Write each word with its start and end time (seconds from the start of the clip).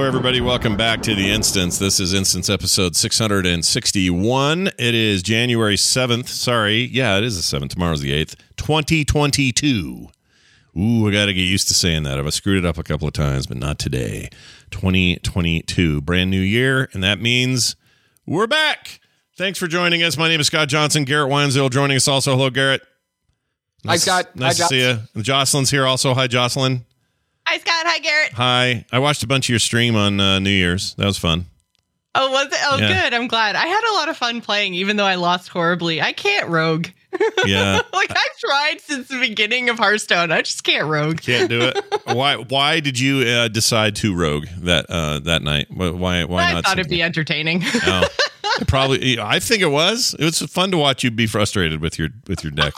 Hello, 0.00 0.08
everybody. 0.08 0.40
Welcome 0.40 0.78
back 0.78 1.02
to 1.02 1.14
the 1.14 1.30
Instance. 1.30 1.78
This 1.78 2.00
is 2.00 2.14
Instance 2.14 2.48
episode 2.48 2.96
661. 2.96 4.68
It 4.78 4.94
is 4.94 5.22
January 5.22 5.76
7th. 5.76 6.26
Sorry. 6.26 6.84
Yeah, 6.84 7.18
it 7.18 7.24
is 7.24 7.36
the 7.36 7.58
7th. 7.58 7.68
Tomorrow's 7.68 8.00
the 8.00 8.12
8th. 8.12 8.34
2022. 8.56 10.08
Ooh, 10.78 11.06
I 11.06 11.12
got 11.12 11.26
to 11.26 11.34
get 11.34 11.42
used 11.42 11.68
to 11.68 11.74
saying 11.74 12.04
that. 12.04 12.18
I've 12.18 12.32
screwed 12.32 12.64
it 12.64 12.66
up 12.66 12.78
a 12.78 12.82
couple 12.82 13.08
of 13.08 13.12
times, 13.12 13.46
but 13.46 13.58
not 13.58 13.78
today. 13.78 14.30
2022. 14.70 16.00
Brand 16.00 16.30
new 16.30 16.40
year. 16.40 16.88
And 16.94 17.04
that 17.04 17.20
means 17.20 17.76
we're 18.24 18.46
back. 18.46 19.00
Thanks 19.36 19.58
for 19.58 19.66
joining 19.66 20.02
us. 20.02 20.16
My 20.16 20.28
name 20.28 20.40
is 20.40 20.46
Scott 20.46 20.68
Johnson. 20.68 21.04
Garrett 21.04 21.30
Weinzierl 21.30 21.70
joining 21.70 21.98
us 21.98 22.08
also. 22.08 22.36
Hello, 22.36 22.48
Garrett. 22.48 22.80
Nice, 23.84 24.06
Hi, 24.06 24.22
Scott. 24.22 24.34
Nice 24.34 24.60
Hi, 24.60 24.64
to 24.64 24.68
see 24.68 24.80
you. 24.80 25.22
Jocelyn's 25.22 25.70
here 25.70 25.84
also. 25.84 26.14
Hi, 26.14 26.26
Jocelyn. 26.26 26.86
Hi, 27.50 27.58
Scott. 27.58 27.84
Hi, 27.84 27.98
Garrett. 27.98 28.32
Hi. 28.34 28.84
I 28.92 29.00
watched 29.00 29.24
a 29.24 29.26
bunch 29.26 29.46
of 29.46 29.50
your 29.50 29.58
stream 29.58 29.96
on 29.96 30.20
uh, 30.20 30.38
New 30.38 30.50
Year's. 30.50 30.94
That 30.94 31.06
was 31.06 31.18
fun. 31.18 31.46
Oh, 32.14 32.30
was 32.30 32.46
it? 32.46 32.58
Oh, 32.62 32.76
Yeah. 32.78 33.02
good. 33.02 33.12
I'm 33.14 33.26
glad. 33.26 33.56
I 33.56 33.66
had 33.66 33.90
a 33.90 33.94
lot 33.94 34.08
of 34.08 34.16
fun 34.16 34.40
playing, 34.40 34.74
even 34.74 34.94
though 34.96 35.04
I 35.04 35.16
lost 35.16 35.48
horribly. 35.48 36.00
I 36.00 36.12
can't 36.12 36.48
rogue. 36.48 36.86
Yeah. 37.44 37.80
like 37.92 38.10
I've 38.12 38.38
tried 38.38 38.80
since 38.82 39.08
the 39.08 39.18
beginning 39.18 39.68
of 39.68 39.78
Hearthstone. 39.78 40.30
I 40.30 40.42
just 40.42 40.62
can't 40.62 40.86
rogue. 40.86 41.20
Can't 41.22 41.48
do 41.50 41.60
it. 41.62 41.84
why? 42.04 42.36
Why 42.36 42.78
did 42.78 43.00
you 43.00 43.26
uh, 43.28 43.48
decide 43.48 43.96
to 43.96 44.14
rogue 44.14 44.46
that 44.58 44.86
uh, 44.88 45.18
that 45.20 45.42
night? 45.42 45.66
Why? 45.72 46.22
Why, 46.22 46.44
I 46.44 46.52
not? 46.52 46.64
thought 46.64 46.78
it'd 46.78 46.88
be 46.88 47.02
entertaining. 47.02 47.64
Oh, 47.84 48.06
it 48.60 48.68
probably. 48.68 49.18
I 49.18 49.38
think 49.40 49.62
it 49.62 49.70
was. 49.70 50.14
It 50.18 50.24
was 50.24 50.38
fun 50.40 50.70
to 50.72 50.76
watch 50.76 51.02
you 51.04 51.10
be 51.10 51.26
frustrated 51.26 51.80
with 51.80 51.98
your 51.98 52.08
with 52.28 52.44
your 52.44 52.50
deck. 52.52 52.74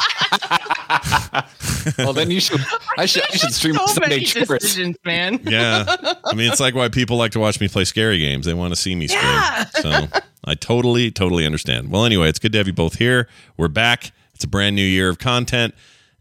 Well, 1.98 2.12
then 2.12 2.30
you 2.30 2.40
should. 2.40 2.60
I 2.98 3.06
should. 3.06 3.22
I 3.24 3.36
should 3.36 3.52
stream 3.52 3.74
so 3.74 3.86
Sunday 3.86 4.08
many 4.08 4.24
chores. 4.24 4.48
decisions, 4.60 4.96
man. 5.04 5.40
Yeah. 5.52 5.84
I 6.24 6.34
mean, 6.34 6.50
it's 6.50 6.60
like 6.60 6.74
why 6.74 6.88
people 6.88 7.16
like 7.16 7.32
to 7.32 7.40
watch 7.40 7.60
me 7.60 7.68
play 7.68 7.84
scary 7.84 8.18
games. 8.18 8.46
They 8.46 8.54
want 8.54 8.72
to 8.72 8.80
see 8.80 8.94
me 8.94 9.08
scream. 9.08 9.22
Yeah. 9.24 9.64
So 9.64 10.06
I 10.44 10.54
totally, 10.54 11.10
totally 11.10 11.44
understand. 11.44 11.90
Well, 11.90 12.04
anyway, 12.04 12.28
it's 12.28 12.38
good 12.38 12.52
to 12.52 12.58
have 12.58 12.66
you 12.66 12.72
both 12.72 12.98
here. 12.98 13.28
We're 13.56 13.68
back. 13.68 14.12
It's 14.34 14.44
a 14.44 14.48
brand 14.48 14.76
new 14.76 14.84
year 14.84 15.08
of 15.08 15.18
content. 15.18 15.74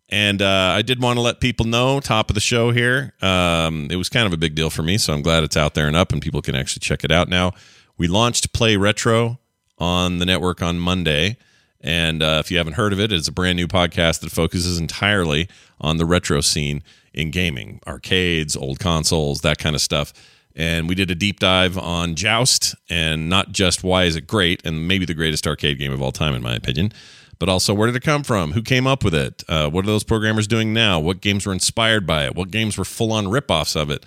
And 0.09 0.41
uh, 0.41 0.73
I 0.75 0.81
did 0.81 1.01
want 1.01 1.17
to 1.17 1.21
let 1.21 1.39
people 1.39 1.65
know, 1.65 2.01
top 2.01 2.29
of 2.29 2.33
the 2.33 2.41
show 2.41 2.71
here. 2.71 3.13
Um, 3.21 3.87
it 3.89 3.95
was 3.95 4.09
kind 4.09 4.27
of 4.27 4.33
a 4.33 4.37
big 4.37 4.55
deal 4.55 4.69
for 4.69 4.83
me, 4.83 4.97
so 4.97 5.13
I'm 5.13 5.21
glad 5.21 5.43
it's 5.43 5.55
out 5.55 5.73
there 5.73 5.87
and 5.87 5.95
up, 5.95 6.11
and 6.11 6.21
people 6.21 6.41
can 6.41 6.53
actually 6.53 6.81
check 6.81 7.05
it 7.05 7.11
out 7.11 7.29
now. 7.29 7.53
We 7.97 8.09
launched 8.09 8.51
Play 8.51 8.75
Retro 8.75 9.39
on 9.77 10.17
the 10.17 10.25
network 10.25 10.61
on 10.61 10.79
Monday. 10.79 11.37
And 11.81 12.21
uh, 12.21 12.37
if 12.43 12.51
you 12.51 12.57
haven't 12.57 12.73
heard 12.73 12.93
of 12.93 12.99
it, 12.99 13.11
it's 13.11 13.27
a 13.27 13.31
brand 13.31 13.57
new 13.57 13.67
podcast 13.67 14.21
that 14.21 14.31
focuses 14.31 14.79
entirely 14.79 15.49
on 15.79 15.97
the 15.97 16.05
retro 16.05 16.41
scene 16.41 16.83
in 17.13 17.31
gaming, 17.31 17.79
arcades, 17.87 18.55
old 18.55 18.79
consoles, 18.79 19.41
that 19.41 19.57
kind 19.57 19.75
of 19.75 19.81
stuff. 19.81 20.13
And 20.55 20.87
we 20.87 20.95
did 20.95 21.09
a 21.09 21.15
deep 21.15 21.39
dive 21.39 21.77
on 21.77 22.15
Joust 22.15 22.75
and 22.89 23.29
not 23.29 23.51
just 23.51 23.83
why 23.83 24.03
is 24.03 24.15
it 24.15 24.27
great 24.27 24.61
and 24.65 24.87
maybe 24.87 25.05
the 25.05 25.13
greatest 25.13 25.47
arcade 25.47 25.79
game 25.79 25.93
of 25.93 26.01
all 26.01 26.11
time, 26.11 26.35
in 26.35 26.41
my 26.41 26.55
opinion, 26.55 26.91
but 27.39 27.49
also 27.49 27.73
where 27.73 27.87
did 27.87 27.95
it 27.95 28.03
come 28.03 28.23
from? 28.23 28.51
Who 28.51 28.61
came 28.61 28.85
up 28.85 29.03
with 29.03 29.15
it? 29.15 29.43
Uh, 29.47 29.69
what 29.69 29.85
are 29.85 29.87
those 29.87 30.03
programmers 30.03 30.47
doing 30.47 30.73
now? 30.73 30.99
What 30.99 31.21
games 31.21 31.45
were 31.45 31.53
inspired 31.53 32.05
by 32.05 32.25
it? 32.25 32.35
What 32.35 32.51
games 32.51 32.77
were 32.77 32.85
full 32.85 33.11
on 33.13 33.25
ripoffs 33.25 33.79
of 33.79 33.89
it? 33.89 34.05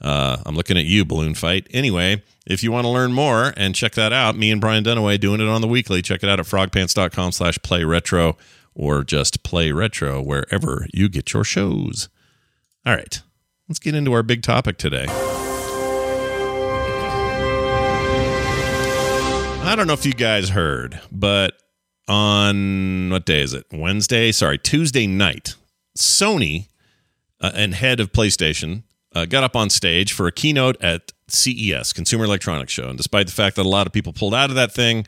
Uh, 0.00 0.36
I'm 0.46 0.54
looking 0.54 0.78
at 0.78 0.84
you, 0.84 1.04
Balloon 1.04 1.34
Fight. 1.34 1.66
Anyway, 1.72 2.22
if 2.46 2.62
you 2.62 2.70
want 2.70 2.84
to 2.84 2.88
learn 2.88 3.12
more 3.12 3.52
and 3.56 3.74
check 3.74 3.92
that 3.94 4.12
out, 4.12 4.36
me 4.36 4.50
and 4.50 4.60
Brian 4.60 4.84
Dunaway 4.84 5.18
doing 5.18 5.40
it 5.40 5.48
on 5.48 5.60
the 5.60 5.68
weekly. 5.68 6.02
Check 6.02 6.22
it 6.22 6.28
out 6.28 6.38
at 6.38 6.46
frogpants.com 6.46 7.32
slash 7.32 7.58
play 7.62 7.84
retro 7.84 8.36
or 8.74 9.02
just 9.02 9.42
play 9.42 9.72
retro 9.72 10.22
wherever 10.22 10.86
you 10.94 11.08
get 11.08 11.32
your 11.32 11.44
shows. 11.44 12.08
All 12.86 12.94
right, 12.94 13.20
let's 13.68 13.80
get 13.80 13.94
into 13.94 14.12
our 14.12 14.22
big 14.22 14.42
topic 14.42 14.78
today. 14.78 15.06
I 19.60 19.74
don't 19.76 19.86
know 19.86 19.92
if 19.92 20.06
you 20.06 20.14
guys 20.14 20.50
heard, 20.50 21.00
but 21.12 21.54
on 22.06 23.10
what 23.10 23.26
day 23.26 23.42
is 23.42 23.52
it? 23.52 23.66
Wednesday? 23.70 24.32
Sorry, 24.32 24.56
Tuesday 24.56 25.06
night, 25.06 25.56
Sony 25.98 26.68
uh, 27.40 27.50
and 27.54 27.74
head 27.74 28.00
of 28.00 28.12
PlayStation 28.12 28.84
uh, 29.18 29.24
got 29.26 29.44
up 29.44 29.56
on 29.56 29.68
stage 29.70 30.12
for 30.12 30.26
a 30.26 30.32
keynote 30.32 30.76
at 30.80 31.12
CES, 31.28 31.92
Consumer 31.92 32.24
Electronics 32.24 32.72
Show. 32.72 32.88
And 32.88 32.96
despite 32.96 33.26
the 33.26 33.32
fact 33.32 33.56
that 33.56 33.66
a 33.66 33.68
lot 33.68 33.86
of 33.86 33.92
people 33.92 34.12
pulled 34.12 34.34
out 34.34 34.50
of 34.50 34.56
that 34.56 34.72
thing, 34.72 35.06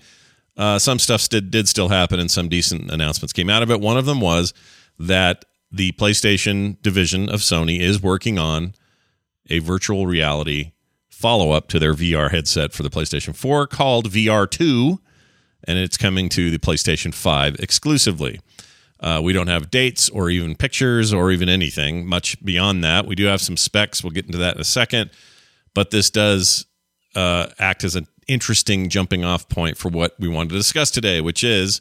uh, 0.57 0.79
some 0.79 0.99
stuff 0.99 1.29
did, 1.29 1.51
did 1.51 1.69
still 1.69 1.89
happen 1.89 2.19
and 2.19 2.31
some 2.31 2.49
decent 2.49 2.91
announcements 2.91 3.33
came 3.33 3.49
out 3.49 3.63
of 3.63 3.71
it. 3.71 3.81
One 3.81 3.97
of 3.97 4.07
them 4.07 4.21
was 4.21 4.53
that 4.99 5.45
the 5.71 5.93
PlayStation 5.93 6.81
division 6.83 7.29
of 7.29 7.41
Sony 7.41 7.81
is 7.81 8.03
working 8.03 8.39
on 8.39 8.75
a 9.49 9.61
virtual 9.61 10.07
reality 10.07 10.73
follow 11.09 11.53
up 11.53 11.69
to 11.69 11.79
their 11.79 11.95
VR 11.95 12.31
headset 12.31 12.73
for 12.73 12.83
the 12.83 12.91
PlayStation 12.91 13.37
4 13.37 13.67
called 13.67 14.11
VR2, 14.11 14.99
and 15.65 15.79
it's 15.79 15.99
coming 15.99 16.29
to 16.31 16.51
the 16.51 16.59
PlayStation 16.59 17.15
5 17.15 17.57
exclusively. 17.57 18.41
Uh, 19.01 19.21
we 19.23 19.33
don't 19.33 19.47
have 19.47 19.71
dates 19.71 20.11
or 20.11 20.29
even 20.29 20.55
pictures 20.55 21.13
or 21.13 21.31
even 21.31 21.49
anything 21.49 22.07
much 22.07 22.43
beyond 22.45 22.85
that. 22.85 23.07
We 23.07 23.15
do 23.15 23.25
have 23.25 23.41
some 23.41 23.57
specs. 23.57 24.05
We'll 24.05 24.11
get 24.11 24.27
into 24.27 24.39
that 24.39 24.55
in 24.55 24.61
a 24.61 24.65
second. 24.65 25.11
But 25.75 25.91
this 25.91 26.11
does 26.11 26.67
uh, 27.15 27.49
act 27.59 27.83
as 27.83 27.97
an 27.97 28.07
interesting 28.29 28.89
jumping 28.89 29.25
off 29.25 29.49
point 29.49 29.77
for 29.77 29.89
what 29.89 30.15
we 30.19 30.29
wanted 30.29 30.51
to 30.51 30.57
discuss 30.57 30.91
today, 30.91 31.21
which 31.21 31.43
is 31.43 31.81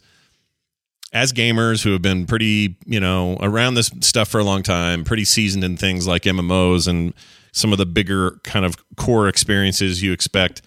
as 1.12 1.34
gamers 1.34 1.84
who 1.84 1.91
have 1.91 2.02
been 2.02 2.25
pretty, 2.25 2.78
you 2.85 3.00
know, 3.00 3.38
around 3.41 3.74
this 3.74 3.91
stuff 4.01 4.30
for 4.30 4.40
a 4.40 4.44
long 4.44 4.63
time, 4.63 5.03
pretty 5.03 5.25
seasoned 5.25 5.63
in 5.63 5.75
things 5.75 6.07
like 6.07 6.24
MMOs 6.24 6.88
and 6.88 7.13
some 7.51 7.72
of 7.72 7.78
the 7.78 7.86
bigger 7.86 8.40
kind 8.44 8.66
of 8.66 8.75
core 8.96 9.28
experiences 9.28 10.03
you 10.03 10.13
expect 10.13 10.62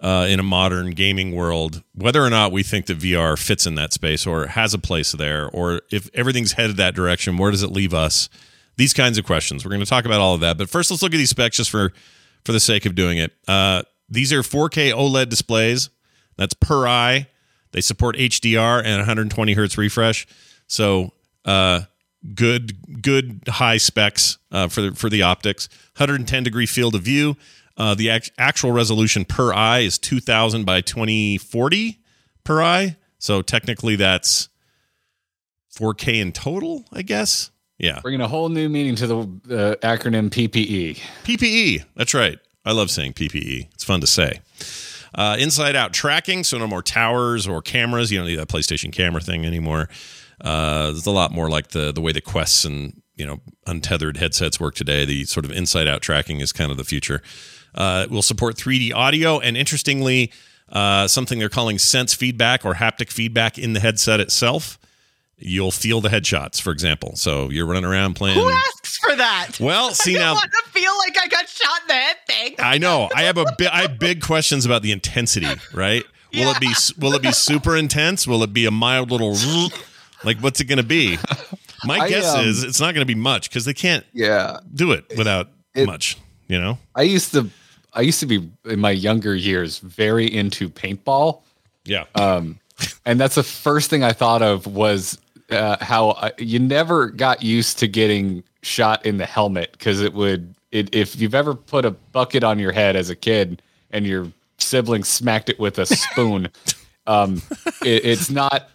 uh, 0.00 0.26
in 0.28 0.40
a 0.40 0.42
modern 0.42 0.90
gaming 0.90 1.34
world, 1.34 1.82
whether 1.94 2.22
or 2.24 2.30
not 2.30 2.52
we 2.52 2.62
think 2.62 2.86
that 2.86 2.98
VR 2.98 3.38
fits 3.38 3.66
in 3.66 3.74
that 3.74 3.92
space 3.92 4.26
or 4.26 4.46
has 4.46 4.72
a 4.72 4.78
place 4.78 5.12
there, 5.12 5.48
or 5.50 5.82
if 5.90 6.08
everything's 6.14 6.52
headed 6.52 6.76
that 6.78 6.94
direction, 6.94 7.36
where 7.36 7.50
does 7.50 7.62
it 7.62 7.70
leave 7.70 7.92
us? 7.92 8.28
These 8.76 8.94
kinds 8.94 9.18
of 9.18 9.26
questions. 9.26 9.64
We're 9.64 9.70
going 9.70 9.80
to 9.80 9.86
talk 9.86 10.06
about 10.06 10.20
all 10.20 10.34
of 10.34 10.40
that. 10.40 10.56
But 10.56 10.70
first, 10.70 10.90
let's 10.90 11.02
look 11.02 11.12
at 11.12 11.18
these 11.18 11.30
specs 11.30 11.56
just 11.58 11.70
for 11.70 11.92
for 12.44 12.52
the 12.52 12.60
sake 12.60 12.86
of 12.86 12.94
doing 12.94 13.18
it. 13.18 13.32
Uh, 13.46 13.82
these 14.08 14.32
are 14.32 14.40
4K 14.42 14.92
OLED 14.92 15.28
displays. 15.28 15.90
That's 16.36 16.54
per 16.54 16.86
eye. 16.86 17.28
They 17.72 17.80
support 17.80 18.16
HDR 18.16 18.82
and 18.82 18.96
120 18.96 19.52
hertz 19.52 19.76
refresh. 19.76 20.26
So 20.66 21.12
uh, 21.44 21.82
good, 22.34 23.02
good 23.02 23.42
high 23.48 23.76
specs 23.76 24.38
uh, 24.50 24.68
for 24.68 24.80
the, 24.80 24.94
for 24.94 25.08
the 25.10 25.22
optics. 25.22 25.68
110 25.96 26.42
degree 26.42 26.66
field 26.66 26.94
of 26.94 27.02
view. 27.02 27.36
Uh, 27.80 27.94
the 27.94 28.10
act- 28.10 28.30
actual 28.36 28.72
resolution 28.72 29.24
per 29.24 29.54
eye 29.54 29.78
is 29.78 29.96
2000 29.96 30.66
by 30.66 30.82
2040 30.82 31.98
per 32.44 32.60
eye. 32.62 32.96
So 33.18 33.40
technically, 33.40 33.96
that's 33.96 34.50
4K 35.74 36.20
in 36.20 36.32
total, 36.32 36.84
I 36.92 37.00
guess. 37.00 37.50
Yeah. 37.78 38.00
Bringing 38.00 38.20
a 38.20 38.28
whole 38.28 38.50
new 38.50 38.68
meaning 38.68 38.96
to 38.96 39.06
the 39.06 39.16
uh, 39.16 39.74
acronym 39.76 40.28
PPE. 40.28 41.00
PPE. 41.24 41.84
That's 41.96 42.12
right. 42.12 42.38
I 42.66 42.72
love 42.72 42.90
saying 42.90 43.14
PPE. 43.14 43.68
It's 43.72 43.84
fun 43.84 44.02
to 44.02 44.06
say. 44.06 44.40
Uh, 45.14 45.38
inside 45.40 45.74
out 45.74 45.94
tracking, 45.94 46.44
so 46.44 46.58
no 46.58 46.66
more 46.66 46.82
towers 46.82 47.48
or 47.48 47.62
cameras. 47.62 48.12
You 48.12 48.18
don't 48.18 48.26
need 48.26 48.36
that 48.36 48.48
PlayStation 48.48 48.92
camera 48.92 49.22
thing 49.22 49.46
anymore. 49.46 49.88
Uh, 50.38 50.92
it's 50.94 51.06
a 51.06 51.10
lot 51.10 51.32
more 51.32 51.48
like 51.48 51.68
the 51.68 51.92
the 51.92 52.02
way 52.02 52.12
the 52.12 52.20
quests 52.20 52.66
and 52.66 53.02
you 53.16 53.26
know 53.26 53.40
untethered 53.66 54.18
headsets 54.18 54.60
work 54.60 54.74
today. 54.74 55.06
The 55.06 55.24
sort 55.24 55.46
of 55.46 55.50
inside 55.50 55.88
out 55.88 56.02
tracking 56.02 56.40
is 56.40 56.52
kind 56.52 56.70
of 56.70 56.76
the 56.76 56.84
future. 56.84 57.22
Uh, 57.74 58.06
will 58.10 58.22
support 58.22 58.56
3D 58.56 58.92
audio 58.92 59.38
and 59.38 59.56
interestingly, 59.56 60.32
uh, 60.70 61.06
something 61.06 61.38
they're 61.38 61.48
calling 61.48 61.78
sense 61.78 62.14
feedback 62.14 62.64
or 62.64 62.74
haptic 62.74 63.10
feedback 63.10 63.58
in 63.58 63.72
the 63.74 63.80
headset 63.80 64.20
itself. 64.20 64.78
You'll 65.42 65.70
feel 65.70 66.00
the 66.00 66.10
headshots, 66.10 66.60
for 66.60 66.70
example. 66.70 67.16
So 67.16 67.48
you're 67.48 67.66
running 67.66 67.84
around 67.86 68.14
playing. 68.14 68.38
Who 68.38 68.50
asks 68.50 68.98
for 68.98 69.10
for 69.10 69.16
that. 69.16 69.58
Well, 69.58 69.90
see 69.94 70.16
I 70.16 70.18
don't 70.18 70.26
now, 70.26 70.34
want 70.34 70.50
to 70.52 70.70
feel 70.70 70.92
like 70.98 71.16
I 71.18 71.28
got 71.28 71.48
shot 71.48 71.80
in 71.82 71.88
the 71.88 71.94
head. 71.94 72.16
Thing. 72.28 72.54
I 72.58 72.78
know 72.78 73.08
I 73.14 73.22
have 73.22 73.38
a 73.38 73.44
bi- 73.58 73.70
I 73.72 73.82
have 73.82 73.98
big 73.98 74.20
questions 74.22 74.66
about 74.66 74.82
the 74.82 74.92
intensity. 74.92 75.48
Right? 75.72 76.04
Will 76.34 76.50
it 76.52 76.60
be 76.60 76.72
will 76.98 77.14
it 77.14 77.22
be 77.22 77.32
super 77.32 77.76
intense? 77.76 78.26
Will 78.26 78.42
it 78.42 78.52
be 78.52 78.66
a 78.66 78.70
mild 78.70 79.10
little 79.10 79.36
like 80.24 80.38
what's 80.40 80.60
it 80.60 80.64
going 80.66 80.78
to 80.78 80.82
be? 80.84 81.18
My 81.84 81.98
I, 82.00 82.08
guess 82.08 82.34
um, 82.34 82.44
is 82.44 82.62
it's 82.62 82.80
not 82.80 82.94
going 82.94 83.06
to 83.06 83.12
be 83.12 83.18
much 83.18 83.48
because 83.48 83.64
they 83.64 83.74
can't 83.74 84.04
Yeah. 84.12 84.58
do 84.74 84.92
it 84.92 85.06
without 85.16 85.48
It- 85.74 85.86
much. 85.86 86.18
You 86.46 86.60
know? 86.60 86.78
I 86.96 87.02
used 87.02 87.32
to 87.32 87.48
I 87.92 88.02
used 88.02 88.20
to 88.20 88.26
be 88.26 88.48
in 88.64 88.80
my 88.80 88.90
younger 88.90 89.34
years 89.34 89.78
very 89.78 90.26
into 90.26 90.68
paintball. 90.68 91.40
Yeah. 91.84 92.04
Um, 92.14 92.58
and 93.04 93.18
that's 93.20 93.34
the 93.34 93.42
first 93.42 93.90
thing 93.90 94.02
I 94.04 94.12
thought 94.12 94.42
of 94.42 94.66
was 94.66 95.18
uh, 95.50 95.76
how 95.84 96.10
I, 96.12 96.32
you 96.38 96.58
never 96.58 97.08
got 97.08 97.42
used 97.42 97.78
to 97.80 97.88
getting 97.88 98.42
shot 98.62 99.04
in 99.04 99.16
the 99.18 99.26
helmet 99.26 99.72
because 99.72 100.00
it 100.00 100.12
would 100.14 100.54
it, 100.70 100.94
if 100.94 101.16
you've 101.20 101.34
ever 101.34 101.54
put 101.54 101.84
a 101.84 101.90
bucket 101.90 102.44
on 102.44 102.58
your 102.58 102.72
head 102.72 102.94
as 102.96 103.10
a 103.10 103.16
kid 103.16 103.60
and 103.90 104.06
your 104.06 104.28
sibling 104.58 105.02
smacked 105.02 105.48
it 105.48 105.58
with 105.58 105.78
a 105.78 105.86
spoon, 105.86 106.48
um, 107.06 107.42
it, 107.82 108.04
it's 108.04 108.30
not 108.30 108.68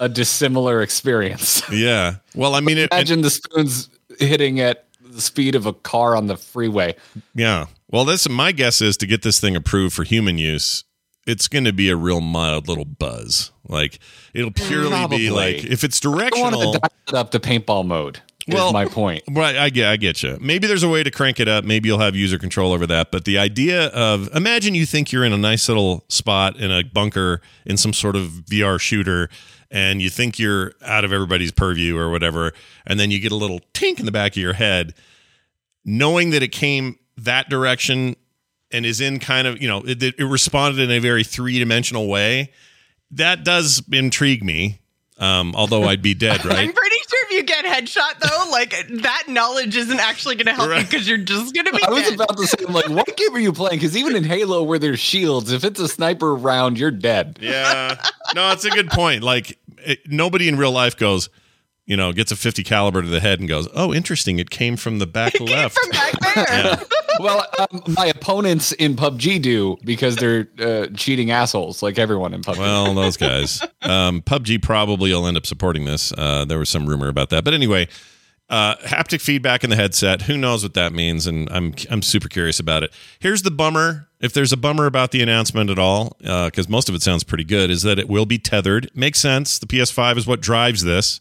a 0.00 0.08
dissimilar 0.08 0.82
experience. 0.82 1.62
yeah. 1.70 2.16
Well, 2.34 2.54
I 2.54 2.60
mean, 2.60 2.78
it, 2.78 2.84
it- 2.84 2.92
Imagine 2.92 3.20
the 3.22 3.30
spoons 3.30 3.88
hitting 4.18 4.58
at 4.60 4.84
the 5.02 5.20
speed 5.20 5.54
of 5.54 5.66
a 5.66 5.72
car 5.72 6.16
on 6.16 6.26
the 6.26 6.36
freeway. 6.36 6.96
Yeah. 7.34 7.66
Well, 7.88 8.04
this 8.04 8.28
my 8.28 8.52
guess 8.52 8.80
is 8.80 8.96
to 8.98 9.06
get 9.06 9.22
this 9.22 9.40
thing 9.40 9.54
approved 9.56 9.94
for 9.94 10.04
human 10.04 10.38
use, 10.38 10.84
it's 11.26 11.48
going 11.48 11.64
to 11.64 11.72
be 11.72 11.88
a 11.88 11.96
real 11.96 12.20
mild 12.20 12.68
little 12.68 12.84
buzz. 12.84 13.52
Like 13.68 13.98
it'll 14.34 14.50
purely 14.52 14.90
Probably. 14.90 15.18
be 15.18 15.30
like 15.30 15.64
if 15.64 15.84
it's 15.84 16.04
I 16.04 16.08
wanted 16.08 16.30
directional. 16.30 16.72
to 16.74 16.80
it 17.08 17.14
up 17.14 17.30
to 17.32 17.40
paintball 17.40 17.86
mode. 17.86 18.20
Well- 18.48 18.68
is 18.68 18.72
my 18.72 18.84
point. 18.84 19.24
Right, 19.28 19.56
I 19.56 19.70
get, 19.70 19.88
I 19.88 19.96
get 19.96 20.22
you. 20.22 20.38
Maybe 20.40 20.68
there's 20.68 20.84
a 20.84 20.88
way 20.88 21.02
to 21.02 21.10
crank 21.10 21.40
it 21.40 21.48
up. 21.48 21.64
Maybe 21.64 21.88
you'll 21.88 21.98
have 21.98 22.14
user 22.14 22.38
control 22.38 22.72
over 22.72 22.86
that. 22.86 23.10
But 23.10 23.24
the 23.24 23.38
idea 23.38 23.86
of 23.88 24.28
imagine 24.36 24.76
you 24.76 24.86
think 24.86 25.10
you're 25.10 25.24
in 25.24 25.32
a 25.32 25.36
nice 25.38 25.68
little 25.68 26.04
spot 26.08 26.56
in 26.56 26.70
a 26.70 26.84
bunker 26.84 27.40
in 27.64 27.76
some 27.76 27.92
sort 27.92 28.14
of 28.14 28.28
VR 28.48 28.78
shooter, 28.78 29.28
and 29.68 30.00
you 30.00 30.08
think 30.10 30.38
you're 30.38 30.72
out 30.84 31.04
of 31.04 31.12
everybody's 31.12 31.50
purview 31.50 31.96
or 31.98 32.08
whatever, 32.08 32.52
and 32.86 33.00
then 33.00 33.10
you 33.10 33.18
get 33.18 33.32
a 33.32 33.36
little 33.36 33.58
tink 33.74 33.98
in 33.98 34.06
the 34.06 34.12
back 34.12 34.32
of 34.32 34.36
your 34.36 34.52
head, 34.52 34.94
knowing 35.84 36.30
that 36.30 36.42
it 36.44 36.52
came 36.52 37.00
that 37.18 37.48
direction 37.48 38.16
and 38.72 38.84
is 38.84 39.00
in 39.00 39.18
kind 39.18 39.46
of 39.46 39.60
you 39.60 39.68
know 39.68 39.82
it, 39.86 40.02
it 40.02 40.24
responded 40.24 40.80
in 40.80 40.90
a 40.90 40.98
very 40.98 41.24
three 41.24 41.58
dimensional 41.58 42.08
way. 42.08 42.52
That 43.12 43.44
does 43.44 43.82
intrigue 43.92 44.42
me. 44.44 44.80
Um, 45.18 45.54
although 45.56 45.84
I'd 45.84 46.02
be 46.02 46.12
dead, 46.12 46.44
right? 46.44 46.58
I'm 46.58 46.72
pretty 46.74 46.96
sure 47.08 47.24
if 47.24 47.30
you 47.30 47.42
get 47.44 47.64
headshot 47.64 48.18
though, 48.20 48.50
like 48.50 48.74
that 49.02 49.24
knowledge 49.28 49.74
isn't 49.74 49.98
actually 49.98 50.34
going 50.34 50.46
to 50.46 50.52
help 50.52 50.76
you 50.76 50.84
because 50.84 51.08
you're 51.08 51.16
just 51.16 51.54
going 51.54 51.64
to 51.64 51.72
be 51.72 51.82
I 51.82 51.88
was 51.88 52.02
dead. 52.02 52.14
about 52.14 52.36
to 52.36 52.46
say, 52.46 52.58
I'm 52.68 52.74
like, 52.74 52.90
what 52.90 53.16
game 53.16 53.34
are 53.34 53.38
you 53.38 53.54
playing? 53.54 53.78
Because 53.78 53.96
even 53.96 54.14
in 54.14 54.24
Halo, 54.24 54.62
where 54.62 54.78
there's 54.78 55.00
shields, 55.00 55.52
if 55.52 55.64
it's 55.64 55.80
a 55.80 55.88
sniper 55.88 56.34
round, 56.34 56.78
you're 56.78 56.90
dead. 56.90 57.38
Yeah. 57.40 57.96
No, 58.34 58.52
it's 58.52 58.66
a 58.66 58.70
good 58.70 58.90
point. 58.90 59.22
Like 59.22 59.58
it, 59.78 60.00
nobody 60.06 60.48
in 60.48 60.58
real 60.58 60.72
life 60.72 60.98
goes, 60.98 61.30
you 61.86 61.96
know, 61.96 62.12
gets 62.12 62.32
a 62.32 62.36
50 62.36 62.62
caliber 62.64 63.00
to 63.00 63.08
the 63.08 63.20
head 63.20 63.40
and 63.40 63.48
goes, 63.48 63.68
"Oh, 63.74 63.94
interesting. 63.94 64.38
It 64.38 64.50
came 64.50 64.76
from 64.76 64.98
the 64.98 65.06
back 65.06 65.38
left." 65.40 65.78
from 65.78 65.90
back 65.90 66.20
there. 66.20 66.44
yeah. 66.48 66.82
Well, 67.18 67.46
um, 67.58 67.82
my 67.88 68.04
opponents 68.06 68.72
in 68.72 68.94
PUBG 68.94 69.40
do 69.40 69.78
because 69.82 70.16
they're 70.16 70.48
uh, 70.58 70.88
cheating 70.94 71.30
assholes, 71.30 71.82
like 71.82 71.98
everyone 71.98 72.34
in 72.34 72.42
PUBG. 72.42 72.58
Well, 72.58 72.94
those 73.02 73.16
guys. 73.16 73.62
Um, 73.80 74.20
PUBG 74.20 74.62
probably 74.62 75.14
will 75.14 75.26
end 75.26 75.38
up 75.38 75.46
supporting 75.46 75.86
this. 75.86 76.12
Uh, 76.12 76.44
there 76.44 76.58
was 76.58 76.68
some 76.68 76.86
rumor 76.86 77.08
about 77.08 77.30
that, 77.30 77.42
but 77.42 77.54
anyway, 77.54 77.88
uh, 78.50 78.76
haptic 78.76 79.22
feedback 79.22 79.64
in 79.64 79.70
the 79.70 79.76
headset. 79.76 80.22
Who 80.22 80.36
knows 80.36 80.62
what 80.62 80.74
that 80.74 80.92
means? 80.92 81.26
And 81.26 81.48
I'm 81.50 81.74
I'm 81.90 82.02
super 82.02 82.28
curious 82.28 82.60
about 82.60 82.82
it. 82.82 82.92
Here's 83.18 83.40
the 83.40 83.50
bummer. 83.50 84.08
If 84.20 84.34
there's 84.34 84.52
a 84.52 84.56
bummer 84.56 84.84
about 84.84 85.10
the 85.10 85.22
announcement 85.22 85.70
at 85.70 85.78
all, 85.78 86.16
because 86.20 86.68
most 86.68 86.88
of 86.88 86.94
it 86.94 87.00
sounds 87.02 87.24
pretty 87.24 87.44
good, 87.44 87.70
is 87.70 87.82
that 87.82 87.98
it 87.98 88.08
will 88.08 88.26
be 88.26 88.38
tethered. 88.38 88.90
Makes 88.94 89.20
sense. 89.20 89.58
The 89.58 89.66
PS5 89.66 90.18
is 90.18 90.26
what 90.26 90.40
drives 90.40 90.84
this, 90.84 91.20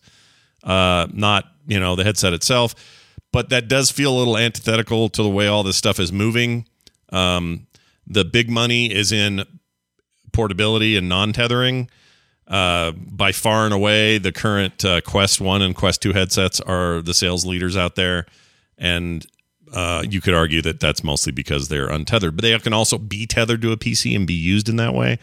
uh, 0.65 1.07
not 1.13 1.45
you 1.67 1.79
know 1.79 1.95
the 1.95 2.03
headset 2.03 2.33
itself. 2.33 2.75
But 3.31 3.49
that 3.49 3.67
does 3.67 3.91
feel 3.91 4.15
a 4.15 4.17
little 4.17 4.37
antithetical 4.37 5.09
to 5.09 5.21
the 5.21 5.29
way 5.29 5.47
all 5.47 5.63
this 5.63 5.75
stuff 5.75 5.99
is 5.99 6.11
moving. 6.11 6.67
Um, 7.09 7.67
the 8.07 8.23
big 8.23 8.49
money 8.49 8.85
is 8.93 9.11
in 9.11 9.43
portability 10.31 10.95
and 10.95 11.09
non-tethering. 11.09 11.89
Uh, 12.47 12.91
by 12.91 13.31
far 13.31 13.65
and 13.65 13.73
away, 13.73 14.19
the 14.19 14.31
current 14.31 14.85
uh, 14.85 15.01
Quest 15.01 15.41
One 15.41 15.61
and 15.61 15.75
Quest 15.75 16.01
Two 16.01 16.13
headsets 16.13 16.61
are 16.61 17.01
the 17.01 17.13
sales 17.13 17.45
leaders 17.45 17.75
out 17.75 17.95
there, 17.95 18.25
and 18.77 19.25
uh, 19.73 20.03
you 20.07 20.21
could 20.21 20.35
argue 20.35 20.61
that 20.61 20.79
that's 20.79 21.03
mostly 21.03 21.31
because 21.31 21.67
they're 21.67 21.89
untethered, 21.89 22.35
but 22.35 22.43
they 22.43 22.57
can 22.59 22.73
also 22.73 22.97
be 22.97 23.25
tethered 23.25 23.61
to 23.63 23.71
a 23.71 23.77
PC 23.77 24.15
and 24.15 24.27
be 24.27 24.33
used 24.33 24.69
in 24.69 24.75
that 24.75 24.93
way. 24.93 25.17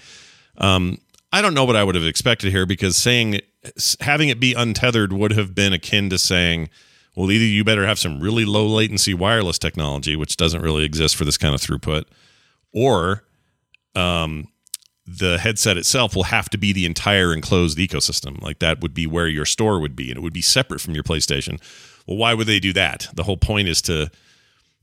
Um, 0.58 0.98
I 1.32 1.40
don't 1.40 1.54
know 1.54 1.64
what 1.64 1.76
I 1.76 1.84
would 1.84 1.94
have 1.94 2.04
expected 2.04 2.52
here 2.52 2.66
because 2.66 2.96
saying 2.96 3.40
having 4.00 4.28
it 4.28 4.38
be 4.38 4.54
untethered 4.54 5.12
would 5.12 5.32
have 5.32 5.54
been 5.54 5.72
akin 5.72 6.10
to 6.10 6.18
saying, 6.18 6.68
well, 7.16 7.30
either 7.30 7.44
you 7.44 7.64
better 7.64 7.86
have 7.86 7.98
some 7.98 8.20
really 8.20 8.44
low 8.44 8.66
latency 8.66 9.14
wireless 9.14 9.58
technology, 9.58 10.16
which 10.16 10.36
doesn't 10.36 10.62
really 10.62 10.84
exist 10.84 11.16
for 11.16 11.24
this 11.24 11.38
kind 11.38 11.54
of 11.54 11.60
throughput, 11.60 12.04
or 12.72 13.24
um, 13.94 14.48
the 15.06 15.38
headset 15.38 15.76
itself 15.76 16.14
will 16.14 16.24
have 16.24 16.48
to 16.50 16.58
be 16.58 16.72
the 16.72 16.86
entire 16.86 17.34
enclosed 17.34 17.78
ecosystem. 17.78 18.40
Like 18.40 18.58
that 18.60 18.80
would 18.80 18.94
be 18.94 19.06
where 19.06 19.28
your 19.28 19.44
store 19.44 19.80
would 19.80 19.96
be, 19.96 20.10
and 20.10 20.18
it 20.18 20.22
would 20.22 20.32
be 20.32 20.42
separate 20.42 20.80
from 20.80 20.94
your 20.94 21.04
PlayStation. 21.04 21.60
Well, 22.06 22.16
why 22.16 22.34
would 22.34 22.46
they 22.46 22.60
do 22.60 22.72
that? 22.74 23.08
The 23.14 23.24
whole 23.24 23.36
point 23.36 23.68
is 23.68 23.82
to 23.82 24.10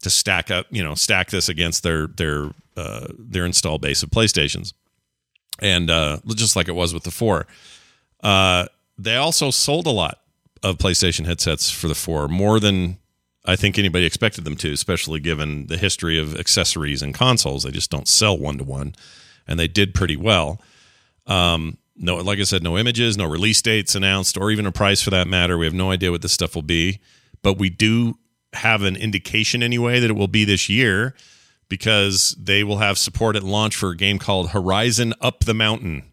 to 0.01 0.09
stack 0.09 0.49
up, 0.49 0.65
you 0.69 0.83
know, 0.83 0.95
stack 0.95 1.29
this 1.29 1.49
against 1.49 1.83
their 1.83 2.07
their 2.07 2.51
uh, 2.77 3.07
their 3.17 3.45
install 3.45 3.77
base 3.77 4.03
of 4.03 4.09
PlayStations, 4.09 4.73
and 5.61 5.89
uh, 5.89 6.19
just 6.27 6.55
like 6.55 6.67
it 6.67 6.73
was 6.73 6.93
with 6.93 7.03
the 7.03 7.11
four. 7.11 7.47
Uh, 8.21 8.65
they 8.97 9.15
also 9.15 9.49
sold 9.49 9.87
a 9.87 9.91
lot 9.91 10.19
of 10.63 10.77
PlayStation 10.77 11.25
headsets 11.25 11.71
for 11.71 11.87
the 11.87 11.95
four, 11.95 12.27
more 12.27 12.59
than 12.59 12.97
I 13.45 13.55
think 13.55 13.79
anybody 13.79 14.05
expected 14.05 14.43
them 14.43 14.55
to, 14.57 14.71
especially 14.71 15.19
given 15.19 15.67
the 15.67 15.77
history 15.77 16.19
of 16.19 16.35
accessories 16.37 17.01
and 17.01 17.13
consoles. 17.13 17.63
They 17.63 17.71
just 17.71 17.89
don't 17.89 18.07
sell 18.07 18.37
one 18.37 18.57
to 18.57 18.63
one, 18.63 18.95
and 19.47 19.59
they 19.59 19.67
did 19.67 19.93
pretty 19.93 20.17
well. 20.17 20.61
Um, 21.25 21.77
no, 21.95 22.17
like 22.17 22.39
I 22.39 22.43
said, 22.43 22.63
no 22.63 22.77
images, 22.77 23.17
no 23.17 23.25
release 23.25 23.61
dates 23.61 23.95
announced, 23.95 24.37
or 24.37 24.51
even 24.51 24.65
a 24.65 24.71
price 24.71 25.01
for 25.01 25.09
that 25.11 25.27
matter. 25.27 25.57
We 25.57 25.65
have 25.65 25.73
no 25.73 25.91
idea 25.91 26.11
what 26.11 26.21
this 26.21 26.33
stuff 26.33 26.55
will 26.55 26.61
be, 26.61 26.99
but 27.41 27.57
we 27.57 27.69
do 27.69 28.17
have 28.53 28.83
an 28.83 28.95
indication 28.95 29.61
anyway 29.61 29.99
that 29.99 30.09
it 30.09 30.15
will 30.15 30.27
be 30.27 30.43
this 30.43 30.69
year 30.69 31.13
because 31.69 32.35
they 32.39 32.63
will 32.63 32.77
have 32.79 32.97
support 32.97 33.35
at 33.35 33.43
launch 33.43 33.75
for 33.75 33.91
a 33.91 33.95
game 33.95 34.17
called 34.19 34.49
Horizon 34.49 35.13
Up 35.21 35.41
the 35.45 35.53
Mountain. 35.53 36.03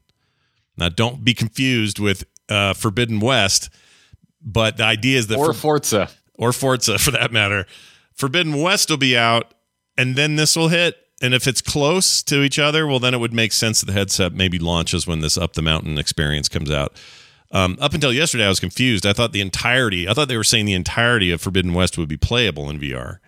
Now, 0.76 0.90
don't 0.90 1.24
be 1.24 1.32
confused 1.34 1.98
with 1.98 2.24
uh, 2.48 2.74
Forbidden 2.74 3.18
West, 3.20 3.70
but 4.42 4.76
the 4.76 4.84
idea 4.84 5.18
is 5.18 5.26
that 5.28 5.38
or 5.38 5.46
for- 5.52 5.80
Forza. 5.80 6.10
or 6.38 6.52
Forza 6.52 6.98
for 7.00 7.10
that 7.10 7.32
matter. 7.32 7.66
Forbidden 8.14 8.60
West 8.60 8.90
will 8.90 8.96
be 8.98 9.16
out, 9.16 9.52
and 9.98 10.14
then 10.16 10.36
this 10.36 10.54
will 10.56 10.68
hit. 10.68 10.96
And 11.22 11.32
if 11.32 11.46
it's 11.48 11.62
close 11.62 12.22
to 12.24 12.42
each 12.42 12.58
other, 12.58 12.86
well, 12.86 12.98
then 12.98 13.14
it 13.14 13.18
would 13.18 13.32
make 13.32 13.52
sense 13.52 13.80
that 13.80 13.86
the 13.86 13.92
headset 13.94 14.34
maybe 14.34 14.58
launches 14.58 15.06
when 15.06 15.20
this 15.20 15.38
Up 15.38 15.54
the 15.54 15.62
Mountain 15.62 15.96
experience 15.96 16.46
comes 16.48 16.70
out. 16.70 16.92
Um, 17.52 17.78
up 17.80 17.94
until 17.94 18.12
yesterday, 18.12 18.44
I 18.44 18.50
was 18.50 18.60
confused. 18.60 19.06
I 19.06 19.14
thought 19.14 19.32
the 19.32 19.40
entirety, 19.40 20.06
I 20.06 20.12
thought 20.12 20.28
they 20.28 20.36
were 20.36 20.44
saying 20.44 20.66
the 20.66 20.74
entirety 20.74 21.30
of 21.30 21.40
Forbidden 21.40 21.72
West 21.72 21.96
would 21.96 22.08
be 22.08 22.18
playable 22.18 22.68
in 22.68 22.78
VR. 22.78 23.18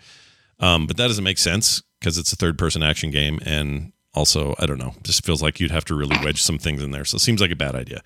Um, 0.60 0.86
but 0.86 0.98
that 0.98 1.06
doesn't 1.06 1.24
make 1.24 1.38
sense 1.38 1.82
because 1.98 2.18
it's 2.18 2.32
a 2.32 2.36
third 2.36 2.58
person 2.58 2.82
action 2.82 3.10
game. 3.10 3.38
And 3.44 3.92
also, 4.14 4.54
I 4.58 4.66
don't 4.66 4.78
know, 4.78 4.94
just 5.02 5.24
feels 5.24 5.42
like 5.42 5.60
you'd 5.60 5.70
have 5.70 5.84
to 5.86 5.94
really 5.94 6.16
wedge 6.24 6.42
some 6.42 6.58
things 6.58 6.82
in 6.82 6.90
there. 6.90 7.04
So 7.04 7.16
it 7.16 7.20
seems 7.20 7.40
like 7.40 7.50
a 7.50 7.56
bad 7.56 7.74
idea. 7.74 8.02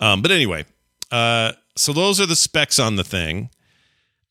Um, 0.00 0.22
but 0.22 0.30
anyway, 0.30 0.64
uh, 1.10 1.52
so 1.76 1.92
those 1.92 2.20
are 2.20 2.26
the 2.26 2.36
specs 2.36 2.78
on 2.78 2.96
the 2.96 3.04
thing. 3.04 3.50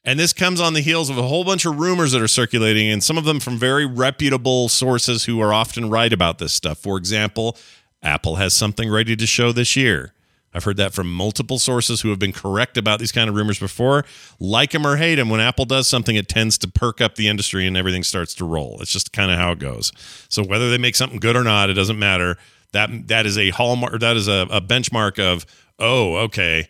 And 0.03 0.19
this 0.19 0.33
comes 0.33 0.59
on 0.59 0.73
the 0.73 0.81
heels 0.81 1.11
of 1.11 1.17
a 1.19 1.23
whole 1.23 1.43
bunch 1.43 1.63
of 1.63 1.79
rumors 1.79 2.11
that 2.13 2.23
are 2.23 2.27
circulating, 2.27 2.89
and 2.89 3.03
some 3.03 3.19
of 3.19 3.23
them 3.23 3.39
from 3.39 3.57
very 3.57 3.85
reputable 3.85 4.67
sources 4.67 5.25
who 5.25 5.39
are 5.39 5.53
often 5.53 5.91
right 5.91 6.11
about 6.11 6.39
this 6.39 6.53
stuff. 6.53 6.79
For 6.79 6.97
example, 6.97 7.55
Apple 8.01 8.37
has 8.37 8.55
something 8.55 8.89
ready 8.89 9.15
to 9.15 9.27
show 9.27 9.51
this 9.51 9.75
year. 9.75 10.13
I've 10.53 10.63
heard 10.63 10.77
that 10.77 10.93
from 10.93 11.11
multiple 11.11 11.59
sources 11.59 12.01
who 12.01 12.09
have 12.09 12.19
been 12.19 12.33
correct 12.33 12.77
about 12.77 12.99
these 12.99 13.11
kind 13.11 13.29
of 13.29 13.35
rumors 13.35 13.59
before. 13.59 14.03
Like 14.39 14.71
them 14.71 14.85
or 14.85 14.97
hate 14.97 15.15
them, 15.15 15.29
when 15.29 15.39
Apple 15.39 15.65
does 15.65 15.87
something, 15.87 16.15
it 16.15 16.27
tends 16.27 16.57
to 16.59 16.67
perk 16.67 16.99
up 16.99 17.15
the 17.15 17.27
industry 17.27 17.65
and 17.65 17.77
everything 17.77 18.03
starts 18.03 18.35
to 18.35 18.45
roll. 18.45 18.77
It's 18.81 18.91
just 18.91 19.13
kind 19.13 19.31
of 19.31 19.37
how 19.37 19.51
it 19.51 19.59
goes. 19.59 19.91
So 20.29 20.43
whether 20.43 20.69
they 20.69 20.77
make 20.77 20.95
something 20.95 21.19
good 21.19 21.35
or 21.35 21.43
not, 21.43 21.69
it 21.69 21.73
doesn't 21.73 21.99
matter. 21.99 22.37
That 22.73 23.07
that 23.07 23.25
is 23.25 23.37
a 23.37 23.49
hallmark. 23.49 23.99
That 23.99 24.15
is 24.15 24.27
a, 24.27 24.47
a 24.49 24.61
benchmark 24.61 25.19
of 25.19 25.45
oh, 25.79 26.17
okay, 26.17 26.67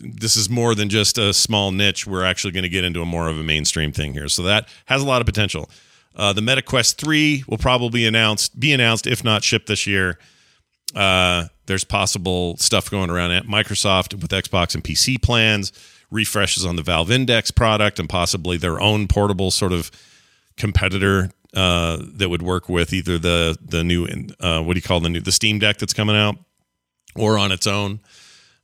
this 0.00 0.36
is 0.36 0.48
more 0.50 0.74
than 0.74 0.88
just 0.88 1.18
a 1.18 1.32
small 1.32 1.72
niche. 1.72 2.06
We're 2.06 2.24
actually 2.24 2.52
going 2.52 2.64
to 2.64 2.68
get 2.68 2.84
into 2.84 3.02
a 3.02 3.06
more 3.06 3.28
of 3.28 3.38
a 3.38 3.42
mainstream 3.42 3.92
thing 3.92 4.12
here. 4.14 4.28
So 4.28 4.42
that 4.42 4.68
has 4.86 5.02
a 5.02 5.06
lot 5.06 5.20
of 5.20 5.26
potential. 5.26 5.70
Uh, 6.16 6.32
the 6.32 6.42
Meta 6.42 6.62
Quest 6.62 7.00
3 7.00 7.44
will 7.46 7.58
probably 7.58 8.04
announced 8.04 8.58
be 8.58 8.72
announced, 8.72 9.06
if 9.06 9.22
not 9.22 9.44
shipped 9.44 9.68
this 9.68 9.86
year. 9.86 10.18
Uh, 10.94 11.46
there's 11.66 11.84
possible 11.84 12.56
stuff 12.56 12.90
going 12.90 13.10
around 13.10 13.32
at 13.32 13.44
Microsoft 13.44 14.14
with 14.20 14.30
Xbox 14.30 14.74
and 14.74 14.82
PC 14.82 15.20
plans. 15.20 15.72
refreshes 16.10 16.66
on 16.66 16.74
the 16.76 16.82
Valve 16.82 17.10
Index 17.10 17.50
product 17.50 18.00
and 18.00 18.08
possibly 18.08 18.56
their 18.56 18.80
own 18.80 19.06
portable 19.06 19.50
sort 19.50 19.72
of 19.72 19.90
competitor 20.56 21.30
uh, 21.54 21.98
that 22.00 22.28
would 22.28 22.42
work 22.42 22.68
with 22.68 22.92
either 22.92 23.18
the 23.18 23.56
the 23.64 23.82
new 23.84 24.06
uh, 24.40 24.62
what 24.62 24.74
do 24.74 24.78
you 24.78 24.82
call 24.82 25.00
the 25.00 25.08
new 25.08 25.20
the 25.20 25.32
Steam 25.32 25.58
Deck 25.58 25.78
that's 25.78 25.92
coming 25.92 26.16
out 26.16 26.36
or 27.16 27.38
on 27.38 27.52
its 27.52 27.66
own. 27.66 28.00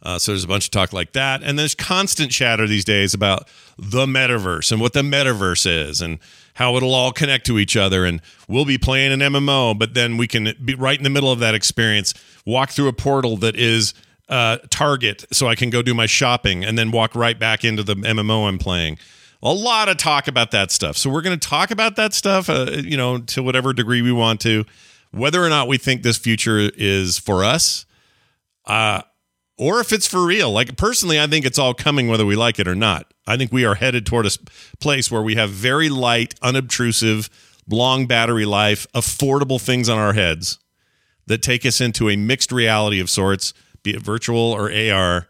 Uh, 0.03 0.19
so 0.19 0.33
there's 0.33 0.45
a 0.45 0.49
bunch 0.49 0.67
of 0.67 0.71
talk 0.71 0.93
like 0.93 1.13
that, 1.13 1.43
and 1.43 1.59
there's 1.59 1.75
constant 1.75 2.31
chatter 2.31 2.67
these 2.67 2.85
days 2.85 3.15
about 3.15 3.49
the 3.79 4.07
metaverse 4.07 4.71
and 4.71 4.81
what 4.81 4.93
the 4.93 5.03
metaverse 5.03 5.67
is 5.67 6.01
and 6.01 6.19
how 6.55 6.77
it'll 6.77 6.95
all 6.95 7.13
connect 7.13 7.47
to 7.47 7.59
each 7.59 7.77
other. 7.77 8.05
And 8.05 8.21
we'll 8.49 8.65
be 8.65 8.79
playing 8.79 9.13
an 9.13 9.21
MMO, 9.21 9.79
but 9.79 9.95
then 9.95 10.17
we 10.17 10.27
can 10.27 10.53
be 10.65 10.75
right 10.75 10.97
in 10.97 11.05
the 11.05 11.11
middle 11.11 11.33
of 11.33 11.39
that 11.41 11.55
experience, 11.55 12.15
walk 12.45 12.71
through 12.71 12.89
a 12.89 12.93
portal 12.93 13.37
that 13.39 13.57
is 13.57 13.95
uh, 14.29 14.59
Target, 14.71 15.25
so 15.33 15.47
I 15.49 15.55
can 15.55 15.71
go 15.71 15.83
do 15.83 15.95
my 15.95 16.07
shopping 16.07 16.65
and 16.65 16.77
then 16.77 16.91
walk 16.91 17.15
right 17.15 17.39
back 17.39 17.65
into 17.65 17.83
the 17.83 17.95
MMO 17.95 18.49
I'm 18.49 18.59
playing. 18.59 18.99
A 19.43 19.53
lot 19.53 19.89
of 19.89 19.99
talk 19.99 20.29
about 20.29 20.51
that 20.51 20.71
stuff. 20.71 20.97
So 20.97 21.11
we're 21.11 21.23
going 21.23 21.39
to 21.39 21.49
talk 21.49 21.71
about 21.71 21.97
that 21.97 22.15
stuff, 22.15 22.49
uh, 22.49 22.71
you 22.73 22.97
know, 22.97 23.19
to 23.19 23.43
whatever 23.43 23.73
degree 23.73 24.03
we 24.03 24.13
want 24.13 24.41
to. 24.41 24.65
Whether 25.13 25.45
or 25.45 25.49
not 25.49 25.69
we 25.69 25.79
think 25.79 26.03
this 26.03 26.19
future 26.19 26.59
is 26.59 27.19
for 27.19 27.45
us, 27.45 27.87
uh, 28.67 29.03
or 29.59 29.81
if 29.81 29.93
it's 29.93 30.07
for 30.07 30.25
real. 30.25 30.51
Like 30.53 30.77
personally, 30.77 31.21
I 31.21 31.27
think 31.27 31.45
it's 31.45 31.59
all 31.59 31.75
coming 31.75 32.09
whether 32.09 32.27
we 32.27 32.37
like 32.37 32.59
it 32.59 32.69
or 32.69 32.75
not. 32.75 33.13
I 33.27 33.37
think 33.37 33.53
we 33.53 33.65
are 33.65 33.75
headed 33.75 34.07
toward 34.07 34.27
a 34.27 34.31
place 34.79 35.11
where 35.11 35.23
we 35.23 35.35
have 35.37 35.51
very 35.51 35.89
light, 35.89 36.35
unobtrusive, 36.43 37.31
long 37.69 38.07
battery 38.07 38.45
life, 38.45 38.87
affordable 38.93 39.61
things 39.61 39.89
on 39.89 39.99
our 39.99 40.13
heads 40.13 40.59
that 41.27 41.43
take 41.43 41.67
us 41.67 41.81
into 41.81 42.09
a 42.09 42.17
mixed 42.17 42.53
reality 42.53 43.01
of 43.01 43.11
sorts, 43.11 43.53
be 43.83 43.95
it 43.95 44.03
virtual 44.03 44.39
or 44.39 44.73
AR, 44.73 45.27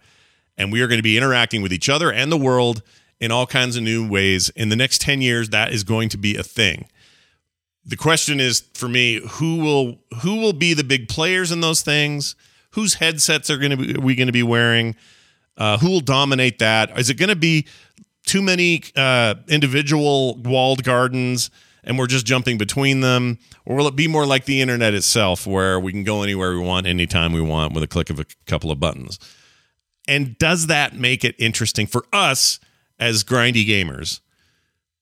and 0.58 0.72
we 0.72 0.80
are 0.80 0.86
going 0.86 0.98
to 0.98 1.02
be 1.02 1.16
interacting 1.16 1.62
with 1.62 1.72
each 1.72 1.88
other 1.88 2.12
and 2.12 2.30
the 2.30 2.36
world 2.36 2.82
in 3.20 3.30
all 3.30 3.46
kinds 3.46 3.76
of 3.76 3.82
new 3.82 4.06
ways. 4.06 4.50
In 4.50 4.68
the 4.68 4.76
next 4.76 5.00
10 5.00 5.22
years, 5.22 5.50
that 5.50 5.72
is 5.72 5.84
going 5.84 6.08
to 6.10 6.18
be 6.18 6.36
a 6.36 6.42
thing. 6.42 6.88
The 7.84 7.96
question 7.96 8.40
is 8.40 8.64
for 8.74 8.88
me, 8.88 9.20
who 9.26 9.56
will 9.56 9.98
who 10.22 10.40
will 10.40 10.52
be 10.52 10.74
the 10.74 10.84
big 10.84 11.08
players 11.08 11.52
in 11.52 11.60
those 11.60 11.82
things? 11.82 12.34
Whose 12.76 12.94
headsets 12.94 13.50
are 13.50 13.58
going 13.58 13.72
to 13.72 13.76
be 13.76 13.92
we 13.94 14.14
going 14.14 14.28
to 14.28 14.32
be 14.32 14.42
wearing? 14.42 14.94
Uh, 15.56 15.78
who 15.78 15.90
will 15.90 16.00
dominate 16.00 16.58
that? 16.60 16.96
Is 16.98 17.10
it 17.10 17.14
going 17.14 17.30
to 17.30 17.36
be 17.36 17.66
too 18.26 18.42
many 18.42 18.82
uh, 18.94 19.36
individual 19.48 20.36
walled 20.36 20.84
gardens 20.84 21.50
and 21.84 21.98
we're 21.98 22.06
just 22.06 22.26
jumping 22.26 22.58
between 22.58 23.00
them? 23.00 23.38
Or 23.64 23.76
will 23.76 23.88
it 23.88 23.96
be 23.96 24.08
more 24.08 24.26
like 24.26 24.44
the 24.44 24.60
internet 24.60 24.92
itself 24.92 25.46
where 25.46 25.80
we 25.80 25.92
can 25.92 26.04
go 26.04 26.22
anywhere 26.22 26.52
we 26.52 26.60
want, 26.60 26.86
anytime 26.86 27.32
we 27.32 27.40
want 27.40 27.72
with 27.72 27.82
a 27.82 27.86
click 27.86 28.10
of 28.10 28.20
a 28.20 28.26
couple 28.46 28.70
of 28.70 28.78
buttons? 28.78 29.18
And 30.06 30.36
does 30.38 30.66
that 30.66 30.94
make 30.94 31.24
it 31.24 31.34
interesting 31.38 31.86
for 31.86 32.04
us 32.12 32.60
as 32.98 33.24
grindy 33.24 33.66
gamers? 33.66 34.20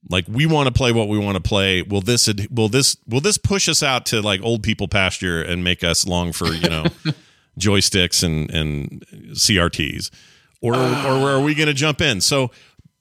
Like 0.09 0.26
we 0.28 0.47
want 0.47 0.66
to 0.66 0.73
play 0.73 0.93
what 0.93 1.09
we 1.09 1.19
want 1.19 1.37
to 1.37 1.43
play. 1.43 1.83
Will 1.83 2.02
this 2.02 2.33
will 2.50 2.69
this 2.69 2.97
will 3.09 3.21
this 3.21 3.38
push 3.38 3.69
us 3.69 3.83
out 3.83 4.07
to 4.07 4.21
like 4.21 4.43
old 4.43 4.62
people 4.62 4.87
pasture 4.87 5.43
and 5.43 5.64
make 5.64 5.83
us 5.83 6.07
long 6.07 6.33
for, 6.33 6.52
you 6.52 6.69
know, 6.69 6.85
joysticks 7.58 8.23
and 8.23 8.50
and 8.50 9.04
CRTs? 9.32 10.11
Or 10.61 10.75
or 10.75 11.23
where 11.23 11.34
are 11.34 11.42
we 11.42 11.54
going 11.54 11.68
to 11.68 11.75
jump 11.75 12.00
in? 12.00 12.20
So 12.20 12.50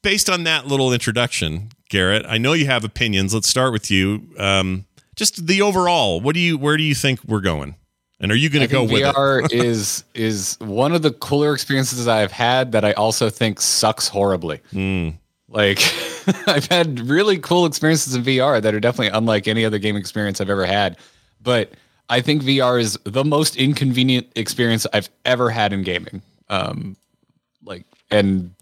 based 0.01 0.29
on 0.29 0.43
that 0.43 0.67
little 0.67 0.93
introduction, 0.93 1.69
Garrett, 1.89 2.25
I 2.27 2.38
know 2.38 2.53
you 2.53 2.65
have 2.65 2.83
opinions. 2.83 3.33
Let's 3.33 3.48
start 3.48 3.72
with 3.72 3.89
you. 3.89 4.29
Um, 4.38 4.86
just 5.15 5.48
the 5.48 5.62
overall. 5.62 6.22
What 6.22 6.36
do 6.36 6.39
you? 6.39 6.57
Where 6.57 6.77
do 6.77 6.83
you 6.83 6.95
think 6.95 7.24
we're 7.24 7.41
going? 7.41 7.75
And 8.19 8.31
are 8.31 8.36
you 8.36 8.50
going 8.50 8.65
to 8.65 8.72
go 8.72 8.83
with? 8.83 9.03
VR 9.03 9.51
is 9.51 10.03
is 10.13 10.57
one 10.60 10.93
of 10.93 11.01
the 11.01 11.12
cooler 11.12 11.53
experiences 11.53 12.07
I've 12.07 12.31
had 12.31 12.72
that 12.72 12.86
I 12.86 12.93
also 12.93 13.29
think 13.29 13.60
sucks 13.60 14.07
horribly. 14.07 14.62
Hmm. 14.72 15.10
Like 15.50 15.79
I've 16.48 16.67
had 16.67 17.01
really 17.01 17.38
cool 17.38 17.65
experiences 17.65 18.15
in 18.15 18.24
VR 18.24 18.62
that 18.62 18.74
are 18.74 18.79
definitely 18.79 19.15
unlike 19.15 19.48
any 19.48 19.65
other 19.65 19.77
game 19.77 19.95
experience 19.95 20.39
I've 20.39 20.50
ever 20.50 20.65
had. 20.65 20.98
But 21.41 21.74
I 22.10 22.22
think 22.22 22.43
VR 22.43 22.79
is 22.79 22.98
the 23.05 23.24
most 23.24 23.55
inconvenient 23.55 24.27
experience 24.36 24.86
I've 24.93 25.10
ever 25.25 25.50
had 25.50 25.74
in 25.74 25.83
gaming. 25.83 26.22
Um, 26.50 26.95
like, 27.63 27.86
and 28.12 28.53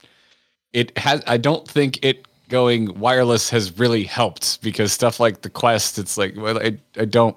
it 0.74 0.98
has. 0.98 1.24
I 1.27 1.38
don't 1.38 1.67
think 1.67 2.03
it 2.05 2.25
going 2.50 3.00
wireless 3.00 3.50
has 3.50 3.77
really 3.79 4.03
helped 4.03 4.62
because 4.62 4.91
stuff 4.93 5.19
like 5.19 5.41
the 5.41 5.50
Quest, 5.50 5.98
it's 5.98 6.17
like, 6.17 6.36
well, 6.38 6.60
I, 6.62 6.77
I 6.98 7.05
don't. 7.05 7.36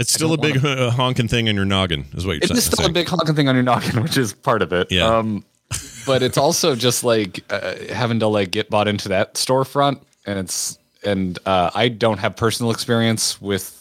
It's 0.00 0.12
still 0.12 0.32
a 0.32 0.38
big 0.38 0.64
uh, 0.64 0.90
honking 0.92 1.26
thing 1.26 1.48
on 1.48 1.56
your 1.56 1.64
noggin, 1.64 2.04
is 2.14 2.24
what 2.24 2.34
you're 2.34 2.44
It 2.44 2.48
saying. 2.48 2.58
is 2.58 2.66
still 2.66 2.86
a 2.86 2.92
big 2.92 3.08
honking 3.08 3.34
thing 3.34 3.48
on 3.48 3.56
your 3.56 3.64
noggin, 3.64 4.00
which 4.02 4.16
is 4.16 4.32
part 4.32 4.62
of 4.62 4.72
it. 4.72 4.92
Yeah. 4.92 5.04
Um, 5.06 5.44
but 6.06 6.22
it's 6.22 6.38
also 6.38 6.76
just 6.76 7.02
like 7.02 7.42
uh, 7.50 7.74
having 7.92 8.20
to 8.20 8.28
like 8.28 8.52
get 8.52 8.70
bought 8.70 8.86
into 8.86 9.08
that 9.08 9.34
storefront, 9.34 10.00
and 10.24 10.38
it's 10.38 10.78
and 11.04 11.36
uh, 11.46 11.70
I 11.74 11.88
don't 11.88 12.18
have 12.18 12.36
personal 12.36 12.70
experience 12.70 13.40
with 13.42 13.77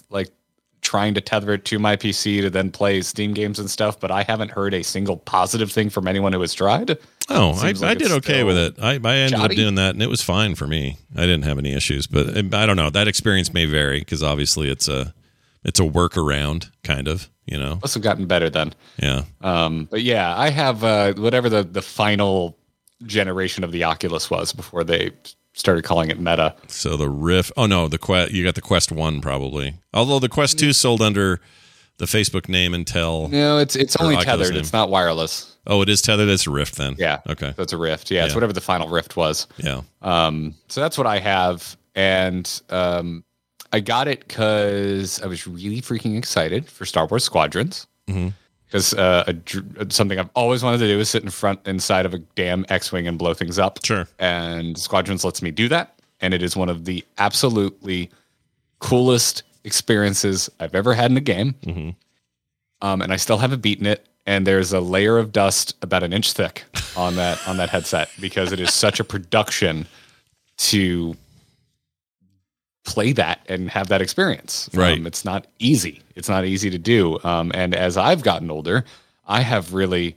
trying 0.87 1.13
to 1.13 1.19
tether 1.19 1.51
it 1.51 1.65
to 1.65 1.77
my 1.79 1.97
PC 1.97 2.39
to 2.39 2.49
then 2.49 2.71
play 2.71 3.01
Steam 3.01 3.33
games 3.33 3.59
and 3.59 3.69
stuff. 3.69 3.99
But 3.99 4.09
I 4.09 4.23
haven't 4.23 4.51
heard 4.51 4.73
a 4.73 4.83
single 4.83 5.17
positive 5.17 5.69
thing 5.69 5.89
from 5.89 6.07
anyone 6.07 6.31
who 6.31 6.39
has 6.39 6.53
tried. 6.53 6.97
Oh, 7.29 7.51
I, 7.51 7.73
Seems 7.73 7.83
I 7.83 7.93
did 7.93 8.11
okay 8.11 8.45
with 8.45 8.57
it. 8.57 8.75
I, 8.81 8.93
I 9.03 9.17
ended 9.17 9.37
up 9.39 9.51
doing 9.51 9.75
that, 9.75 9.95
and 9.95 10.01
it 10.01 10.07
was 10.09 10.21
fine 10.21 10.55
for 10.55 10.65
me. 10.65 10.97
I 11.13 11.21
didn't 11.21 11.41
have 11.43 11.57
any 11.59 11.73
issues, 11.73 12.07
but 12.07 12.27
uh, 12.37 12.57
I 12.57 12.65
don't 12.65 12.77
know. 12.77 12.89
That 12.89 13.09
experience 13.09 13.53
may 13.53 13.65
vary 13.65 13.99
because 13.99 14.23
obviously 14.23 14.69
it's 14.69 14.87
a 14.87 15.13
it's 15.65 15.81
a 15.81 15.83
workaround, 15.83 16.71
kind 16.83 17.07
of. 17.09 17.29
You 17.45 17.57
know, 17.57 17.79
Must 17.81 17.93
have 17.93 18.03
gotten 18.03 18.25
better 18.25 18.49
then. 18.49 18.73
yeah. 18.97 19.23
Um, 19.39 19.85
but 19.91 20.03
yeah, 20.03 20.37
I 20.37 20.49
have 20.49 20.83
uh, 20.83 21.13
whatever 21.15 21.49
the 21.49 21.63
the 21.63 21.81
final 21.81 22.57
generation 23.05 23.63
of 23.63 23.71
the 23.71 23.83
Oculus 23.83 24.29
was 24.29 24.53
before 24.53 24.83
they 24.83 25.11
started 25.57 25.83
calling 25.83 26.09
it 26.09 26.19
Meta. 26.19 26.55
So 26.67 26.95
the 26.97 27.09
Rift. 27.09 27.51
Oh 27.57 27.65
no, 27.65 27.87
the 27.87 27.97
Quest. 27.97 28.31
You 28.31 28.43
got 28.43 28.55
the 28.55 28.61
Quest 28.61 28.91
One 28.91 29.21
probably. 29.21 29.75
Although 29.93 30.19
the 30.19 30.29
Quest 30.29 30.57
Two 30.59 30.71
sold 30.73 31.01
under 31.01 31.39
the 31.97 32.05
Facebook 32.05 32.47
name 32.47 32.73
until. 32.73 33.27
No, 33.29 33.57
it's 33.57 33.75
it's 33.75 33.95
only 33.97 34.15
Oculus 34.15 34.25
tethered. 34.39 34.53
name. 34.53 34.59
It's 34.61 34.73
not 34.73 34.89
wireless. 34.89 35.55
Oh, 35.65 35.81
it 35.81 35.89
is 35.89 36.01
tethered. 36.01 36.29
It's 36.29 36.47
a 36.47 36.51
Rift 36.51 36.75
then. 36.75 36.95
Yeah. 36.97 37.19
Okay. 37.27 37.53
So 37.57 37.75
a 37.75 37.79
Rift. 37.79 38.11
Yeah, 38.11 38.25
it's 38.25 38.35
whatever 38.35 38.53
the 38.53 38.61
final 38.61 38.87
Rift 38.87 39.17
was. 39.17 39.47
Yeah. 39.57 39.81
Um, 40.01 40.53
so 40.69 40.79
that's 40.79 40.97
what 40.97 41.07
I 41.07 41.19
have, 41.19 41.75
and 41.95 42.61
um, 42.69 43.23
I 43.73 43.79
got 43.81 44.07
it 44.07 44.25
because 44.27 45.21
I 45.21 45.27
was 45.27 45.45
really 45.47 45.81
freaking 45.81 46.17
excited 46.17 46.69
for 46.69 46.85
Star 46.85 47.05
Wars 47.07 47.23
Squadrons. 47.25 47.87
Mhm. 48.07 48.33
Because 48.67 48.93
uh, 48.93 49.31
something 49.89 50.19
I've 50.19 50.29
always 50.35 50.61
wanted 50.61 50.79
to 50.79 50.87
do 50.87 50.99
is 50.99 51.09
sit 51.09 51.23
in 51.23 51.29
front 51.29 51.61
inside 51.65 52.05
of 52.05 52.13
a 52.13 52.17
damn 52.35 52.65
X-wing 52.67 53.07
and 53.07 53.17
blow 53.17 53.33
things 53.33 53.57
up. 53.57 53.79
Sure. 53.85 54.07
And 54.19 54.77
Squadrons 54.77 55.23
lets 55.23 55.41
me 55.41 55.51
do 55.51 55.69
that, 55.69 55.97
and 56.19 56.33
it 56.33 56.43
is 56.43 56.55
one 56.57 56.67
of 56.67 56.83
the 56.85 57.05
absolutely 57.17 58.09
coolest 58.79 59.43
experiences 59.63 60.49
I've 60.59 60.75
ever 60.75 60.93
had 60.93 61.11
in 61.11 61.17
a 61.17 61.21
game. 61.21 61.55
Mhm. 61.65 61.95
Um, 62.81 63.01
and 63.01 63.11
I 63.13 63.15
still 63.15 63.37
haven't 63.37 63.61
beaten 63.61 63.85
it. 63.85 64.05
And 64.25 64.45
there's 64.45 64.73
a 64.73 64.81
layer 64.81 65.17
of 65.17 65.31
dust 65.31 65.75
about 65.81 66.03
an 66.03 66.11
inch 66.11 66.33
thick 66.33 66.65
on 66.97 67.15
that 67.15 67.39
on 67.47 67.55
that 67.57 67.69
headset 67.69 68.09
because 68.19 68.51
it 68.51 68.59
is 68.59 68.73
such 68.73 68.99
a 68.99 69.05
production 69.05 69.87
to 70.57 71.15
play 72.87 73.11
that 73.11 73.41
and 73.47 73.69
have 73.69 73.89
that 73.89 74.01
experience. 74.01 74.69
Right. 74.73 74.97
Um, 74.97 75.05
it's 75.05 75.23
not 75.25 75.45
easy. 75.59 76.01
It's 76.15 76.29
not 76.29 76.45
easy 76.45 76.69
to 76.71 76.79
do. 76.79 77.19
Um, 77.23 77.51
and 77.53 77.75
as 77.75 77.97
I've 77.97 78.23
gotten 78.23 78.49
older, 78.49 78.83
I 79.27 79.41
have 79.41 79.73
really 79.73 80.15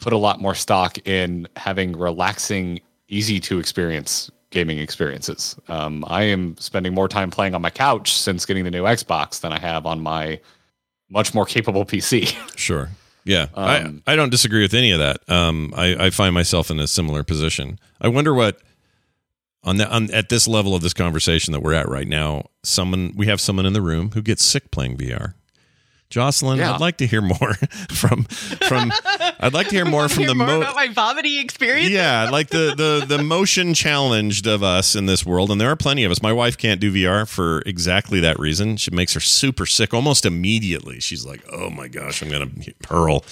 put 0.00 0.12
a 0.12 0.16
lot 0.16 0.40
more 0.40 0.54
stock 0.54 0.96
in 1.06 1.46
having 1.56 1.96
relaxing, 1.96 2.80
easy 3.08 3.38
to 3.40 3.58
experience 3.60 4.30
gaming 4.50 4.78
experiences. 4.78 5.56
Um, 5.68 6.04
I 6.08 6.22
am 6.22 6.56
spending 6.56 6.94
more 6.94 7.08
time 7.08 7.30
playing 7.30 7.54
on 7.54 7.60
my 7.60 7.70
couch 7.70 8.14
since 8.14 8.46
getting 8.46 8.64
the 8.64 8.70
new 8.70 8.84
Xbox 8.84 9.40
than 9.40 9.52
I 9.52 9.58
have 9.58 9.84
on 9.84 10.00
my 10.00 10.40
much 11.10 11.34
more 11.34 11.44
capable 11.44 11.84
PC. 11.84 12.34
Sure. 12.56 12.88
Yeah, 13.24 13.48
Um, 13.54 14.02
I, 14.06 14.12
I 14.12 14.16
don't 14.16 14.30
disagree 14.30 14.62
with 14.62 14.72
any 14.72 14.90
of 14.92 15.00
that. 15.00 15.18
Um, 15.28 15.74
I, 15.76 16.06
I 16.06 16.10
find 16.10 16.32
myself 16.32 16.70
in 16.70 16.78
a 16.80 16.86
similar 16.86 17.22
position. 17.22 17.78
I 18.00 18.08
wonder 18.08 18.32
what 18.32 18.58
on 19.64 19.76
the 19.76 19.88
on, 19.90 20.10
at 20.12 20.28
this 20.28 20.46
level 20.48 20.74
of 20.74 20.82
this 20.82 20.94
conversation 20.94 21.52
that 21.52 21.60
we're 21.60 21.74
at 21.74 21.88
right 21.88 22.08
now. 22.08 22.44
Someone 22.62 23.12
we 23.16 23.26
have 23.26 23.40
someone 23.40 23.66
in 23.66 23.72
the 23.72 23.82
room 23.82 24.10
who 24.14 24.22
gets 24.22 24.42
sick 24.44 24.70
playing 24.70 24.96
VR. 24.96 25.34
Jocelyn, 26.10 26.56
Yeah. 26.58 26.72
I'd 26.72 26.80
like 26.80 26.96
to 26.98 27.06
hear 27.06 27.20
more 27.20 27.52
from 27.90 28.24
from. 28.24 28.90
I'd 29.40 29.52
like 29.52 29.68
to 29.68 29.74
hear 29.74 29.84
more 29.96 30.08
from 30.08 30.20
Hear 30.20 30.28
the 30.28 30.34
more 30.36 30.46
mo- 30.46 30.60
about 30.62 30.74
my 30.74 30.88
vomiting 30.88 31.38
experience. 31.38 31.90
yeah, 31.90 32.30
like 32.30 32.48
the 32.48 32.72
the 32.74 33.04
the 33.16 33.22
motion 33.22 33.74
challenged 33.74 34.46
of 34.46 34.62
us 34.62 34.96
in 34.96 35.04
this 35.04 35.26
world, 35.26 35.50
and 35.50 35.60
there 35.60 35.70
are 35.70 35.76
plenty 35.76 36.04
of 36.04 36.10
us. 36.10 36.22
My 36.22 36.32
wife 36.32 36.56
can't 36.56 36.80
do 36.80 36.90
VR 36.90 37.28
for 37.28 37.60
exactly 37.66 38.20
that 38.20 38.38
reason. 38.38 38.78
She 38.78 38.90
makes 38.90 39.12
her 39.12 39.20
super 39.20 39.66
sick 39.66 39.92
almost 39.92 40.24
immediately. 40.24 40.98
She's 40.98 41.26
like, 41.26 41.44
"Oh 41.52 41.68
my 41.68 41.88
gosh, 41.88 42.22
I'm 42.22 42.30
gonna 42.30 42.48
hurl." 42.88 43.22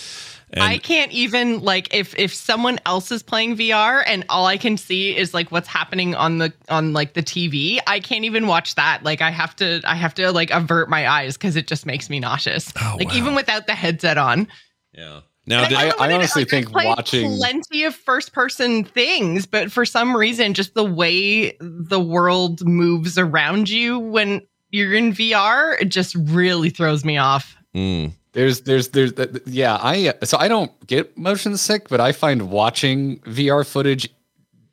And 0.57 0.65
I 0.65 0.79
can't 0.79 1.13
even 1.13 1.61
like 1.61 1.93
if 1.95 2.19
if 2.19 2.33
someone 2.35 2.79
else 2.87 3.13
is 3.13 3.23
playing 3.23 3.57
VR 3.57 4.03
and 4.07 4.25
all 4.29 4.47
I 4.47 4.57
can 4.57 4.77
see 4.77 5.17
is 5.17 5.35
like 5.35 5.53
what's 5.53 5.69
happening 5.69 6.15
on 6.15 6.39
the 6.39 6.53
on 6.69 6.93
like 6.93 7.15
the 7.15 7.23
TV. 7.23 7.79
I 7.87 8.01
can't 8.01 8.25
even 8.25 8.47
watch 8.47 8.75
that. 8.77 9.03
Like 9.05 9.21
I 9.21 9.31
have 9.31 9.55
to 9.57 9.81
I 9.85 9.95
have 9.95 10.15
to 10.15 10.33
like 10.33 10.51
avert 10.51 10.89
my 10.89 11.09
eyes 11.09 11.37
because 11.37 11.57
it 11.57 11.67
just 11.67 11.85
makes 11.87 12.09
me 12.11 12.21
nauseous. 12.21 12.73
Oh, 12.81 12.97
like 12.99 13.09
wow. 13.09 13.15
even 13.17 13.35
without 13.35 13.67
the 13.67 13.75
headset 13.75 14.17
on. 14.19 14.49
yeah, 14.93 15.21
Now, 15.47 15.63
I- 15.63 15.69
don't 15.69 15.73
know 15.73 15.77
what 15.79 15.91
it 15.91 15.95
is, 15.95 16.17
honestly 16.17 16.45
think 16.47 16.75
watching- 16.75 17.37
plenty 17.37 17.85
of 17.85 17.95
first 17.95 18.33
person 18.33 18.83
things, 18.85 19.45
but 19.47 19.71
for 19.71 19.85
some 19.85 20.17
reason, 20.17 20.55
just 20.55 20.75
the 20.75 20.85
way 20.85 21.57
the 21.61 22.01
world 22.01 22.67
moves 22.67 23.19
around 23.19 23.69
you 23.69 23.99
when 23.99 24.41
you're 24.71 24.95
in 24.95 25.13
VR, 25.13 25.77
it 25.81 25.91
just 25.91 26.15
really 26.15 26.71
throws 26.71 27.05
me 27.05 27.19
off. 27.19 27.57
Mm. 27.75 28.13
There's, 28.37 28.61
there's, 28.61 28.89
there's, 28.91 29.15
th- 29.15 29.33
th- 29.33 29.47
yeah. 29.47 29.79
I 29.81 30.13
so 30.25 30.37
I 30.37 30.47
don't 30.49 30.71
get 30.87 31.17
motion 31.17 31.57
sick, 31.57 31.89
but 31.89 32.03
I 32.03 32.13
find 32.13 32.51
watching 32.51 33.19
VR 33.21 33.67
footage 33.67 34.11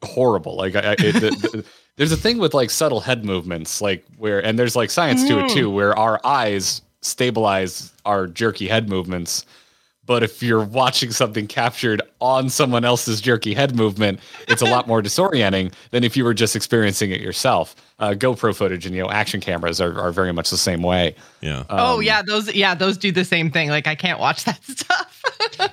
horrible. 0.03 0.58
Like, 0.58 0.75
I, 0.75 0.79
I 0.82 0.91
it, 1.00 1.13
the, 1.13 1.29
the, 1.29 1.65
there's 1.96 2.12
a 2.12 2.17
thing 2.17 2.39
with 2.39 2.53
like 2.53 2.70
subtle 2.70 3.00
head 3.00 3.24
movements, 3.24 3.79
like 3.79 4.03
where, 4.17 4.46
and 4.46 4.60
there's 4.60 4.75
like 4.75 4.91
science 4.91 5.25
to 5.29 5.39
it 5.39 5.50
too, 5.50 5.70
hmm. 5.70 5.75
where 5.75 5.98
our 5.98 6.20
eyes 6.25 6.82
stabilize 7.00 7.93
our 8.03 8.27
jerky 8.27 8.67
head 8.67 8.89
movements. 8.89 9.46
But 10.06 10.22
if 10.22 10.44
you're 10.44 10.64
watching 10.66 11.12
something 11.12 11.48
captured 11.48 12.02
on 12.20 12.50
someone 12.50 12.84
else's 12.84 13.22
jerky 13.22 13.54
head 13.54 13.74
movement, 13.76 14.20
it's 14.50 14.62
a 14.62 14.66
lot 14.66 14.86
more 14.86 15.02
disorienting 15.08 15.74
than 15.92 16.04
if 16.04 16.18
you 16.18 16.26
were 16.26 16.34
just 16.34 16.56
experiencing 16.58 17.12
it 17.12 17.22
yourself. 17.22 17.74
Uh, 18.00 18.10
GoPro 18.12 18.54
footage 18.54 18.86
and 18.86 18.94
you 18.94 19.02
know 19.02 19.10
action 19.10 19.40
cameras 19.40 19.80
are, 19.80 19.98
are 19.98 20.12
very 20.12 20.34
much 20.34 20.50
the 20.50 20.58
same 20.58 20.82
way. 20.84 21.16
yeah. 21.40 21.64
oh 21.70 21.96
Um, 21.98 22.04
yeah, 22.04 22.22
those 22.22 22.54
yeah 22.54 22.76
those 22.76 22.98
do 22.98 23.12
the 23.14 23.24
same 23.24 23.50
thing. 23.50 23.70
Like 23.70 23.88
I 23.88 23.96
can't 23.96 24.20
watch 24.20 24.44
that 24.44 24.62
stuff. 24.66 25.22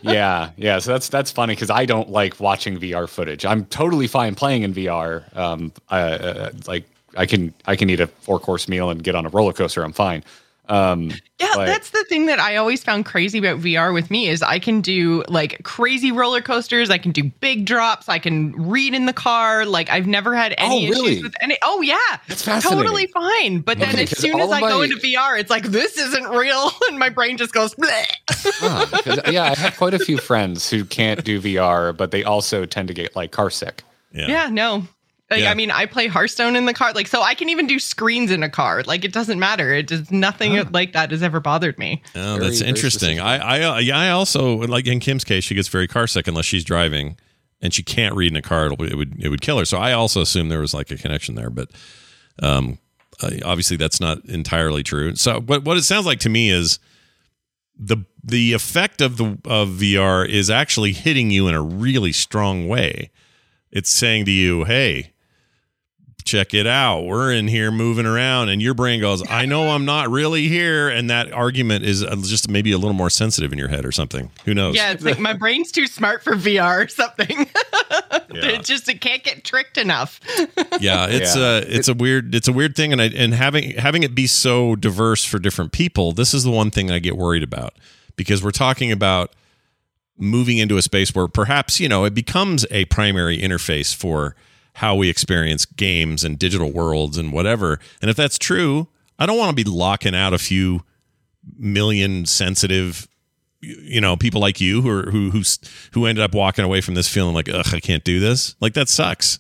yeah, 0.03 0.51
yeah. 0.57 0.79
So 0.79 0.93
that's 0.93 1.09
that's 1.09 1.33
funny 1.33 1.55
because 1.55 1.71
I 1.71 1.85
don't 1.85 2.11
like 2.11 2.39
watching 2.39 2.79
VR 2.79 3.09
footage. 3.09 3.45
I'm 3.45 3.65
totally 3.67 4.07
fine 4.07 4.35
playing 4.37 4.63
in 4.63 4.73
VR. 4.75 5.37
Um, 5.37 5.73
uh, 5.91 5.95
uh, 5.95 6.51
like 6.69 6.85
I 7.17 7.27
can 7.27 7.53
I 7.67 7.75
can 7.75 7.91
eat 7.91 7.99
a 7.99 8.07
four 8.07 8.39
course 8.39 8.69
meal 8.69 8.91
and 8.91 9.03
get 9.03 9.17
on 9.17 9.27
a 9.27 9.29
roller 9.31 9.53
coaster. 9.53 9.83
I'm 9.83 9.93
fine. 9.93 10.23
Um, 10.71 11.13
Yeah, 11.41 11.55
Like- 11.57 11.67
that's 11.69 11.91
the 11.91 12.05
thing 12.05 12.27
that 12.27 12.39
I 12.39 12.57
always 12.57 12.85
found 12.85 13.07
crazy 13.07 13.39
about 13.39 13.59
VR 13.61 13.93
with 13.95 14.11
me 14.11 14.29
is 14.29 14.43
I 14.43 14.59
can 14.59 14.83
do 14.83 15.25
like 15.27 15.63
crazy 15.63 16.13
roller 16.13 16.43
coasters, 16.43 16.91
I 16.91 16.99
can 16.99 17.13
do 17.13 17.25
big 17.25 17.65
drops, 17.65 18.09
I 18.11 18.19
can 18.19 18.53
read 18.69 18.93
in 18.95 19.07
the 19.07 19.13
car. 19.15 19.65
Like 19.65 19.89
I've 19.91 20.07
never 20.07 20.37
had 20.37 20.55
any 20.59 20.87
Oh, 20.87 20.91
really? 20.91 21.13
issues 21.13 21.23
with 21.25 21.35
any. 21.41 21.57
Oh 21.63 21.81
yeah, 21.81 21.97
That's 22.29 22.43
fascinating. 22.43 22.83
Totally 22.85 23.07
fine. 23.07 23.61
But 23.61 23.79
then 23.79 23.89
Okay, 23.89 24.03
as 24.03 24.11
'cause 24.11 24.19
soon 24.19 24.39
as 24.39 24.47
of 24.49 24.53
I 24.53 24.61
go 24.61 24.83
into 24.83 24.97
VR, 24.97 25.39
it's 25.39 25.49
like 25.51 25.65
this 25.65 25.97
isn't 25.99 26.29
real, 26.29 26.71
and 26.89 26.99
my 26.99 27.09
brain 27.09 27.39
just 27.39 27.53
goes. 27.55 27.75
Bleh. 27.75 28.05
ah, 28.63 28.87
'cause- 29.03 29.21
yeah, 29.33 29.45
I 29.45 29.55
have 29.55 29.77
quite 29.79 29.95
a 29.95 29.99
few 29.99 30.19
friends 30.19 30.69
who 30.71 30.85
can't 30.85 31.25
do 31.25 31.41
VR, 31.41 31.93
but 31.97 32.11
they 32.11 32.23
also 32.23 32.67
tend 32.67 32.89
to 32.89 32.95
get 32.95 33.17
like 33.17 33.31
car 33.33 33.49
sick. 33.51 33.83
Yeah. 34.13 34.27
Yeah, 34.29 34.49
no. 34.51 34.87
Like 35.31 35.43
Yeah. 35.43 35.51
I 35.51 35.55
mean, 35.55 35.71
I 35.71 35.87
play 35.87 36.09
Hearthstone 36.09 36.57
in 36.57 36.67
the 36.67 36.75
car, 36.75 36.93
like 36.93 37.07
so 37.07 37.23
I 37.23 37.35
can 37.35 37.49
even 37.49 37.67
do 37.67 37.79
screens 37.79 38.31
in 38.31 38.43
a 38.43 38.49
car. 38.51 38.83
Like 38.83 39.05
it 39.05 39.13
doesn't 39.13 39.39
matter. 39.39 39.73
It 39.73 39.87
just 39.89 40.11
nothing 40.11 40.71
like 40.73 40.93
that 40.93 41.13
has 41.13 41.23
ever 41.23 41.39
bothered 41.41 41.79
me. 41.79 42.03
Oh, 42.17 42.35
Very, 42.35 42.39
that's 42.41 42.59
very 42.59 42.69
interesting. 42.69 43.19
specific. 43.19 43.23
I, 43.25 43.59
I, 43.61 43.63
uh, 43.63 43.79
yeah, 43.79 43.99
I 43.99 44.11
also 44.11 44.57
like 44.57 44.87
in 44.87 44.99
Kim's 45.01 45.25
case, 45.25 45.45
she 45.45 45.55
gets 45.55 45.69
very 45.69 45.87
car 45.87 46.07
sick 46.09 46.27
unless 46.27 46.47
she's 46.47 46.65
driving, 46.65 47.17
and 47.63 47.73
she 47.73 47.83
can't 47.85 48.15
read 48.17 48.33
in 48.33 48.37
a 48.37 48.43
car. 48.43 48.67
It'll, 48.67 48.83
it 48.85 48.97
would, 48.97 49.23
it 49.23 49.29
would 49.29 49.41
kill 49.41 49.59
her. 49.59 49.65
So 49.65 49.79
I 49.79 49.93
also 49.93 50.21
assume 50.21 50.49
there 50.49 50.61
was 50.61 50.75
like 50.75 50.91
a 50.91 50.97
connection 50.97 51.37
there, 51.37 51.51
but 51.51 51.71
um, 52.43 52.79
uh, 53.23 53.31
obviously 53.45 53.77
that's 53.77 54.01
not 54.01 54.25
entirely 54.25 54.83
true. 54.83 55.15
So 55.15 55.41
what, 55.41 55.65
what 55.65 55.77
it 55.77 55.83
sounds 55.85 56.07
like 56.07 56.19
to 56.21 56.29
me 56.29 56.51
is 56.51 56.81
the 57.79 57.99
the 58.25 58.53
effect 58.53 59.01
of 59.01 59.17
the 59.17 59.39
of 59.45 59.69
VR 59.69 60.29
is 60.29 60.51
actually 60.51 60.93
hitting 60.93 61.31
you 61.31 61.47
in 61.49 61.55
a 61.55 61.63
really 61.63 62.13
strong 62.13 62.67
way. 62.67 63.11
It's 63.71 63.91
saying 63.91 64.25
to 64.25 64.31
you, 64.33 64.65
"Hey, 64.65 65.13
check 66.25 66.55
it 66.55 66.67
out. 66.67 67.03
We're 67.03 67.33
in 67.33 67.49
here 67.49 67.71
moving 67.71 68.07
around. 68.07 68.49
And 68.49 68.61
your 68.63 68.75
brain 68.75 69.01
goes, 69.01 69.23
I 69.29 69.47
know 69.47 69.71
I'm 69.71 69.85
not 69.85 70.11
really 70.11 70.49
here. 70.49 70.89
And 70.89 71.11
that 71.11 71.33
argument 71.33 71.85
is 71.85 72.03
uh, 72.03 72.17
just 72.23 72.49
maybe 72.49 72.73
a 72.73 72.79
little 72.79 72.95
more 72.95 73.11
sensitive 73.11 73.53
in 73.53 73.59
your 73.59 73.69
head 73.69 73.85
or 73.85 73.93
something. 73.93 74.31
Who 74.45 74.55
knows? 74.55 74.77
Yeah, 74.77 74.93
it's 74.93 75.05
like 75.05 75.19
my 75.19 75.33
brain's 75.33 75.71
too 75.73 75.87
smart 75.87 76.23
for 76.23 76.35
VR 76.35 76.85
or 76.85 76.89
something. 76.89 77.47
Yeah. 78.33 78.47
it 78.47 78.65
just 78.65 78.89
it 78.89 79.01
can't 79.01 79.25
get 79.25 79.43
tricked 79.43 79.77
enough. 79.77 80.21
yeah 80.81 81.07
it's 81.09 81.35
Yeah. 81.35 81.43
uh 81.43 81.65
it's 81.67 81.89
a 81.89 81.95
weird 81.95 82.33
it's 82.33 82.47
a 82.47 82.53
weird 82.53 82.77
thing 82.77 82.93
and 82.93 83.03
I, 83.03 83.07
and 83.07 83.35
having 83.35 83.73
having 83.73 84.05
it 84.05 84.15
be 84.15 84.29
so 84.29 84.77
diverse 84.77 85.25
for 85.25 85.41
different 85.41 85.73
people 85.73 86.13
this 86.13 86.33
is 86.33 86.45
the 86.45 86.51
one 86.53 86.71
thing 86.71 86.93
i 86.93 87.01
get 87.01 87.17
worried 87.17 87.43
about 87.43 87.75
because 88.15 88.43
we're 88.43 88.53
talking 88.53 88.93
about 88.93 89.33
moving 90.17 90.59
into 90.59 90.77
a 90.77 90.83
space 90.83 91.13
where 91.13 91.27
perhaps 91.27 91.81
you 91.81 91.89
know 91.89 92.05
it 92.05 92.15
becomes 92.15 92.65
a 92.71 92.85
primary 92.87 93.37
interface 93.37 93.93
for 93.95 94.37
how 94.75 94.95
we 94.95 95.09
experience 95.09 95.65
games 95.65 96.25
and 96.25 96.39
digital 96.39 96.73
worlds 96.73 97.19
and 97.19 97.33
whatever 97.33 97.79
and 98.01 98.11
if 98.11 98.17
that's 98.17 98.39
true 98.39 98.89
i 99.19 99.27
don't 99.27 99.39
want 99.39 99.57
to 99.57 99.65
be 99.65 99.69
locking 99.69 100.15
out 100.15 100.33
a 100.33 100.39
few 100.39 100.83
million 101.59 102.25
sensitive 102.25 103.09
you 103.61 104.01
know 104.01 104.17
people 104.17 104.41
like 104.41 104.61
you 104.61 104.81
who 104.83 104.91
are 104.91 105.11
who 105.11 105.31
who 105.31 105.43
who 105.93 106.07
ended 106.07 106.23
up 106.23 106.35
walking 106.35 106.65
away 106.65 106.81
from 106.81 106.95
this 106.95 107.09
feeling 107.09 107.35
like 107.35 107.49
ugh 107.49 107.75
i 107.75 107.81
can't 107.81 108.05
do 108.05 108.21
this 108.21 108.55
like 108.61 108.75
that 108.75 108.89
sucks 108.89 109.39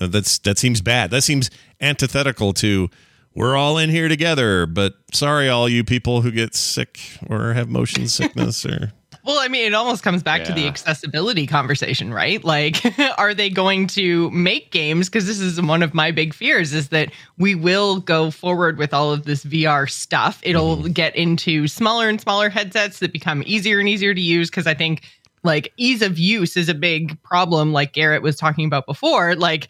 uh, 0.00 0.06
that's 0.06 0.38
that 0.38 0.58
seems 0.58 0.80
bad. 0.80 1.10
That 1.10 1.22
seems 1.22 1.50
antithetical 1.80 2.52
to 2.54 2.90
we're 3.34 3.56
all 3.56 3.78
in 3.78 3.90
here 3.90 4.08
together. 4.08 4.66
But 4.66 4.94
sorry, 5.12 5.48
all 5.48 5.68
you 5.68 5.84
people 5.84 6.22
who 6.22 6.30
get 6.30 6.54
sick 6.54 7.00
or 7.28 7.52
have 7.54 7.68
motion 7.68 8.08
sickness 8.08 8.64
or 8.66 8.92
Well, 9.24 9.38
I 9.38 9.48
mean, 9.48 9.64
it 9.64 9.72
almost 9.72 10.02
comes 10.02 10.22
back 10.22 10.44
to 10.44 10.52
the 10.52 10.66
accessibility 10.66 11.46
conversation, 11.46 12.12
right? 12.12 12.44
Like, 12.44 12.82
are 13.18 13.32
they 13.32 13.48
going 13.48 13.86
to 13.88 14.30
make 14.30 14.70
games? 14.70 15.08
Because 15.08 15.26
this 15.26 15.40
is 15.40 15.60
one 15.62 15.82
of 15.82 15.94
my 15.94 16.10
big 16.10 16.34
fears 16.34 16.74
is 16.74 16.90
that 16.90 17.10
we 17.38 17.54
will 17.54 18.00
go 18.00 18.30
forward 18.30 18.76
with 18.76 18.92
all 18.92 19.12
of 19.12 19.24
this 19.24 19.42
VR 19.42 19.88
stuff. 19.90 20.40
It'll 20.42 20.76
mm-hmm. 20.76 20.92
get 20.92 21.16
into 21.16 21.66
smaller 21.68 22.06
and 22.06 22.20
smaller 22.20 22.50
headsets 22.50 22.98
that 22.98 23.14
become 23.14 23.42
easier 23.46 23.80
and 23.80 23.88
easier 23.88 24.12
to 24.12 24.20
use. 24.20 24.50
Because 24.50 24.66
I 24.66 24.74
think 24.74 25.08
like 25.42 25.72
ease 25.78 26.02
of 26.02 26.18
use 26.18 26.54
is 26.54 26.68
a 26.68 26.74
big 26.74 27.20
problem, 27.22 27.72
like 27.72 27.94
Garrett 27.94 28.22
was 28.22 28.36
talking 28.36 28.66
about 28.66 28.84
before. 28.84 29.36
Like, 29.36 29.68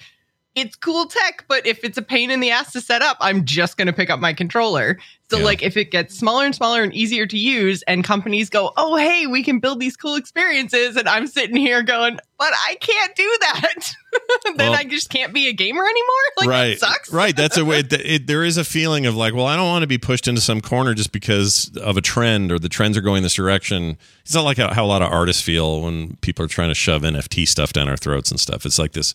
it's 0.55 0.77
cool 0.77 1.07
tech, 1.07 1.45
but 1.49 1.67
if 1.67 1.83
it's 1.83 1.99
a 1.99 2.03
pain 2.03 2.31
in 2.31 2.39
the 2.41 2.51
ass 2.51 2.73
to 2.73 2.81
set 2.81 3.03
up, 3.03 3.17
I'm 3.21 3.45
just 3.45 3.77
going 3.77 3.87
to 3.87 3.93
pick 3.93 4.09
up 4.11 4.21
my 4.21 4.33
controller. 4.33 4.99
So, 5.31 5.39
Yeah. 5.39 5.45
like, 5.45 5.63
if 5.63 5.77
it 5.77 5.91
gets 5.91 6.17
smaller 6.17 6.45
and 6.45 6.55
smaller 6.55 6.83
and 6.83 6.93
easier 6.95 7.27
to 7.27 7.39
use, 7.39 7.83
and 7.89 8.05
companies 8.05 8.51
go, 8.51 8.73
oh, 8.77 8.97
hey, 8.97 9.27
we 9.27 9.43
can 9.43 9.59
build 9.59 9.81
these 9.81 9.97
cool 9.97 10.15
experiences, 10.17 10.97
and 10.97 11.09
I'm 11.09 11.27
sitting 11.27 11.57
here 11.57 11.83
going, 11.83 12.19
but 12.39 12.53
I 12.69 12.77
can't 12.77 13.17
do 13.17 13.37
that, 13.41 13.95
then 14.45 14.57
Well- 14.59 14.75
I 14.75 14.85
just 14.85 15.11
can't 15.11 15.33
be 15.33 15.49
a 15.49 15.53
gamer 15.53 15.83
anymore. 15.83 16.15
Like, 16.37 16.49
right, 16.49 16.79
sucks. 16.79 17.13
right. 17.13 17.35
That's 17.35 17.57
a 17.57 17.65
way. 17.65 17.79
It, 17.81 17.93
it, 17.93 18.27
there 18.27 18.45
is 18.45 18.57
a 18.57 18.65
feeling 18.65 19.07
of 19.07 19.17
like, 19.17 19.35
well, 19.35 19.47
I 19.47 19.57
don't 19.57 19.67
want 19.69 19.83
to 19.83 19.87
be 19.89 19.99
pushed 19.99 20.29
into 20.29 20.41
some 20.43 20.61
corner 20.61 20.95
just 20.95 21.11
because 21.11 21.75
of 21.79 21.97
a 21.97 22.01
trend 22.03 22.53
or 22.53 22.59
the 22.59 22.69
trends 22.69 22.97
are 22.97 23.01
going 23.01 23.23
this 23.23 23.35
direction. 23.35 23.97
It's 24.21 24.35
not 24.35 24.43
like 24.43 24.59
how, 24.59 24.73
how 24.73 24.85
a 24.85 24.87
lot 24.87 25.03
of 25.03 25.11
artists 25.11 25.43
feel 25.43 25.81
when 25.81 26.17
people 26.17 26.45
are 26.45 26.49
trying 26.49 26.69
to 26.69 26.75
shove 26.75 27.03
NFT 27.03 27.49
stuff 27.49 27.73
down 27.73 27.89
our 27.89 27.97
throats 27.97 28.31
and 28.31 28.39
stuff. 28.39 28.67
It's 28.67 28.79
like 28.79 28.93
this, 28.93 29.15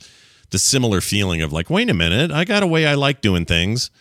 the 0.52 0.60
similar 0.60 1.02
feeling 1.02 1.42
of 1.42 1.54
like, 1.54 1.70
wait 1.70 1.90
a 1.90 1.94
minute, 1.94 2.32
I 2.32 2.46
got 2.46 2.64
a 2.64 2.68
way 2.68 2.86
I 2.86 2.96
like 2.96 3.22
doing 3.22 3.46
things. 3.46 3.92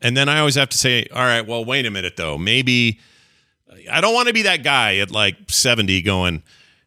And 0.00 0.16
then 0.16 0.28
I 0.28 0.40
always 0.40 0.56
have 0.56 0.68
to 0.70 0.78
say, 0.78 1.06
all 1.14 1.22
right, 1.22 1.46
well, 1.46 1.64
wait 1.64 1.86
a 1.86 1.90
minute 1.90 2.16
though. 2.16 2.36
Maybe 2.36 2.98
I 3.90 4.00
don't 4.00 4.14
want 4.14 4.28
to 4.28 4.34
be 4.34 4.42
that 4.42 4.62
guy 4.62 4.96
at 4.96 5.10
like 5.10 5.36
70 5.48 6.02
going, 6.02 6.42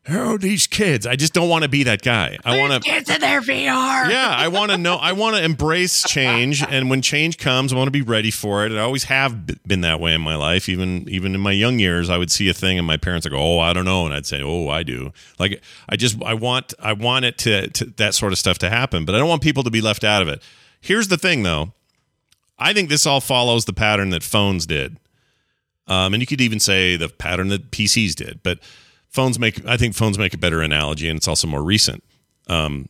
oh, 0.10 0.38
these 0.38 0.68
kids. 0.68 1.08
I 1.08 1.16
just 1.16 1.34
don't 1.34 1.50
want 1.50 1.64
to 1.64 1.70
be 1.70 1.84
that 1.84 2.02
guy. 2.02 2.38
I 2.46 2.60
want 2.60 2.74
to 2.74 2.80
Kids 2.80 3.10
in 3.10 3.22
their 3.22 3.42
VR. 3.42 4.10
yeah, 4.10 4.34
I 4.38 4.48
want 4.48 4.72
to 4.72 4.78
know. 4.78 4.96
I 4.96 5.14
want 5.14 5.36
to 5.36 5.44
embrace 5.44 6.04
change, 6.04 6.64
and 6.64 6.90
when 6.90 7.02
change 7.02 7.38
comes, 7.38 7.74
I 7.74 7.76
want 7.76 7.88
to 7.88 7.92
be 7.92 8.02
ready 8.02 8.32
for 8.32 8.66
it. 8.66 8.72
I 8.72 8.80
always 8.80 9.06
have 9.06 9.46
been 9.68 9.82
that 9.82 10.00
way 10.00 10.14
in 10.14 10.22
my 10.22 10.36
life. 10.36 10.70
Even 10.70 11.08
even 11.10 11.34
in 11.36 11.42
my 11.42 11.52
young 11.52 11.80
years, 11.80 12.10
I 12.10 12.18
would 12.18 12.32
see 12.32 12.50
a 12.50 12.54
thing, 12.54 12.78
and 12.78 12.86
my 12.86 12.98
parents 12.98 13.26
would 13.26 13.32
go, 13.32 13.40
"Oh, 13.40 13.60
I 13.60 13.74
don't 13.74 13.86
know," 13.86 14.06
and 14.06 14.14
I'd 14.14 14.26
say, 14.26 14.42
"Oh, 14.42 14.70
I 14.70 14.84
do." 14.84 15.12
Like 15.40 15.62
I 15.90 15.96
just 15.96 16.22
I 16.24 16.34
want 16.34 16.74
I 16.80 16.94
want 16.94 17.26
it 17.26 17.38
to, 17.40 17.70
to 17.70 17.86
that 17.98 18.14
sort 18.14 18.32
of 18.32 18.38
stuff 18.38 18.58
to 18.60 18.70
happen, 18.70 19.06
but 19.06 19.16
I 19.16 19.18
don't 19.18 19.30
want 19.30 19.42
people 19.42 19.64
to 19.64 19.72
be 19.72 19.82
left 19.82 20.04
out 20.04 20.22
of 20.22 20.28
it. 20.28 20.42
Here's 20.82 21.08
the 21.08 21.18
thing, 21.18 21.44
though. 21.44 21.74
I 22.60 22.74
think 22.74 22.90
this 22.90 23.06
all 23.06 23.22
follows 23.22 23.66
the 23.66 23.74
pattern 23.74 24.12
that 24.12 24.24
phones 24.24 24.66
did, 24.66 24.98
um, 25.88 26.14
and 26.14 26.22
you 26.22 26.28
could 26.28 26.42
even 26.42 26.60
say 26.60 26.96
the 26.96 27.10
pattern 27.10 27.48
that 27.50 27.72
PCs 27.72 28.14
did, 28.16 28.42
but. 28.44 28.60
Phones 29.16 29.40
make, 29.40 29.66
I 29.66 29.78
think 29.78 29.96
phones 29.96 30.18
make 30.18 30.34
a 30.34 30.38
better 30.38 30.62
analogy, 30.62 31.08
and 31.08 31.16
it's 31.16 31.28
also 31.28 31.48
more 31.48 31.64
recent 31.64 32.04
Um, 32.48 32.90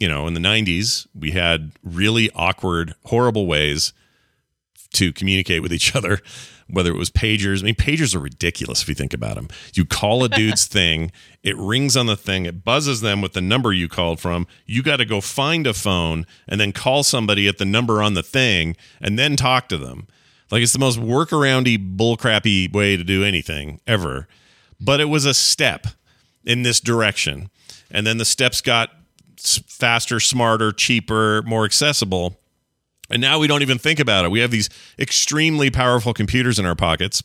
you 0.00 0.08
know, 0.08 0.26
in 0.26 0.32
the 0.32 0.40
90s, 0.40 1.06
we 1.14 1.32
had 1.32 1.72
really 1.82 2.30
awkward, 2.34 2.94
horrible 3.04 3.46
ways 3.46 3.92
to 4.94 5.12
communicate 5.12 5.60
with 5.60 5.74
each 5.74 5.94
other, 5.98 6.20
whether 6.66 6.90
it 6.90 6.96
was 6.96 7.10
pagers. 7.10 7.60
I 7.60 7.66
mean, 7.66 7.74
pagers 7.74 8.16
are 8.16 8.20
ridiculous 8.20 8.80
if 8.80 8.88
you 8.88 8.94
think 8.94 9.12
about 9.12 9.34
them. 9.34 9.48
You 9.74 9.84
call 9.84 10.24
a 10.24 10.30
dude's 10.30 10.64
thing, 10.78 11.12
it 11.42 11.56
rings 11.58 11.94
on 11.94 12.06
the 12.06 12.16
thing, 12.16 12.46
it 12.46 12.64
buzzes 12.64 13.02
them 13.02 13.20
with 13.20 13.34
the 13.34 13.42
number 13.42 13.70
you 13.70 13.86
called 13.86 14.18
from. 14.18 14.46
You 14.64 14.82
got 14.82 14.96
to 14.96 15.04
go 15.04 15.20
find 15.20 15.66
a 15.66 15.74
phone 15.74 16.24
and 16.48 16.58
then 16.58 16.72
call 16.72 17.02
somebody 17.02 17.48
at 17.48 17.58
the 17.58 17.66
number 17.66 18.02
on 18.02 18.14
the 18.14 18.22
thing 18.22 18.76
and 18.98 19.18
then 19.18 19.36
talk 19.36 19.68
to 19.68 19.76
them. 19.76 20.08
Like 20.50 20.62
it's 20.62 20.72
the 20.72 20.78
most 20.78 20.98
workaroundy, 20.98 21.76
bullcrappy 21.96 22.72
way 22.72 22.96
to 22.96 23.04
do 23.04 23.22
anything 23.22 23.80
ever. 23.86 24.26
But 24.80 25.00
it 25.00 25.06
was 25.06 25.24
a 25.24 25.34
step 25.34 25.86
in 26.44 26.62
this 26.62 26.80
direction. 26.80 27.50
And 27.90 28.06
then 28.06 28.18
the 28.18 28.24
steps 28.24 28.60
got 28.60 28.90
faster, 29.38 30.20
smarter, 30.20 30.72
cheaper, 30.72 31.42
more 31.42 31.64
accessible. 31.64 32.38
And 33.08 33.20
now 33.20 33.38
we 33.38 33.46
don't 33.46 33.62
even 33.62 33.78
think 33.78 34.00
about 34.00 34.24
it. 34.24 34.30
We 34.30 34.40
have 34.40 34.50
these 34.50 34.68
extremely 34.98 35.70
powerful 35.70 36.12
computers 36.12 36.58
in 36.58 36.66
our 36.66 36.74
pockets. 36.74 37.22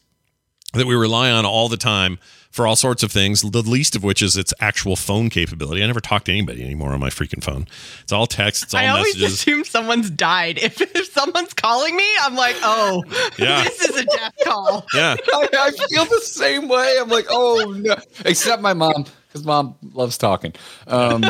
that 0.74 0.88
we 0.88 0.96
rely 0.96 1.32
on 1.32 1.46
all 1.46 1.68
the 1.68 1.78
time 1.78 2.18
for 2.52 2.68
all 2.68 2.76
sorts 2.76 3.02
of 3.02 3.12
things, 3.12 3.42
the 3.42 3.62
least 3.62 3.96
of 3.96 4.04
which 4.04 4.22
is 4.22 4.36
its 4.38 4.54
actual 4.60 4.96
phone 4.96 5.30
capability. 5.30 5.82
I 5.82 5.88
never 5.88 6.02
talk 6.02 6.26
to 6.26 6.32
anybody 6.32 6.64
anymore 6.64 6.92
on 6.92 7.00
my 7.00 7.10
freaking 7.10 7.44
phone. 7.44 7.66
It's 8.04 8.12
all 8.12 8.28
text, 8.28 8.64
it's 8.64 8.74
all 8.74 8.82
I 8.82 8.88
always 8.88 9.16
messages. 9.16 9.34
assume 9.36 9.64
someone's 9.64 10.10
died. 10.10 10.60
If, 10.64 10.80
if 10.82 11.12
someone's 11.14 11.54
calling 11.54 11.96
me, 11.96 12.06
I'm 12.22 12.36
like, 12.36 12.56
oh, 12.62 13.04
Yeah. 13.40 13.64
this 13.64 13.82
is 13.82 13.98
a 13.98 14.04
death 14.06 14.34
call. 14.44 14.86
yeah. 14.94 15.16
I, 15.34 15.48
I 15.54 15.72
feel 15.88 16.06
the 16.06 16.22
same 16.24 16.68
way. 16.68 16.98
I'm 17.00 17.10
like, 17.10 17.26
oh 17.30 17.74
no, 17.80 17.96
except 18.26 18.62
my 18.62 18.74
mom, 18.74 19.06
because 19.28 19.46
mom 19.46 19.76
loves 19.94 20.18
talking. 20.18 20.54
Um, 20.88 21.24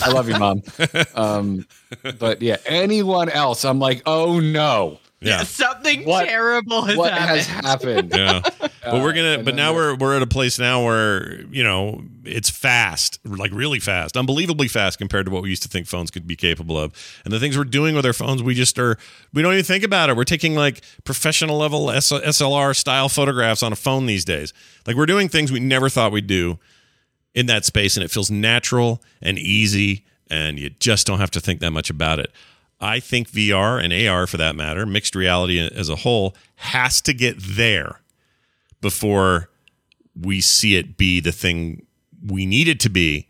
I 0.00 0.10
love 0.12 0.28
you, 0.28 0.38
mom. 0.38 0.62
Um, 1.14 1.66
but 2.18 2.42
yeah, 2.42 2.56
anyone 2.66 3.28
else, 3.30 3.64
I'm 3.64 3.78
like, 3.78 4.02
oh 4.06 4.38
no, 4.40 5.00
Yeah. 5.20 5.42
Something 5.44 6.04
What- 6.04 6.26
terrible 6.28 6.82
has 6.82 6.96
what 6.96 7.12
happened. 7.12 7.40
has 7.40 7.46
happened? 7.48 8.12
Yeah. 8.14 8.42
But 8.88 9.02
we're 9.02 9.12
gonna 9.12 9.32
and 9.34 9.44
but 9.44 9.54
now 9.54 9.74
we're 9.74 9.94
we're 9.96 10.16
at 10.16 10.22
a 10.22 10.26
place 10.26 10.58
now 10.58 10.82
where, 10.82 11.42
you 11.50 11.62
know, 11.62 12.04
it's 12.24 12.48
fast, 12.48 13.18
like 13.22 13.52
really 13.52 13.80
fast, 13.80 14.16
unbelievably 14.16 14.68
fast 14.68 14.96
compared 14.96 15.26
to 15.26 15.32
what 15.32 15.42
we 15.42 15.50
used 15.50 15.62
to 15.64 15.68
think 15.68 15.86
phones 15.86 16.10
could 16.10 16.26
be 16.26 16.36
capable 16.36 16.78
of. 16.78 16.94
And 17.24 17.30
the 17.34 17.38
things 17.38 17.58
we're 17.58 17.64
doing 17.64 17.94
with 17.94 18.06
our 18.06 18.14
phones, 18.14 18.42
we 18.42 18.54
just 18.54 18.78
are 18.78 18.96
we 19.34 19.42
don't 19.42 19.52
even 19.52 19.64
think 19.64 19.84
about 19.84 20.08
it. 20.08 20.16
We're 20.16 20.24
taking 20.24 20.54
like 20.54 20.80
professional 21.04 21.58
level 21.58 21.90
S- 21.90 22.10
SLR 22.12 22.74
style 22.74 23.10
photographs 23.10 23.62
on 23.62 23.72
a 23.72 23.76
phone 23.76 24.06
these 24.06 24.24
days. 24.24 24.54
Like 24.86 24.96
we're 24.96 25.04
doing 25.04 25.28
things 25.28 25.52
we 25.52 25.60
never 25.60 25.90
thought 25.90 26.10
we'd 26.10 26.26
do 26.26 26.58
in 27.34 27.44
that 27.46 27.66
space 27.66 27.94
and 27.98 28.02
it 28.04 28.10
feels 28.10 28.30
natural 28.30 29.02
and 29.20 29.38
easy 29.38 30.06
and 30.30 30.58
you 30.58 30.70
just 30.70 31.06
don't 31.06 31.18
have 31.18 31.30
to 31.32 31.40
think 31.40 31.60
that 31.60 31.72
much 31.72 31.90
about 31.90 32.20
it. 32.20 32.32
I 32.80 33.00
think 33.00 33.30
VR 33.30 33.82
and 33.82 33.92
AR 33.92 34.26
for 34.26 34.36
that 34.36 34.54
matter, 34.54 34.86
mixed 34.86 35.14
reality 35.14 35.58
as 35.58 35.88
a 35.88 35.96
whole 35.96 36.36
has 36.56 37.00
to 37.02 37.12
get 37.12 37.36
there 37.38 38.00
before 38.80 39.50
we 40.20 40.40
see 40.40 40.76
it 40.76 40.96
be 40.96 41.20
the 41.20 41.32
thing 41.32 41.86
we 42.26 42.46
need 42.46 42.68
it 42.68 42.80
to 42.80 42.88
be 42.88 43.26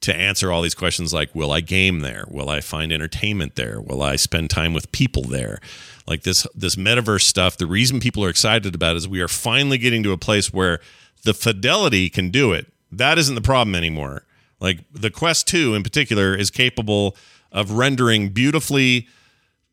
to 0.00 0.14
answer 0.14 0.50
all 0.50 0.62
these 0.62 0.74
questions 0.74 1.12
like 1.12 1.34
will 1.34 1.52
I 1.52 1.60
game 1.60 2.00
there? 2.00 2.24
Will 2.28 2.48
I 2.48 2.60
find 2.60 2.92
entertainment 2.92 3.56
there? 3.56 3.80
Will 3.80 4.02
I 4.02 4.16
spend 4.16 4.50
time 4.50 4.72
with 4.72 4.90
people 4.92 5.22
there? 5.24 5.60
Like 6.06 6.22
this 6.22 6.46
this 6.54 6.76
metaverse 6.76 7.22
stuff, 7.22 7.56
the 7.56 7.66
reason 7.66 8.00
people 8.00 8.24
are 8.24 8.30
excited 8.30 8.74
about 8.74 8.96
is 8.96 9.06
we 9.06 9.20
are 9.20 9.28
finally 9.28 9.78
getting 9.78 10.02
to 10.04 10.12
a 10.12 10.18
place 10.18 10.52
where 10.52 10.80
the 11.22 11.34
fidelity 11.34 12.08
can 12.08 12.30
do 12.30 12.52
it. 12.52 12.72
That 12.90 13.18
isn't 13.18 13.34
the 13.34 13.40
problem 13.40 13.74
anymore. 13.74 14.24
Like 14.58 14.80
the 14.92 15.10
Quest 15.10 15.46
2 15.48 15.74
in 15.74 15.82
particular 15.82 16.34
is 16.34 16.50
capable 16.50 17.16
of 17.52 17.72
rendering 17.72 18.30
beautifully 18.30 19.08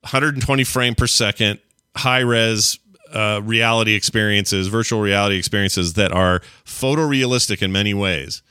120 0.01 0.63
frame 0.63 0.95
per 0.95 1.07
second 1.07 1.59
high 1.95 2.19
res 2.19 2.79
uh, 3.13 3.41
reality 3.43 3.93
experiences, 3.93 4.67
virtual 4.67 5.01
reality 5.01 5.37
experiences 5.37 5.93
that 5.93 6.11
are 6.11 6.41
photorealistic 6.65 7.61
in 7.61 7.71
many 7.71 7.93
ways. 7.93 8.41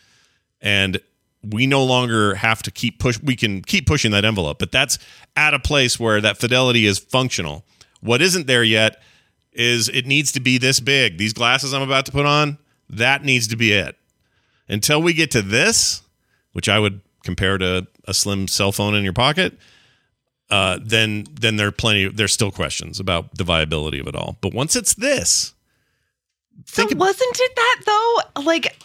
And 0.60 1.00
we 1.42 1.66
no 1.66 1.84
longer 1.84 2.34
have 2.34 2.62
to 2.62 2.70
keep 2.70 2.98
push 2.98 3.20
we 3.22 3.36
can 3.36 3.62
keep 3.62 3.86
pushing 3.86 4.10
that 4.10 4.24
envelope, 4.24 4.58
but 4.58 4.72
that's 4.72 4.98
at 5.36 5.54
a 5.54 5.58
place 5.58 6.00
where 6.00 6.20
that 6.20 6.38
fidelity 6.38 6.86
is 6.86 6.98
functional. 6.98 7.64
What 8.00 8.20
isn't 8.22 8.46
there 8.46 8.64
yet 8.64 9.00
is 9.52 9.88
it 9.88 10.06
needs 10.06 10.32
to 10.32 10.40
be 10.40 10.58
this 10.58 10.80
big. 10.80 11.18
These 11.18 11.32
glasses 11.32 11.72
I'm 11.72 11.82
about 11.82 12.06
to 12.06 12.12
put 12.12 12.26
on, 12.26 12.58
that 12.90 13.24
needs 13.24 13.48
to 13.48 13.56
be 13.56 13.72
it. 13.72 13.96
Until 14.68 15.00
we 15.00 15.12
get 15.12 15.30
to 15.32 15.42
this, 15.42 16.02
which 16.52 16.68
I 16.68 16.78
would 16.78 17.00
compare 17.24 17.58
to 17.58 17.86
a 18.06 18.14
slim 18.14 18.48
cell 18.48 18.72
phone 18.72 18.94
in 18.94 19.04
your 19.04 19.12
pocket, 19.12 19.58
uh, 20.50 20.78
then 20.82 21.26
then 21.40 21.56
there 21.56 21.68
are 21.68 21.72
plenty. 21.72 22.08
There's 22.08 22.32
still 22.32 22.50
questions 22.50 23.00
about 23.00 23.34
the 23.36 23.44
viability 23.44 23.98
of 23.98 24.06
it 24.06 24.14
all. 24.14 24.36
But 24.40 24.54
once 24.54 24.76
it's 24.76 24.94
this, 24.94 25.54
think 26.66 26.90
so 26.90 26.94
ab- 26.94 27.00
wasn't 27.00 27.36
it 27.40 27.56
that 27.56 27.80
though? 27.86 28.42
Like, 28.42 28.76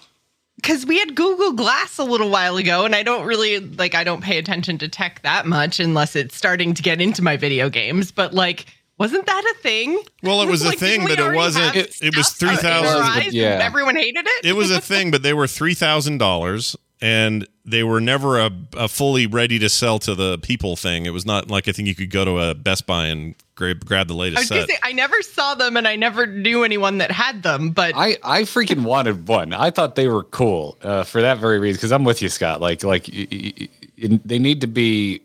because 0.55 0.85
we 0.85 0.99
had 0.99 1.15
Google 1.15 1.53
Glass 1.53 1.97
a 1.97 2.03
little 2.03 2.29
while 2.29 2.57
ago, 2.57 2.85
and 2.85 2.95
I 2.95 3.03
don't 3.03 3.25
really 3.25 3.59
like. 3.59 3.95
I 3.95 4.03
don't 4.03 4.21
pay 4.23 4.37
attention 4.37 4.77
to 4.79 4.87
tech 4.87 5.21
that 5.23 5.45
much 5.45 5.79
unless 5.79 6.15
it's 6.15 6.35
starting 6.35 6.73
to 6.73 6.81
get 6.81 6.99
into 7.01 7.21
my 7.23 7.37
video 7.37 7.69
games. 7.69 8.11
But 8.11 8.33
like, 8.33 8.65
wasn't 8.97 9.25
that 9.27 9.53
a 9.55 9.61
thing? 9.61 10.01
Well, 10.23 10.41
it 10.41 10.49
was 10.49 10.63
a 10.63 10.71
thing, 10.71 11.05
but 11.07 11.19
it 11.19 11.33
wasn't- 11.35 11.75
it- 11.75 11.95
it 12.01 12.15
was 12.17 12.29
3,000 12.29 13.33
Yeah. 13.33 13.59
everyone 13.61 13.95
hated 13.95 14.25
it. 14.27 14.45
it 14.45 14.53
was 14.55 14.69
a 14.71 14.81
thing, 14.81 15.09
but 15.11 15.21
they 15.23 15.33
were 15.33 15.47
three 15.47 15.73
thousand 15.75 16.17
dollars, 16.19 16.75
and 17.01 17.47
they 17.65 17.83
were 17.83 18.01
never 18.01 18.39
a, 18.39 18.51
a 18.75 18.87
fully 18.87 19.27
ready 19.27 19.59
to 19.59 19.69
sell 19.69 19.99
to 19.99 20.15
the 20.15 20.37
people 20.39 20.75
thing. 20.75 21.05
It 21.05 21.11
was 21.11 21.25
not 21.25 21.49
like 21.49 21.67
I 21.67 21.71
think 21.71 21.87
you 21.87 21.95
could 21.95 22.11
go 22.11 22.25
to 22.25 22.39
a 22.39 22.55
Best 22.55 22.85
Buy 22.87 23.07
and 23.07 23.35
grab 23.55 23.85
grab 23.85 24.07
the 24.07 24.15
I 24.15 24.17
latest 24.17 24.41
was 24.43 24.49
gonna 24.49 24.61
set. 24.61 24.69
say 24.71 24.77
I 24.83 24.91
never 24.93 25.21
saw 25.21 25.55
them, 25.55 25.77
and 25.77 25.87
I 25.87 25.95
never 25.95 26.25
knew 26.27 26.63
anyone 26.63 26.97
that 26.99 27.11
had 27.11 27.43
them. 27.43 27.71
But 27.71 27.93
I, 27.95 28.17
I 28.23 28.41
freaking 28.43 28.83
wanted 28.83 29.27
one. 29.27 29.53
I 29.53 29.69
thought 29.71 29.95
they 29.95 30.07
were 30.07 30.23
cool 30.23 30.77
uh, 30.81 31.03
for 31.03 31.21
that 31.21 31.37
very 31.37 31.59
reason. 31.59 31.77
Because 31.77 31.91
I'm 31.91 32.03
with 32.03 32.21
you, 32.21 32.29
Scott. 32.29 32.61
Like 32.61 32.83
like 32.83 33.07
y- 33.11 33.27
y- 33.31 33.53
y- 34.01 34.19
they 34.25 34.39
need 34.39 34.61
to 34.61 34.67
be, 34.67 35.21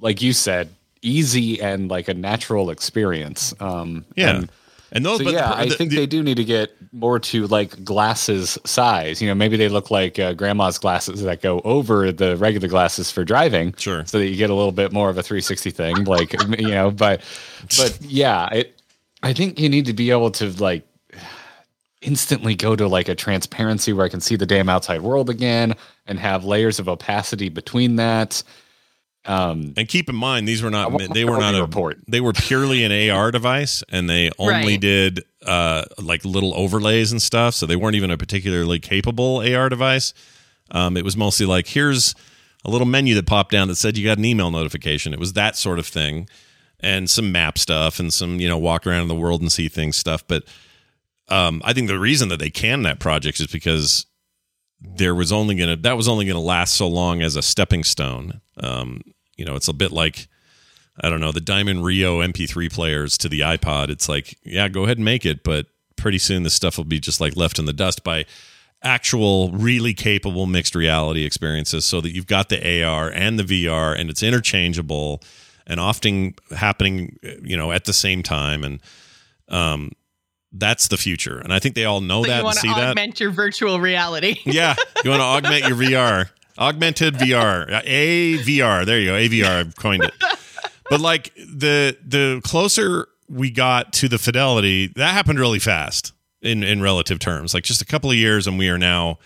like 0.00 0.22
you 0.22 0.32
said, 0.32 0.68
easy 1.02 1.60
and 1.60 1.88
like 1.90 2.08
a 2.08 2.14
natural 2.14 2.70
experience. 2.70 3.54
Um, 3.60 4.04
yeah, 4.16 4.36
and 4.36 4.50
and 4.92 5.04
those, 5.04 5.18
so 5.18 5.24
but 5.24 5.32
yeah, 5.34 5.48
the, 5.50 5.56
I 5.56 5.64
the- 5.68 5.74
think 5.74 5.90
the- 5.90 5.96
they 5.96 6.06
do 6.06 6.22
need 6.22 6.36
to 6.36 6.44
get 6.44 6.72
more 6.92 7.18
to 7.18 7.46
like 7.48 7.84
glasses 7.84 8.58
size. 8.64 9.20
You 9.20 9.28
know, 9.28 9.34
maybe 9.34 9.56
they 9.56 9.68
look 9.68 9.90
like 9.90 10.18
uh, 10.18 10.32
grandma's 10.34 10.78
glasses 10.78 11.22
that 11.22 11.42
go 11.42 11.60
over 11.60 12.12
the 12.12 12.36
regular 12.36 12.68
glasses 12.68 13.10
for 13.10 13.24
driving. 13.24 13.74
Sure. 13.76 14.04
So 14.06 14.18
that 14.18 14.26
you 14.26 14.36
get 14.36 14.50
a 14.50 14.54
little 14.54 14.72
bit 14.72 14.92
more 14.92 15.10
of 15.10 15.18
a 15.18 15.22
360 15.22 15.70
thing, 15.70 16.04
like 16.04 16.32
you 16.58 16.68
know. 16.68 16.90
But 16.90 17.22
but 17.76 17.98
yeah, 18.00 18.48
it. 18.52 18.80
I 19.22 19.32
think 19.32 19.58
you 19.58 19.68
need 19.68 19.86
to 19.86 19.92
be 19.92 20.10
able 20.10 20.30
to 20.32 20.50
like 20.62 20.86
instantly 22.02 22.54
go 22.54 22.76
to 22.76 22.86
like 22.86 23.08
a 23.08 23.14
transparency 23.14 23.92
where 23.92 24.06
I 24.06 24.08
can 24.08 24.20
see 24.20 24.36
the 24.36 24.46
damn 24.46 24.68
outside 24.68 25.00
world 25.00 25.30
again 25.30 25.74
and 26.06 26.18
have 26.20 26.44
layers 26.44 26.78
of 26.78 26.88
opacity 26.88 27.48
between 27.48 27.96
that. 27.96 28.42
Um, 29.26 29.74
And 29.76 29.88
keep 29.88 30.08
in 30.08 30.14
mind, 30.14 30.46
these 30.46 30.62
were 30.62 30.70
not 30.70 30.96
they 31.12 31.24
were 31.24 31.38
not 31.38 31.54
a 31.54 31.60
report. 31.62 31.98
They 32.06 32.20
were 32.20 32.32
purely 32.32 32.84
an 32.84 33.10
AR 33.10 33.30
device, 33.30 33.82
and 33.88 34.08
they 34.08 34.30
only 34.38 34.52
Right. 34.74 34.80
did 34.80 35.24
uh, 35.44 35.84
like 35.98 36.24
little 36.24 36.54
overlays 36.54 37.10
and 37.12 37.20
stuff. 37.20 37.54
So 37.54 37.66
they 37.66 37.76
weren't 37.76 37.96
even 37.96 38.10
a 38.10 38.16
particularly 38.16 38.78
capable 38.78 39.38
AR 39.38 39.68
device. 39.68 40.14
Um, 40.70 40.96
it 40.96 41.04
was 41.04 41.16
mostly 41.16 41.46
like 41.46 41.66
here's 41.68 42.14
a 42.64 42.70
little 42.70 42.86
menu 42.86 43.14
that 43.14 43.26
popped 43.26 43.52
down 43.52 43.68
that 43.68 43.76
said 43.76 43.96
you 43.96 44.04
got 44.04 44.18
an 44.18 44.24
email 44.24 44.50
notification. 44.50 45.12
It 45.12 45.18
was 45.20 45.32
that 45.34 45.56
sort 45.56 45.78
of 45.78 45.86
thing, 45.86 46.28
and 46.80 47.08
some 47.10 47.30
map 47.32 47.58
stuff 47.58 47.98
and 48.00 48.12
some 48.12 48.38
you 48.40 48.48
know 48.48 48.58
walk 48.58 48.86
around 48.86 49.02
in 49.02 49.08
the 49.08 49.14
world 49.14 49.40
and 49.40 49.50
see 49.50 49.68
things 49.68 49.96
stuff. 49.96 50.24
But 50.26 50.44
um, 51.28 51.60
I 51.64 51.72
think 51.72 51.88
the 51.88 51.98
reason 51.98 52.28
that 52.28 52.38
they 52.38 52.50
canned 52.50 52.84
that 52.86 53.00
project 53.00 53.40
is 53.40 53.46
because 53.48 54.06
there 54.80 55.14
was 55.14 55.32
only 55.32 55.54
gonna 55.54 55.76
that 55.76 55.96
was 55.96 56.06
only 56.08 56.26
gonna 56.26 56.40
last 56.40 56.74
so 56.76 56.86
long 56.88 57.22
as 57.22 57.34
a 57.36 57.42
stepping 57.42 57.82
stone. 57.84 58.40
Um, 58.60 59.00
you 59.36 59.44
know, 59.44 59.54
it's 59.56 59.68
a 59.68 59.72
bit 59.72 59.92
like 59.92 60.28
I 61.00 61.10
don't 61.10 61.20
know 61.20 61.32
the 61.32 61.40
Diamond 61.40 61.84
Rio 61.84 62.20
MP3 62.20 62.72
players 62.72 63.18
to 63.18 63.28
the 63.28 63.40
iPod. 63.40 63.90
It's 63.90 64.08
like, 64.08 64.38
yeah, 64.42 64.68
go 64.68 64.84
ahead 64.84 64.98
and 64.98 65.04
make 65.04 65.26
it, 65.26 65.42
but 65.44 65.66
pretty 65.96 66.18
soon 66.18 66.42
this 66.42 66.54
stuff 66.54 66.78
will 66.78 66.84
be 66.84 67.00
just 67.00 67.20
like 67.20 67.36
left 67.36 67.58
in 67.58 67.64
the 67.64 67.72
dust 67.72 68.04
by 68.04 68.24
actual 68.82 69.50
really 69.52 69.94
capable 69.94 70.46
mixed 70.46 70.74
reality 70.74 71.24
experiences 71.24 71.84
so 71.84 72.00
that 72.00 72.12
you've 72.14 72.26
got 72.26 72.48
the 72.48 72.82
AR 72.84 73.10
and 73.10 73.38
the 73.38 73.42
VR 73.42 73.98
and 73.98 74.10
it's 74.10 74.22
interchangeable 74.22 75.22
and 75.66 75.80
often 75.80 76.34
happening 76.54 77.18
you 77.42 77.56
know 77.56 77.72
at 77.72 77.84
the 77.84 77.92
same 77.92 78.22
time. 78.22 78.64
And 78.64 78.80
um 79.48 79.92
that's 80.52 80.88
the 80.88 80.96
future. 80.96 81.38
And 81.38 81.52
I 81.52 81.58
think 81.58 81.74
they 81.74 81.84
all 81.84 82.00
know 82.00 82.22
so 82.22 82.28
that 82.28 82.34
you 82.34 82.38
and 82.38 82.44
want 82.44 82.56
see 82.58 82.68
to 82.68 82.74
that. 82.74 82.90
augment 82.90 83.20
your 83.20 83.30
virtual 83.30 83.80
reality. 83.80 84.38
yeah, 84.44 84.74
you 85.04 85.10
want 85.10 85.20
to 85.20 85.24
augment 85.24 85.66
your 85.66 85.76
VR, 85.76 86.30
augmented 86.58 87.14
VR, 87.14 87.68
AVR. 87.84 88.84
There 88.86 89.00
you 89.00 89.06
go, 89.06 89.14
AVR. 89.14 89.60
I've 89.60 89.76
coined 89.76 90.04
it. 90.04 90.12
But 90.88 91.00
like 91.00 91.34
the 91.34 91.96
the 92.06 92.40
closer 92.44 93.08
we 93.28 93.50
got 93.50 93.92
to 93.94 94.08
the 94.08 94.18
fidelity, 94.18 94.92
that 94.96 95.12
happened 95.12 95.38
really 95.40 95.58
fast 95.58 96.12
in 96.42 96.62
in 96.62 96.80
relative 96.80 97.18
terms. 97.18 97.54
Like 97.54 97.64
just 97.64 97.82
a 97.82 97.86
couple 97.86 98.10
of 98.10 98.16
years, 98.16 98.46
and 98.46 98.58
we 98.58 98.68
are 98.68 98.78
now 98.78 99.18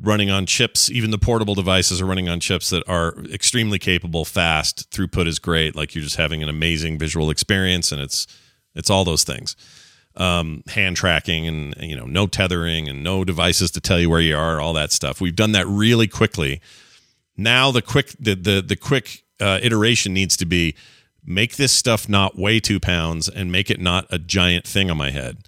running 0.00 0.30
on 0.30 0.46
chips. 0.46 0.90
Even 0.90 1.10
the 1.10 1.18
portable 1.18 1.54
devices 1.54 2.00
are 2.00 2.06
running 2.06 2.28
on 2.28 2.40
chips 2.40 2.70
that 2.70 2.82
are 2.88 3.14
extremely 3.32 3.78
capable, 3.78 4.24
fast. 4.24 4.90
Throughput 4.90 5.26
is 5.26 5.38
great. 5.38 5.76
Like 5.76 5.94
you're 5.94 6.04
just 6.04 6.16
having 6.16 6.42
an 6.42 6.48
amazing 6.48 6.98
visual 6.98 7.30
experience, 7.30 7.92
and 7.92 8.00
it's 8.00 8.26
it's 8.74 8.90
all 8.90 9.04
those 9.04 9.24
things 9.24 9.56
um, 10.18 10.62
hand 10.68 10.96
tracking 10.96 11.46
and 11.46 11.74
you 11.80 11.96
know 11.96 12.04
no 12.06 12.26
tethering 12.26 12.88
and 12.88 13.02
no 13.02 13.24
devices 13.24 13.70
to 13.70 13.80
tell 13.80 13.98
you 14.00 14.10
where 14.10 14.20
you 14.20 14.36
are 14.36 14.60
all 14.60 14.72
that 14.74 14.92
stuff. 14.92 15.20
We've 15.20 15.36
done 15.36 15.52
that 15.52 15.66
really 15.66 16.08
quickly. 16.08 16.60
Now 17.36 17.70
the 17.70 17.82
quick 17.82 18.12
the 18.18 18.34
the, 18.34 18.60
the 18.60 18.76
quick 18.76 19.22
uh, 19.40 19.60
iteration 19.62 20.12
needs 20.12 20.36
to 20.38 20.44
be 20.46 20.74
make 21.24 21.56
this 21.56 21.72
stuff 21.72 22.08
not 22.08 22.36
weigh 22.38 22.58
two 22.60 22.80
pounds 22.80 23.28
and 23.28 23.52
make 23.52 23.70
it 23.70 23.80
not 23.80 24.06
a 24.10 24.18
giant 24.18 24.66
thing 24.66 24.90
on 24.90 24.96
my 24.96 25.10
head. 25.10 25.38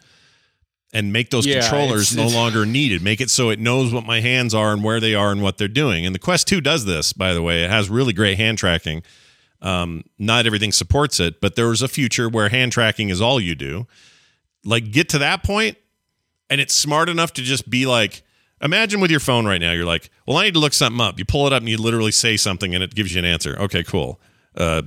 And 0.93 1.13
make 1.13 1.31
those 1.31 1.47
Yeah, 1.47 1.61
controllers 1.61 2.13
it's- 2.13 2.17
no 2.17 2.23
it's- 2.23 2.35
longer 2.35 2.67
needed. 2.67 3.01
Make 3.01 3.21
it 3.21 3.31
so 3.31 3.49
it 3.51 3.59
knows 3.61 3.93
what 3.93 4.05
my 4.05 4.21
hands 4.21 4.55
are 4.55 4.73
and 4.73 4.83
where 4.83 4.99
they 5.01 5.15
are 5.15 5.31
and 5.31 5.41
what 5.41 5.57
they're 5.57 5.69
doing. 5.69 6.05
And 6.05 6.13
the 6.15 6.19
quest 6.19 6.49
2 6.49 6.61
does 6.61 6.85
this 6.85 7.13
by 7.13 7.33
the 7.33 7.43
way. 7.43 7.63
It 7.65 7.71
has 7.71 7.89
really 7.89 8.13
great 8.13 8.39
hand 8.39 8.59
tracking. 8.59 9.03
Um, 9.63 10.05
not 10.19 10.47
everything 10.47 10.73
supports 10.73 11.21
it 11.21 11.41
but 11.41 11.55
there's 11.55 11.83
a 11.83 11.89
future 11.89 12.29
where 12.31 12.49
hand 12.49 12.73
tracking 12.73 13.09
is 13.11 13.21
all 13.21 13.39
you 13.41 13.55
do 13.55 13.87
like 14.65 14.91
get 14.91 15.09
to 15.11 15.19
that 15.19 15.43
point 15.43 15.77
and 16.49 16.61
it's 16.61 16.75
smart 16.75 17.09
enough 17.09 17.33
to 17.35 17.43
just 17.43 17.71
be 17.71 17.87
like, 17.87 18.23
imagine 18.61 19.01
with 19.01 19.11
your 19.11 19.21
phone 19.21 19.47
right 19.47 19.61
now, 19.61 19.73
you're 19.73 19.87
like, 19.87 20.11
well, 20.27 20.37
I 20.37 20.45
need 20.45 20.55
to 20.55 20.61
look 20.61 20.73
something 20.73 21.01
up. 21.01 21.19
You 21.19 21.25
pull 21.25 21.47
it 21.47 21.53
up 21.53 21.61
and 21.61 21.69
you 21.69 21.79
literally 21.79 22.11
say 22.13 22.37
something 22.37 22.75
and 22.75 22.83
it 22.83 22.95
gives 22.95 23.15
you 23.15 23.19
an 23.21 23.25
answer. 23.25 23.57
Okay, 23.59 23.83
cool. 23.83 24.21
Uh, 24.57 24.83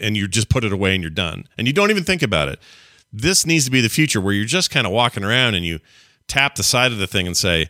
and 0.00 0.16
you 0.16 0.28
just 0.28 0.48
put 0.48 0.64
it 0.64 0.72
away 0.72 0.94
and 0.94 1.02
you're 1.02 1.10
done. 1.10 1.44
And 1.58 1.66
you 1.66 1.72
don't 1.72 1.90
even 1.90 2.04
think 2.04 2.22
about 2.22 2.48
it. 2.48 2.60
This 3.12 3.44
needs 3.44 3.64
to 3.64 3.70
be 3.70 3.80
the 3.80 3.88
future 3.88 4.20
where 4.20 4.32
you're 4.32 4.44
just 4.44 4.70
kind 4.70 4.86
of 4.86 4.92
walking 4.92 5.24
around 5.24 5.54
and 5.54 5.64
you 5.64 5.80
tap 6.28 6.54
the 6.54 6.62
side 6.62 6.92
of 6.92 6.98
the 6.98 7.06
thing 7.06 7.26
and 7.26 7.36
say, 7.36 7.68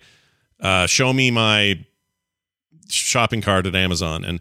uh, 0.61 0.87
show 0.87 1.12
me 1.12 1.31
my 1.31 1.85
shopping 2.88 3.40
cart 3.40 3.66
at 3.66 3.75
Amazon 3.75 4.25
and 4.25 4.40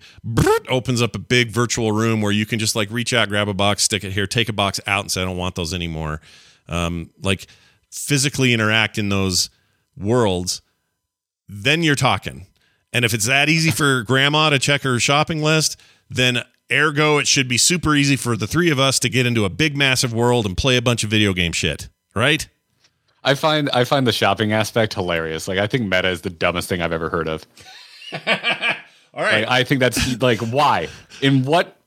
opens 0.69 1.01
up 1.01 1.15
a 1.15 1.19
big 1.19 1.51
virtual 1.51 1.91
room 1.91 2.21
where 2.21 2.31
you 2.31 2.45
can 2.45 2.59
just 2.59 2.75
like 2.75 2.89
reach 2.91 3.13
out, 3.13 3.29
grab 3.29 3.47
a 3.47 3.53
box, 3.53 3.83
stick 3.83 4.03
it 4.03 4.13
here, 4.13 4.25
take 4.25 4.49
a 4.49 4.53
box 4.53 4.79
out 4.87 5.01
and 5.01 5.11
say, 5.11 5.21
I 5.21 5.25
don't 5.25 5.37
want 5.37 5.55
those 5.55 5.73
anymore. 5.73 6.21
Um, 6.69 7.11
like 7.21 7.47
physically 7.91 8.53
interact 8.53 8.97
in 8.97 9.09
those 9.09 9.49
worlds, 9.97 10.61
then 11.47 11.83
you're 11.83 11.95
talking. 11.95 12.45
And 12.93 13.05
if 13.05 13.13
it's 13.13 13.25
that 13.25 13.49
easy 13.49 13.71
for 13.71 14.03
grandma 14.03 14.49
to 14.49 14.59
check 14.59 14.81
her 14.83 14.99
shopping 14.99 15.41
list, 15.41 15.79
then 16.09 16.43
ergo 16.71 17.17
it 17.17 17.27
should 17.27 17.47
be 17.47 17.57
super 17.57 17.95
easy 17.95 18.15
for 18.15 18.35
the 18.35 18.47
three 18.47 18.69
of 18.69 18.79
us 18.79 18.99
to 18.99 19.09
get 19.09 19.25
into 19.25 19.45
a 19.45 19.49
big 19.49 19.75
massive 19.75 20.13
world 20.13 20.45
and 20.45 20.57
play 20.57 20.77
a 20.77 20.81
bunch 20.81 21.03
of 21.03 21.09
video 21.09 21.33
game 21.33 21.51
shit, 21.51 21.89
right? 22.15 22.47
I 23.23 23.35
find 23.35 23.69
I 23.71 23.83
find 23.83 24.07
the 24.07 24.11
shopping 24.13 24.53
aspect 24.53 24.93
hilarious. 24.93 25.47
Like 25.47 25.59
I 25.59 25.67
think 25.67 25.83
meta 25.83 26.09
is 26.09 26.21
the 26.21 26.29
dumbest 26.29 26.69
thing 26.69 26.81
I've 26.81 26.93
ever 26.93 27.09
heard 27.09 27.27
of. 27.27 27.45
All 28.13 29.23
right. 29.23 29.41
Like, 29.41 29.49
I 29.49 29.63
think 29.63 29.79
that's 29.79 30.21
like 30.21 30.39
why? 30.39 30.87
In 31.21 31.43
what 31.43 31.77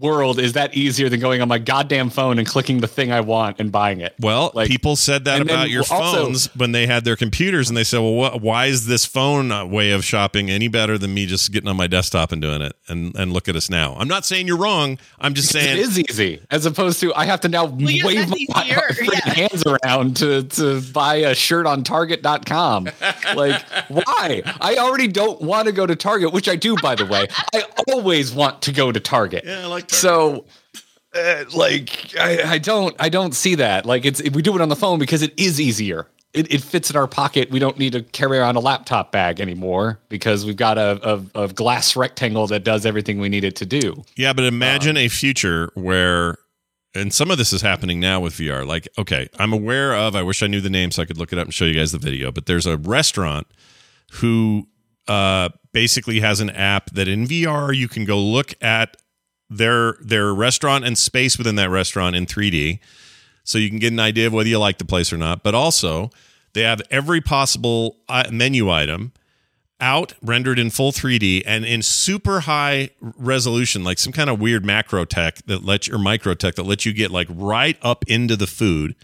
world 0.00 0.38
is 0.40 0.54
that 0.54 0.74
easier 0.74 1.08
than 1.08 1.20
going 1.20 1.42
on 1.42 1.48
my 1.48 1.58
goddamn 1.58 2.10
phone 2.10 2.38
and 2.38 2.46
clicking 2.46 2.80
the 2.80 2.88
thing 2.88 3.12
I 3.12 3.20
want 3.20 3.60
and 3.60 3.70
buying 3.70 4.00
it? 4.00 4.14
Well, 4.18 4.50
Like- 4.54 4.68
people 4.68 4.96
said 4.96 5.24
that 5.26 5.40
and 5.40 5.48
then 5.48 5.56
about 5.56 5.70
your 5.70 5.84
also- 5.90 6.24
phones 6.24 6.46
when 6.56 6.72
they 6.72 6.86
had 6.86 7.04
their 7.04 7.16
computers, 7.16 7.68
and 7.68 7.76
they 7.76 7.84
said, 7.84 7.98
"Well, 8.00 8.14
what, 8.14 8.40
why 8.40 8.66
is 8.66 8.86
this 8.86 9.04
phone 9.04 9.52
uh, 9.52 9.64
way 9.66 9.90
of 9.92 10.04
shopping 10.04 10.50
any 10.50 10.68
better 10.68 10.96
than 10.98 11.12
me 11.14 11.26
just 11.26 11.52
getting 11.52 11.68
on 11.68 11.76
my 11.76 11.86
desktop 11.86 12.32
and 12.32 12.40
doing 12.40 12.62
it?" 12.62 12.74
And 12.88 13.14
and 13.16 13.32
look 13.32 13.48
at 13.48 13.56
us 13.56 13.68
now. 13.70 13.96
I'm 13.98 14.08
not 14.08 14.24
saying 14.24 14.46
you're 14.46 14.56
wrong. 14.56 14.98
I'm 15.20 15.34
just 15.34 15.48
saying 15.52 15.78
it 15.78 15.80
is 15.80 15.98
easy 15.98 16.40
as 16.50 16.66
opposed 16.66 17.00
to 17.00 17.12
I 17.14 17.24
have 17.26 17.40
to 17.42 17.48
now 17.48 17.74
yes, 17.78 18.04
wave 18.04 18.28
my, 18.28 18.46
my 18.54 18.64
yeah. 18.66 19.32
hands 19.34 19.62
around 19.66 20.16
to, 20.18 20.42
to 20.44 20.80
buy 20.92 21.16
a 21.16 21.34
shirt 21.34 21.66
on 21.66 21.84
target.com. 21.84 22.88
like, 23.36 23.62
why? 23.88 24.42
I 24.60 24.76
already 24.76 25.08
don't 25.08 25.40
want 25.40 25.66
to 25.66 25.72
go 25.72 25.86
to 25.86 25.96
Target, 25.96 26.32
which 26.32 26.48
I 26.48 26.56
do, 26.56 26.76
by 26.82 26.94
the 26.94 27.06
way. 27.06 27.26
I 27.54 27.64
always 27.88 28.32
want 28.32 28.62
to 28.62 28.72
go 28.72 28.92
to 28.92 29.00
Target. 29.00 29.44
Yeah, 29.46 29.62
I 29.62 29.66
like 29.66 29.86
Target. 29.86 29.89
So, 29.96 30.44
uh, 31.14 31.44
like, 31.54 32.14
I, 32.18 32.52
I 32.52 32.58
don't, 32.58 32.94
I 32.98 33.08
don't 33.08 33.34
see 33.34 33.56
that. 33.56 33.86
Like, 33.86 34.04
it's 34.04 34.22
we 34.30 34.42
do 34.42 34.54
it 34.54 34.60
on 34.60 34.68
the 34.68 34.76
phone 34.76 34.98
because 34.98 35.22
it 35.22 35.38
is 35.38 35.60
easier. 35.60 36.06
It, 36.32 36.52
it 36.52 36.62
fits 36.62 36.90
in 36.90 36.96
our 36.96 37.08
pocket. 37.08 37.50
We 37.50 37.58
don't 37.58 37.76
need 37.76 37.92
to 37.94 38.02
carry 38.02 38.38
around 38.38 38.54
a 38.54 38.60
laptop 38.60 39.10
bag 39.10 39.40
anymore 39.40 39.98
because 40.08 40.44
we've 40.44 40.56
got 40.56 40.78
a, 40.78 41.24
a, 41.34 41.44
a 41.44 41.48
glass 41.48 41.96
rectangle 41.96 42.46
that 42.48 42.62
does 42.62 42.86
everything 42.86 43.18
we 43.18 43.28
need 43.28 43.42
it 43.42 43.56
to 43.56 43.66
do. 43.66 44.04
Yeah, 44.14 44.32
but 44.32 44.44
imagine 44.44 44.96
a 44.96 45.08
future 45.08 45.70
where, 45.74 46.38
and 46.94 47.12
some 47.12 47.32
of 47.32 47.38
this 47.38 47.52
is 47.52 47.62
happening 47.62 47.98
now 47.98 48.20
with 48.20 48.34
VR. 48.34 48.64
Like, 48.64 48.88
okay, 48.96 49.28
I'm 49.40 49.52
aware 49.52 49.92
of. 49.92 50.14
I 50.14 50.22
wish 50.22 50.40
I 50.40 50.46
knew 50.46 50.60
the 50.60 50.70
name 50.70 50.92
so 50.92 51.02
I 51.02 51.04
could 51.04 51.18
look 51.18 51.32
it 51.32 51.38
up 51.38 51.46
and 51.46 51.54
show 51.54 51.64
you 51.64 51.74
guys 51.74 51.90
the 51.90 51.98
video. 51.98 52.30
But 52.30 52.46
there's 52.46 52.66
a 52.66 52.76
restaurant 52.76 53.48
who 54.12 54.68
uh, 55.08 55.48
basically 55.72 56.20
has 56.20 56.38
an 56.38 56.50
app 56.50 56.90
that 56.90 57.08
in 57.08 57.26
VR 57.26 57.74
you 57.74 57.88
can 57.88 58.04
go 58.04 58.20
look 58.20 58.54
at 58.62 58.96
their 59.50 59.94
their 60.00 60.32
restaurant 60.32 60.84
and 60.84 60.96
space 60.96 61.36
within 61.36 61.56
that 61.56 61.68
restaurant 61.68 62.16
in 62.16 62.24
3D, 62.24 62.78
so 63.44 63.58
you 63.58 63.68
can 63.68 63.78
get 63.78 63.92
an 63.92 64.00
idea 64.00 64.28
of 64.28 64.32
whether 64.32 64.48
you 64.48 64.58
like 64.58 64.78
the 64.78 64.84
place 64.84 65.12
or 65.12 65.16
not. 65.18 65.42
But 65.42 65.54
also, 65.54 66.10
they 66.52 66.62
have 66.62 66.80
every 66.90 67.20
possible 67.20 67.96
uh, 68.08 68.24
menu 68.30 68.70
item 68.70 69.12
out 69.80 70.14
rendered 70.22 70.58
in 70.58 70.70
full 70.70 70.92
3D 70.92 71.42
and 71.46 71.64
in 71.64 71.82
super 71.82 72.40
high 72.40 72.90
resolution, 73.00 73.82
like 73.82 73.98
some 73.98 74.12
kind 74.12 74.30
of 74.30 74.40
weird 74.40 74.64
macro 74.64 75.04
tech 75.04 75.36
that 75.46 75.64
lets 75.64 75.88
your 75.88 75.98
micro 75.98 76.34
tech 76.34 76.54
that 76.56 76.64
lets 76.64 76.84
you 76.86 76.92
get 76.92 77.10
like 77.10 77.28
right 77.30 77.76
up 77.82 78.04
into 78.06 78.36
the 78.36 78.46
food 78.46 78.94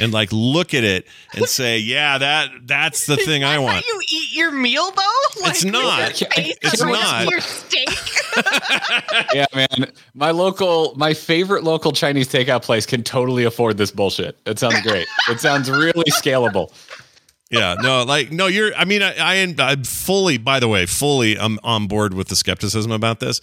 and 0.00 0.12
like 0.12 0.30
look 0.32 0.74
at 0.74 0.84
it 0.84 1.06
and 1.34 1.46
say, 1.46 1.78
yeah, 1.78 2.18
that 2.18 2.50
that's 2.64 3.06
the 3.06 3.16
thing 3.24 3.44
I 3.44 3.54
How 3.54 3.62
want. 3.62 3.86
you 3.86 4.00
eat 4.12 4.34
your 4.34 4.50
meal 4.50 4.90
though? 4.90 5.46
It's 5.46 5.64
with 5.64 5.72
not. 5.72 6.22
It's 6.36 6.82
not. 6.82 7.30
Your 7.30 7.40
steak. 7.40 7.88
yeah, 9.34 9.46
man. 9.54 9.92
My 10.14 10.30
local, 10.30 10.94
my 10.96 11.14
favorite 11.14 11.64
local 11.64 11.92
Chinese 11.92 12.28
takeout 12.28 12.62
place 12.62 12.86
can 12.86 13.02
totally 13.02 13.44
afford 13.44 13.76
this 13.76 13.90
bullshit. 13.90 14.38
It 14.46 14.58
sounds 14.58 14.80
great. 14.82 15.06
it 15.28 15.40
sounds 15.40 15.70
really 15.70 16.10
scalable. 16.10 16.72
yeah, 17.50 17.76
no, 17.80 18.02
like 18.04 18.32
no, 18.32 18.46
you're. 18.46 18.74
I 18.74 18.84
mean, 18.84 19.02
I, 19.02 19.14
I 19.16 19.34
am 19.36 19.54
I'm 19.58 19.84
fully. 19.84 20.38
By 20.38 20.60
the 20.60 20.68
way, 20.68 20.86
fully. 20.86 21.38
I'm 21.38 21.58
on 21.62 21.86
board 21.86 22.14
with 22.14 22.28
the 22.28 22.36
skepticism 22.36 22.90
about 22.90 23.20
this, 23.20 23.40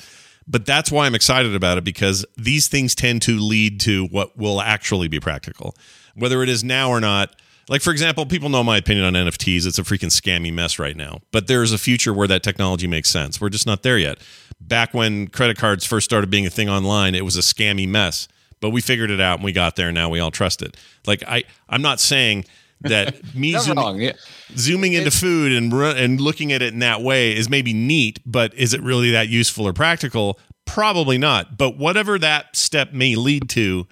but 0.47 0.65
that's 0.65 0.91
why 0.91 1.05
I'm 1.05 1.15
excited 1.15 1.55
about 1.55 1.77
it 1.77 1.83
because 1.83 2.25
these 2.37 2.67
things 2.67 2.95
tend 2.95 3.21
to 3.23 3.39
lead 3.39 3.79
to 3.81 4.07
what 4.07 4.37
will 4.37 4.59
actually 4.61 5.07
be 5.07 5.19
practical, 5.19 5.75
whether 6.15 6.43
it 6.43 6.49
is 6.49 6.63
now 6.63 6.89
or 6.89 6.99
not. 6.99 7.35
Like 7.69 7.81
for 7.81 7.91
example, 7.91 8.25
people 8.25 8.49
know 8.49 8.63
my 8.63 8.77
opinion 8.77 9.05
on 9.05 9.13
NFTs. 9.13 9.65
It's 9.65 9.79
a 9.79 9.83
freaking 9.83 10.11
scammy 10.11 10.51
mess 10.51 10.77
right 10.79 10.95
now. 10.97 11.19
But 11.31 11.47
there's 11.47 11.71
a 11.71 11.77
future 11.77 12.13
where 12.13 12.27
that 12.27 12.43
technology 12.43 12.87
makes 12.87 13.09
sense. 13.09 13.39
We're 13.39 13.49
just 13.49 13.65
not 13.65 13.83
there 13.83 13.97
yet. 13.97 14.17
Back 14.59 14.93
when 14.93 15.27
credit 15.27 15.57
cards 15.57 15.85
first 15.85 16.05
started 16.05 16.29
being 16.29 16.45
a 16.45 16.49
thing 16.49 16.69
online, 16.69 17.15
it 17.15 17.23
was 17.23 17.37
a 17.37 17.41
scammy 17.41 17.87
mess. 17.87 18.27
But 18.59 18.71
we 18.71 18.81
figured 18.81 19.09
it 19.09 19.21
out 19.21 19.39
and 19.39 19.43
we 19.45 19.53
got 19.53 19.75
there. 19.75 19.87
And 19.87 19.95
now 19.95 20.09
we 20.09 20.19
all 20.19 20.31
trust 20.31 20.61
it. 20.61 20.75
Like 21.07 21.23
I, 21.27 21.43
I'm 21.69 21.81
not 21.81 21.99
saying 21.99 22.45
that 22.81 23.35
me 23.35 23.57
zooming. 23.57 24.01
Yeah. 24.01 24.13
zooming 24.55 24.93
into 24.93 25.11
food 25.11 25.51
and 25.51 25.71
and 25.73 26.19
looking 26.19 26.51
at 26.51 26.61
it 26.61 26.73
in 26.73 26.79
that 26.79 27.01
way 27.01 27.35
is 27.35 27.49
maybe 27.49 27.73
neat, 27.73 28.19
but 28.25 28.53
is 28.55 28.73
it 28.73 28.81
really 28.81 29.11
that 29.11 29.29
useful 29.29 29.67
or 29.67 29.73
practical? 29.73 30.39
Probably 30.65 31.17
not. 31.17 31.57
But 31.57 31.77
whatever 31.77 32.19
that 32.19 32.55
step 32.55 32.93
may 32.93 33.15
lead 33.15 33.49
to, 33.49 33.87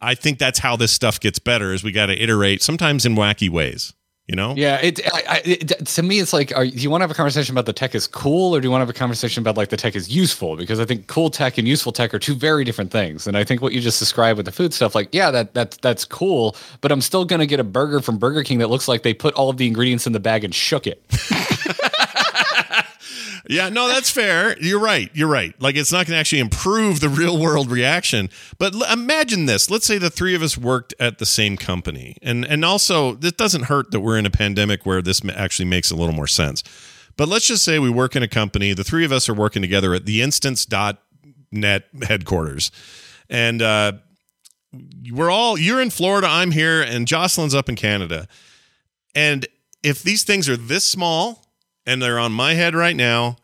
I 0.00 0.14
think 0.14 0.38
that's 0.38 0.58
how 0.58 0.76
this 0.76 0.92
stuff 0.92 1.20
gets 1.20 1.38
better. 1.38 1.72
Is 1.72 1.82
we 1.82 1.92
got 1.92 2.06
to 2.06 2.20
iterate 2.20 2.62
sometimes 2.62 3.04
in 3.04 3.14
wacky 3.14 3.48
ways. 3.48 3.94
You 4.28 4.36
know? 4.36 4.52
Yeah, 4.54 4.76
it, 4.82 5.00
I, 5.06 5.22
I, 5.26 5.42
it 5.42 5.86
to 5.86 6.02
me 6.02 6.20
it's 6.20 6.34
like, 6.34 6.54
are, 6.54 6.66
do 6.66 6.76
you 6.76 6.90
want 6.90 7.00
to 7.00 7.04
have 7.04 7.10
a 7.10 7.14
conversation 7.14 7.54
about 7.54 7.64
the 7.64 7.72
tech 7.72 7.94
is 7.94 8.06
cool, 8.06 8.54
or 8.54 8.60
do 8.60 8.66
you 8.66 8.70
want 8.70 8.82
to 8.82 8.82
have 8.82 8.94
a 8.94 8.98
conversation 8.98 9.40
about 9.40 9.56
like 9.56 9.70
the 9.70 9.76
tech 9.78 9.96
is 9.96 10.14
useful? 10.14 10.54
Because 10.54 10.80
I 10.80 10.84
think 10.84 11.06
cool 11.06 11.30
tech 11.30 11.56
and 11.56 11.66
useful 11.66 11.92
tech 11.92 12.12
are 12.12 12.18
two 12.18 12.34
very 12.34 12.62
different 12.62 12.90
things. 12.90 13.26
And 13.26 13.38
I 13.38 13.44
think 13.44 13.62
what 13.62 13.72
you 13.72 13.80
just 13.80 13.98
described 13.98 14.36
with 14.36 14.44
the 14.44 14.52
food 14.52 14.74
stuff, 14.74 14.94
like, 14.94 15.08
yeah, 15.12 15.30
that 15.30 15.54
that's 15.54 15.78
that's 15.78 16.04
cool, 16.04 16.54
but 16.82 16.92
I'm 16.92 17.00
still 17.00 17.24
gonna 17.24 17.46
get 17.46 17.58
a 17.58 17.64
burger 17.64 18.00
from 18.00 18.18
Burger 18.18 18.42
King 18.42 18.58
that 18.58 18.68
looks 18.68 18.86
like 18.86 19.02
they 19.02 19.14
put 19.14 19.32
all 19.32 19.48
of 19.48 19.56
the 19.56 19.66
ingredients 19.66 20.06
in 20.06 20.12
the 20.12 20.20
bag 20.20 20.44
and 20.44 20.54
shook 20.54 20.86
it. 20.86 21.02
Yeah, 23.48 23.70
no, 23.70 23.88
that's 23.88 24.10
fair. 24.10 24.58
You're 24.60 24.78
right. 24.78 25.10
You're 25.14 25.28
right. 25.28 25.54
Like 25.60 25.74
it's 25.74 25.90
not 25.90 26.06
going 26.06 26.14
to 26.14 26.20
actually 26.20 26.40
improve 26.40 27.00
the 27.00 27.08
real 27.20 27.38
world 27.38 27.70
reaction. 27.70 28.28
But 28.58 28.74
l- 28.74 28.92
imagine 28.92 29.46
this. 29.46 29.70
Let's 29.70 29.86
say 29.86 29.96
the 29.96 30.10
three 30.10 30.34
of 30.34 30.42
us 30.42 30.58
worked 30.58 30.94
at 31.00 31.18
the 31.18 31.24
same 31.26 31.56
company. 31.56 32.16
And 32.22 32.44
and 32.44 32.62
also, 32.64 33.16
it 33.16 33.38
doesn't 33.38 33.64
hurt 33.64 33.90
that 33.92 34.00
we're 34.00 34.18
in 34.18 34.26
a 34.26 34.30
pandemic 34.30 34.84
where 34.84 35.00
this 35.00 35.22
actually 35.34 35.64
makes 35.64 35.90
a 35.90 35.96
little 35.96 36.14
more 36.14 36.26
sense. 36.26 36.62
But 37.16 37.28
let's 37.28 37.46
just 37.46 37.64
say 37.64 37.78
we 37.78 37.90
work 37.90 38.14
in 38.14 38.22
a 38.22 38.28
company. 38.28 38.74
The 38.74 38.84
three 38.84 39.04
of 39.04 39.12
us 39.12 39.28
are 39.28 39.34
working 39.34 39.62
together 39.62 39.94
at 39.94 40.04
the 40.04 40.20
instance.net 40.20 41.84
headquarters. 42.06 42.70
And 43.30 43.62
uh 43.62 43.92
we're 45.10 45.30
all 45.30 45.58
you're 45.58 45.80
in 45.80 45.88
Florida, 45.88 46.26
I'm 46.28 46.50
here, 46.50 46.82
and 46.82 47.08
Jocelyn's 47.08 47.54
up 47.54 47.70
in 47.70 47.76
Canada. 47.76 48.28
And 49.14 49.46
if 49.82 50.02
these 50.02 50.22
things 50.22 50.48
are 50.50 50.56
this 50.56 50.84
small 50.84 51.47
and 51.88 52.02
they're 52.02 52.18
on 52.18 52.32
my 52.32 52.52
head 52.52 52.74
right 52.74 52.94
now, 52.94 53.36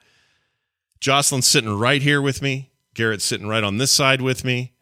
Jocelyn's 1.00 1.46
sitting 1.46 1.78
right 1.78 2.02
here 2.02 2.20
with 2.20 2.42
me, 2.42 2.70
Garrett's 2.94 3.24
sitting 3.24 3.48
right 3.48 3.64
on 3.64 3.78
this 3.78 3.90
side 3.90 4.20
with 4.20 4.44
me, 4.44 4.74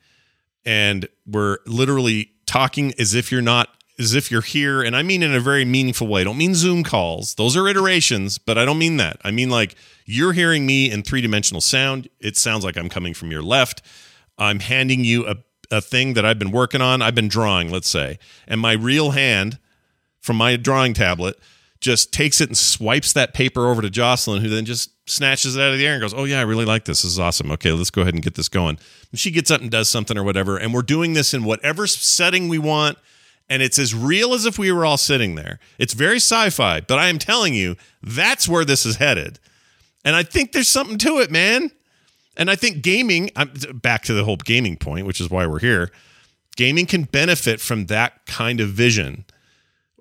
and 0.64 1.08
we're 1.24 1.58
literally 1.64 2.32
talking 2.44 2.92
as 2.98 3.14
if 3.14 3.30
you're 3.30 3.40
not 3.40 3.68
as 4.00 4.14
if 4.14 4.30
you're 4.30 4.40
here 4.40 4.82
and 4.82 4.96
I 4.96 5.02
mean 5.02 5.22
in 5.22 5.32
a 5.32 5.38
very 5.38 5.64
meaningful 5.64 6.08
way. 6.08 6.22
I 6.22 6.24
don't 6.24 6.38
mean 6.38 6.54
Zoom 6.54 6.82
calls. 6.82 7.36
Those 7.36 7.56
are 7.56 7.68
iterations, 7.68 8.36
but 8.38 8.58
I 8.58 8.64
don't 8.64 8.78
mean 8.78 8.96
that. 8.96 9.18
I 9.22 9.30
mean 9.30 9.48
like 9.48 9.76
you're 10.06 10.32
hearing 10.32 10.66
me 10.66 10.90
in 10.90 11.02
three-dimensional 11.02 11.60
sound. 11.60 12.08
It 12.18 12.36
sounds 12.36 12.64
like 12.64 12.76
I'm 12.76 12.88
coming 12.88 13.14
from 13.14 13.30
your 13.30 13.42
left. 13.42 13.80
I'm 14.38 14.58
handing 14.58 15.04
you 15.04 15.26
a 15.26 15.36
a 15.70 15.80
thing 15.80 16.14
that 16.14 16.24
I've 16.24 16.38
been 16.38 16.50
working 16.50 16.82
on. 16.82 17.00
I've 17.00 17.14
been 17.14 17.28
drawing, 17.28 17.70
let's 17.70 17.88
say, 17.88 18.18
and 18.48 18.60
my 18.60 18.72
real 18.72 19.12
hand 19.12 19.58
from 20.20 20.36
my 20.36 20.56
drawing 20.56 20.94
tablet 20.94 21.38
just 21.82 22.12
takes 22.12 22.40
it 22.40 22.48
and 22.48 22.56
swipes 22.56 23.12
that 23.12 23.34
paper 23.34 23.68
over 23.68 23.82
to 23.82 23.90
Jocelyn, 23.90 24.40
who 24.40 24.48
then 24.48 24.64
just 24.64 24.90
snatches 25.10 25.56
it 25.56 25.60
out 25.60 25.72
of 25.72 25.78
the 25.78 25.86
air 25.86 25.94
and 25.94 26.00
goes, 26.00 26.14
Oh, 26.14 26.24
yeah, 26.24 26.38
I 26.38 26.42
really 26.42 26.64
like 26.64 26.84
this. 26.84 27.02
This 27.02 27.12
is 27.12 27.18
awesome. 27.18 27.50
Okay, 27.50 27.72
let's 27.72 27.90
go 27.90 28.02
ahead 28.02 28.14
and 28.14 28.22
get 28.22 28.36
this 28.36 28.48
going. 28.48 28.78
And 29.10 29.18
she 29.18 29.32
gets 29.32 29.50
up 29.50 29.60
and 29.60 29.70
does 29.70 29.88
something 29.88 30.16
or 30.16 30.22
whatever. 30.22 30.56
And 30.56 30.72
we're 30.72 30.82
doing 30.82 31.12
this 31.12 31.34
in 31.34 31.44
whatever 31.44 31.86
setting 31.88 32.48
we 32.48 32.56
want. 32.56 32.98
And 33.50 33.62
it's 33.62 33.80
as 33.80 33.94
real 33.94 34.32
as 34.32 34.46
if 34.46 34.58
we 34.58 34.70
were 34.70 34.86
all 34.86 34.96
sitting 34.96 35.34
there. 35.34 35.58
It's 35.76 35.92
very 35.92 36.16
sci 36.16 36.50
fi, 36.50 36.80
but 36.80 36.98
I 36.98 37.08
am 37.08 37.18
telling 37.18 37.52
you, 37.52 37.76
that's 38.00 38.48
where 38.48 38.64
this 38.64 38.86
is 38.86 38.96
headed. 38.96 39.40
And 40.04 40.14
I 40.14 40.22
think 40.22 40.52
there's 40.52 40.68
something 40.68 40.98
to 40.98 41.18
it, 41.18 41.30
man. 41.30 41.72
And 42.36 42.48
I 42.48 42.54
think 42.54 42.82
gaming, 42.82 43.30
I'm 43.36 43.52
back 43.74 44.04
to 44.04 44.14
the 44.14 44.24
whole 44.24 44.36
gaming 44.36 44.76
point, 44.76 45.04
which 45.04 45.20
is 45.20 45.28
why 45.28 45.46
we're 45.46 45.58
here. 45.58 45.90
Gaming 46.56 46.86
can 46.86 47.02
benefit 47.04 47.60
from 47.60 47.86
that 47.86 48.24
kind 48.26 48.60
of 48.60 48.70
vision 48.70 49.24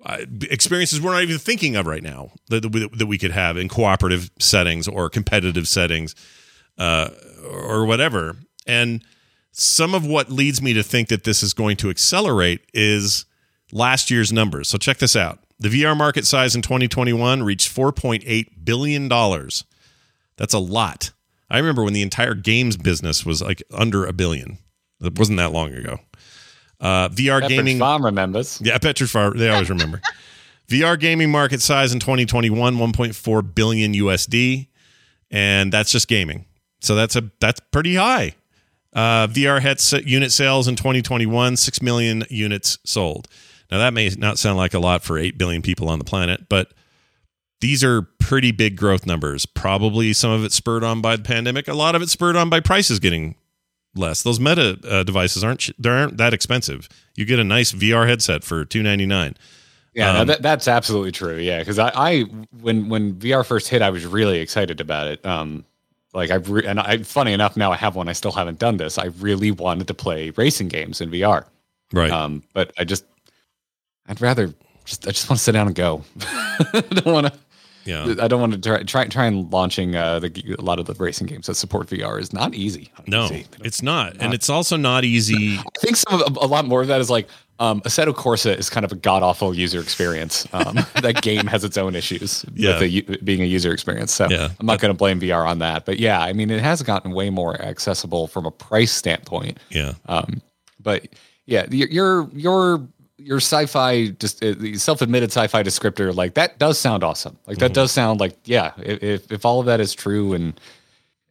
experiences 0.04 1.00
we're 1.00 1.12
not 1.12 1.22
even 1.22 1.38
thinking 1.38 1.76
of 1.76 1.86
right 1.86 2.02
now 2.02 2.30
that, 2.48 2.62
that, 2.62 2.72
we, 2.72 2.88
that 2.88 3.06
we 3.06 3.18
could 3.18 3.30
have 3.30 3.56
in 3.56 3.68
cooperative 3.68 4.30
settings 4.38 4.88
or 4.88 5.08
competitive 5.08 5.68
settings 5.68 6.14
uh, 6.78 7.10
or 7.48 7.84
whatever. 7.86 8.36
And 8.66 9.04
some 9.52 9.94
of 9.94 10.04
what 10.06 10.30
leads 10.30 10.60
me 10.60 10.72
to 10.72 10.82
think 10.82 11.08
that 11.08 11.24
this 11.24 11.42
is 11.42 11.52
going 11.52 11.76
to 11.78 11.90
accelerate 11.90 12.62
is 12.72 13.26
last 13.70 14.10
year's 14.10 14.32
numbers. 14.32 14.68
So 14.68 14.78
check 14.78 14.98
this 14.98 15.14
out. 15.14 15.38
The 15.58 15.68
VR 15.68 15.96
market 15.96 16.26
size 16.26 16.56
in 16.56 16.62
2021 16.62 17.42
reached 17.42 17.74
4.8 17.74 18.64
billion 18.64 19.08
dollars. 19.08 19.64
That's 20.36 20.54
a 20.54 20.58
lot. 20.58 21.12
I 21.48 21.58
remember 21.58 21.84
when 21.84 21.92
the 21.92 22.02
entire 22.02 22.34
games 22.34 22.76
business 22.76 23.24
was 23.24 23.42
like 23.42 23.62
under 23.72 24.06
a 24.06 24.12
billion. 24.12 24.58
It 25.00 25.18
wasn't 25.18 25.38
that 25.38 25.52
long 25.52 25.72
ago. 25.72 25.98
Uh, 26.82 27.08
VR 27.08 27.40
Pepperidge 27.40 27.48
gaming. 27.48 27.78
Farm 27.78 28.04
remembers. 28.04 28.60
Yeah, 28.62 28.76
Petrus 28.78 29.10
Farm. 29.10 29.38
They 29.38 29.48
always 29.48 29.70
remember. 29.70 30.02
VR 30.68 30.98
gaming 30.98 31.30
market 31.30 31.60
size 31.62 31.92
in 31.92 32.00
2021, 32.00 32.76
1.4 32.76 33.54
billion 33.54 33.92
USD, 33.92 34.68
and 35.30 35.72
that's 35.72 35.92
just 35.92 36.08
gaming. 36.08 36.46
So 36.80 36.94
that's 36.96 37.14
a 37.14 37.30
that's 37.40 37.60
pretty 37.70 37.94
high. 37.94 38.34
Uh, 38.92 39.26
VR 39.28 39.60
headset 39.60 40.06
unit 40.06 40.32
sales 40.32 40.68
in 40.68 40.76
2021, 40.76 41.56
six 41.56 41.80
million 41.80 42.24
units 42.28 42.78
sold. 42.84 43.28
Now 43.70 43.78
that 43.78 43.94
may 43.94 44.10
not 44.18 44.38
sound 44.38 44.58
like 44.58 44.74
a 44.74 44.78
lot 44.78 45.02
for 45.02 45.16
eight 45.18 45.38
billion 45.38 45.62
people 45.62 45.88
on 45.88 45.98
the 45.98 46.04
planet, 46.04 46.48
but 46.48 46.72
these 47.60 47.84
are 47.84 48.02
pretty 48.18 48.50
big 48.50 48.76
growth 48.76 49.06
numbers. 49.06 49.46
Probably 49.46 50.12
some 50.12 50.32
of 50.32 50.44
it 50.44 50.52
spurred 50.52 50.82
on 50.82 51.00
by 51.00 51.16
the 51.16 51.22
pandemic. 51.22 51.68
A 51.68 51.74
lot 51.74 51.94
of 51.94 52.02
it 52.02 52.10
spurred 52.10 52.36
on 52.36 52.50
by 52.50 52.60
prices 52.60 52.98
getting 52.98 53.36
less. 53.94 54.22
Those 54.22 54.40
Meta 54.40 54.78
uh, 54.88 55.02
devices 55.02 55.42
aren't 55.44 55.70
they 55.78 55.88
aren't 55.90 56.16
that 56.16 56.32
expensive. 56.34 56.88
You 57.14 57.24
get 57.24 57.38
a 57.38 57.44
nice 57.44 57.72
VR 57.72 58.08
headset 58.08 58.44
for 58.44 58.64
two 58.64 58.82
ninety 58.82 59.06
nine. 59.06 59.36
Yeah, 59.94 60.20
Um, 60.20 60.26
that, 60.28 60.40
that's 60.40 60.68
absolutely 60.68 61.12
true. 61.12 61.36
Yeah, 61.36 61.58
because 61.58 61.78
I, 61.78 61.92
I 61.94 62.20
when 62.60 62.88
when 62.88 63.14
VR 63.16 63.44
first 63.44 63.68
hit, 63.68 63.82
I 63.82 63.90
was 63.90 64.06
really 64.06 64.38
excited 64.38 64.80
about 64.80 65.06
it. 65.08 65.24
Um, 65.26 65.64
like 66.14 66.30
I 66.30 66.36
re- 66.36 66.66
and 66.66 66.80
I, 66.80 66.98
funny 66.98 67.32
enough, 67.32 67.56
now 67.56 67.72
I 67.72 67.76
have 67.76 67.94
one. 67.94 68.08
I 68.08 68.12
still 68.14 68.32
haven't 68.32 68.58
done 68.58 68.78
this. 68.78 68.96
I 68.98 69.06
really 69.20 69.50
wanted 69.50 69.86
to 69.88 69.94
play 69.94 70.30
racing 70.30 70.68
games 70.68 71.00
in 71.00 71.10
VR. 71.10 71.44
Right. 71.92 72.10
Um, 72.10 72.42
but 72.54 72.72
I 72.78 72.84
just, 72.84 73.04
I'd 74.08 74.20
rather 74.20 74.52
just, 74.86 75.06
I 75.06 75.10
just 75.10 75.28
want 75.28 75.38
to 75.38 75.44
sit 75.44 75.52
down 75.52 75.66
and 75.66 75.76
go. 75.76 76.02
I 76.20 76.80
don't 76.90 77.12
want 77.12 77.26
to. 77.26 77.32
Yeah. 77.84 78.14
I 78.20 78.28
don't 78.28 78.40
want 78.40 78.52
to 78.54 78.58
try 78.60 78.82
try, 78.82 79.06
try 79.06 79.26
and 79.26 79.52
launching 79.52 79.96
uh, 79.96 80.18
the, 80.20 80.56
a 80.58 80.62
lot 80.62 80.78
of 80.78 80.86
the 80.86 80.94
racing 80.94 81.26
games 81.26 81.46
that 81.46 81.54
support 81.54 81.88
VR 81.88 82.20
is 82.20 82.32
not 82.32 82.54
easy. 82.54 82.90
No, 83.06 83.28
it's 83.64 83.82
not, 83.82 84.16
and 84.20 84.32
it's 84.34 84.48
also 84.50 84.76
not 84.76 85.04
easy. 85.04 85.58
I 85.58 85.62
think 85.80 85.96
some 85.96 86.22
of, 86.22 86.36
a 86.36 86.46
lot 86.46 86.64
more 86.66 86.82
of 86.82 86.88
that 86.88 87.00
is 87.00 87.10
like 87.10 87.28
um, 87.58 87.80
Assetto 87.82 88.12
Corsa 88.14 88.56
is 88.58 88.68
kind 88.70 88.84
of 88.84 88.92
a 88.92 88.96
god 88.96 89.22
awful 89.22 89.54
user 89.54 89.80
experience. 89.80 90.46
Um, 90.52 90.74
that 91.02 91.20
game 91.22 91.46
has 91.46 91.62
its 91.64 91.76
own 91.78 91.94
issues 91.94 92.44
Yeah. 92.54 92.80
with 92.80 92.82
a, 92.82 93.18
being 93.24 93.42
a 93.42 93.46
user 93.46 93.72
experience. 93.72 94.12
So 94.12 94.28
Yeah. 94.30 94.48
I'm 94.58 94.66
not 94.66 94.80
going 94.80 94.92
to 94.92 94.96
blame 94.98 95.20
VR 95.20 95.46
on 95.46 95.58
that. 95.60 95.84
But 95.84 95.98
yeah, 96.00 96.20
I 96.20 96.32
mean, 96.32 96.50
it 96.50 96.60
has 96.60 96.82
gotten 96.82 97.12
way 97.12 97.30
more 97.30 97.60
accessible 97.62 98.26
from 98.26 98.46
a 98.46 98.50
price 98.50 98.90
standpoint. 98.92 99.58
Yeah, 99.70 99.92
Um, 100.06 100.42
but 100.80 101.06
yeah, 101.46 101.66
your 101.70 102.28
your 102.32 102.86
your 103.24 103.38
sci-fi 103.38 104.08
just 104.08 104.42
uh, 104.44 104.54
the 104.58 104.76
self-admitted 104.76 105.30
sci-fi 105.30 105.62
descriptor 105.62 106.14
like 106.14 106.34
that 106.34 106.58
does 106.58 106.78
sound 106.78 107.02
awesome. 107.04 107.38
Like 107.46 107.58
that 107.58 107.74
does 107.74 107.92
sound 107.92 108.20
like 108.20 108.36
yeah, 108.44 108.72
if 108.78 109.30
if- 109.30 109.44
all 109.46 109.60
of 109.60 109.66
that 109.66 109.80
is 109.80 109.94
true 109.94 110.32
and 110.32 110.60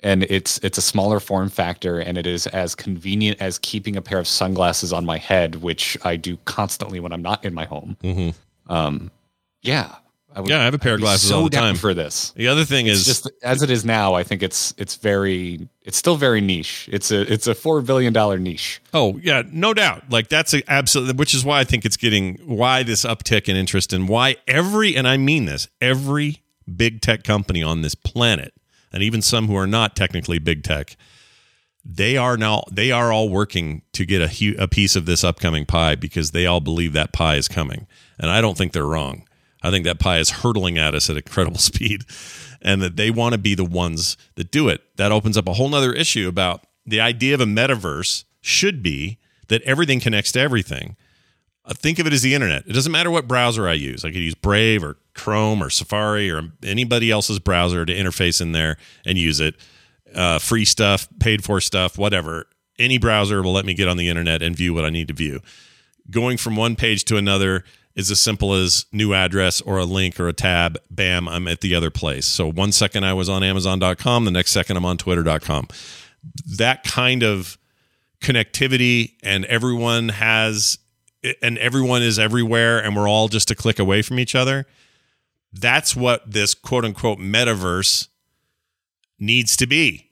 and 0.03 0.23
it's 0.23 0.57
it's 0.59 0.77
a 0.77 0.81
smaller 0.81 1.19
form 1.19 1.49
factor 1.49 1.99
and 1.99 2.17
it 2.17 2.25
is 2.25 2.47
as 2.47 2.73
convenient 2.75 3.39
as 3.41 3.59
keeping 3.59 3.95
a 3.95 4.01
pair 4.01 4.17
of 4.19 4.27
sunglasses 4.27 4.91
on 4.91 5.05
my 5.05 5.17
head, 5.17 5.55
which 5.61 5.97
I 6.03 6.15
do 6.15 6.37
constantly 6.45 6.99
when 6.99 7.13
I'm 7.13 7.21
not 7.21 7.45
in 7.45 7.53
my 7.53 7.65
home. 7.65 7.97
Um, 8.67 9.11
yeah, 9.61 9.95
I 10.33 10.39
would, 10.41 10.49
Yeah, 10.49 10.61
I 10.61 10.63
have 10.65 10.73
a 10.73 10.79
pair 10.79 10.93
I'd 10.93 10.95
of 10.95 11.01
glasses 11.01 11.29
so 11.29 11.37
all 11.37 11.43
the 11.43 11.49
time. 11.49 11.75
for 11.75 11.93
this. 11.93 12.31
the 12.31 12.47
other 12.47 12.63
thing 12.65 12.87
It's 12.87 12.99
is 13.01 13.05
just 13.05 13.31
as 13.43 13.61
it 13.63 13.69
is 13.69 13.83
now. 13.83 14.13
I 14.13 14.23
think 14.23 14.41
it's 14.41 14.73
it's 14.77 14.95
very 14.95 15.67
it's 15.83 15.97
still 15.97 16.15
very 16.15 16.39
niche. 16.41 16.87
It's 16.91 17.11
a 17.11 17.21
it's 17.31 17.47
a 17.47 17.53
four 17.55 17.81
billion 17.81 18.13
dollar 18.13 18.37
niche. 18.37 18.81
Oh 18.93 19.19
yeah, 19.21 19.43
no 19.51 19.73
doubt. 19.73 20.09
Like 20.09 20.29
that's 20.29 20.53
a 20.53 20.61
absolutely, 20.71 21.15
which 21.15 21.33
is 21.33 21.43
why 21.43 21.59
I 21.59 21.63
think 21.63 21.83
it's 21.85 21.97
getting 21.97 22.35
why 22.45 22.83
this 22.83 23.03
uptick 23.03 23.49
in 23.49 23.55
interest 23.55 23.91
and 23.93 24.07
why 24.07 24.37
every 24.47 24.95
and 24.95 25.07
I 25.07 25.17
mean 25.17 25.45
this 25.45 25.67
every 25.81 26.41
big 26.73 27.01
tech 27.01 27.23
company 27.23 27.61
on 27.61 27.81
this 27.81 27.95
planet, 27.95 28.53
and 28.93 29.03
even 29.03 29.21
some 29.21 29.47
who 29.47 29.55
are 29.57 29.67
not 29.67 29.95
technically 29.97 30.39
big 30.39 30.63
tech, 30.63 30.95
they 31.83 32.15
are 32.15 32.37
now 32.37 32.63
they 32.71 32.91
are 32.91 33.11
all 33.11 33.27
working 33.27 33.81
to 33.93 34.05
get 34.05 34.21
a 34.21 34.27
hu- 34.27 34.55
a 34.57 34.67
piece 34.67 34.95
of 34.95 35.05
this 35.05 35.23
upcoming 35.23 35.65
pie 35.65 35.95
because 35.95 36.31
they 36.31 36.45
all 36.45 36.61
believe 36.61 36.93
that 36.93 37.11
pie 37.11 37.35
is 37.35 37.47
coming, 37.49 37.87
and 38.17 38.29
I 38.31 38.39
don't 38.39 38.57
think 38.57 38.71
they're 38.71 38.85
wrong. 38.85 39.25
I 39.61 39.69
think 39.69 39.85
that 39.85 39.99
pie 39.99 40.19
is 40.19 40.29
hurtling 40.29 40.77
at 40.77 40.95
us 40.95 41.09
at 41.09 41.17
incredible 41.17 41.59
speed, 41.59 42.03
and 42.61 42.81
that 42.81 42.95
they 42.95 43.11
want 43.11 43.33
to 43.33 43.39
be 43.39 43.55
the 43.55 43.65
ones 43.65 44.17
that 44.35 44.51
do 44.51 44.69
it. 44.69 44.81
That 44.97 45.11
opens 45.11 45.37
up 45.37 45.47
a 45.47 45.53
whole 45.53 45.69
nother 45.69 45.93
issue 45.93 46.27
about 46.27 46.65
the 46.85 46.99
idea 46.99 47.33
of 47.33 47.41
a 47.41 47.45
metaverse 47.45 48.23
should 48.41 48.81
be 48.81 49.19
that 49.47 49.61
everything 49.63 49.99
connects 49.99 50.31
to 50.33 50.39
everything. 50.39 50.95
Uh, 51.63 51.73
think 51.73 51.99
of 51.99 52.07
it 52.07 52.13
as 52.13 52.21
the 52.21 52.33
internet. 52.33 52.65
It 52.65 52.73
doesn't 52.73 52.91
matter 52.91 53.11
what 53.11 53.27
browser 53.27 53.67
I 53.67 53.73
use. 53.73 54.03
I 54.03 54.09
could 54.09 54.21
use 54.21 54.33
Brave 54.33 54.83
or 54.83 54.97
Chrome 55.13 55.61
or 55.61 55.69
Safari 55.69 56.31
or 56.31 56.51
anybody 56.63 57.11
else's 57.11 57.39
browser 57.39 57.85
to 57.85 57.93
interface 57.93 58.41
in 58.41 58.51
there 58.51 58.77
and 59.05 59.17
use 59.17 59.39
it. 59.39 59.55
Uh, 60.15 60.39
free 60.39 60.65
stuff, 60.65 61.07
paid 61.19 61.43
for 61.43 61.61
stuff, 61.61 61.97
whatever. 61.97 62.47
Any 62.79 62.97
browser 62.97 63.43
will 63.43 63.53
let 63.53 63.65
me 63.65 63.73
get 63.73 63.87
on 63.87 63.97
the 63.97 64.09
internet 64.09 64.41
and 64.41 64.55
view 64.55 64.73
what 64.73 64.85
I 64.85 64.89
need 64.89 65.07
to 65.09 65.13
view. 65.13 65.41
Going 66.09 66.37
from 66.37 66.55
one 66.55 66.75
page 66.75 67.05
to 67.05 67.17
another 67.17 67.63
is 67.95 68.09
as 68.09 68.19
simple 68.19 68.53
as 68.53 68.85
new 68.91 69.13
address 69.13 69.61
or 69.61 69.77
a 69.77 69.85
link 69.85 70.19
or 70.19 70.27
a 70.27 70.33
tab. 70.33 70.77
Bam, 70.89 71.27
I'm 71.27 71.47
at 71.47 71.61
the 71.61 71.75
other 71.75 71.89
place. 71.89 72.25
So 72.25 72.49
one 72.49 72.71
second 72.71 73.03
I 73.03 73.13
was 73.13 73.29
on 73.29 73.43
Amazon.com, 73.43 74.25
the 74.25 74.31
next 74.31 74.51
second 74.51 74.77
I'm 74.77 74.85
on 74.85 74.97
Twitter.com. 74.97 75.67
That 76.45 76.83
kind 76.83 77.23
of 77.23 77.57
connectivity 78.21 79.13
and 79.23 79.45
everyone 79.45 80.09
has 80.09 80.77
and 81.41 81.57
everyone 81.57 82.01
is 82.01 82.17
everywhere 82.17 82.79
and 82.79 82.95
we're 82.95 83.09
all 83.09 83.27
just 83.27 83.51
a 83.51 83.55
click 83.55 83.79
away 83.79 84.01
from 84.01 84.19
each 84.19 84.35
other 84.35 84.65
that's 85.53 85.95
what 85.95 86.31
this 86.31 86.53
quote 86.53 86.85
unquote 86.85 87.17
metaverse 87.17 88.07
needs 89.19 89.55
to 89.55 89.65
be 89.65 90.11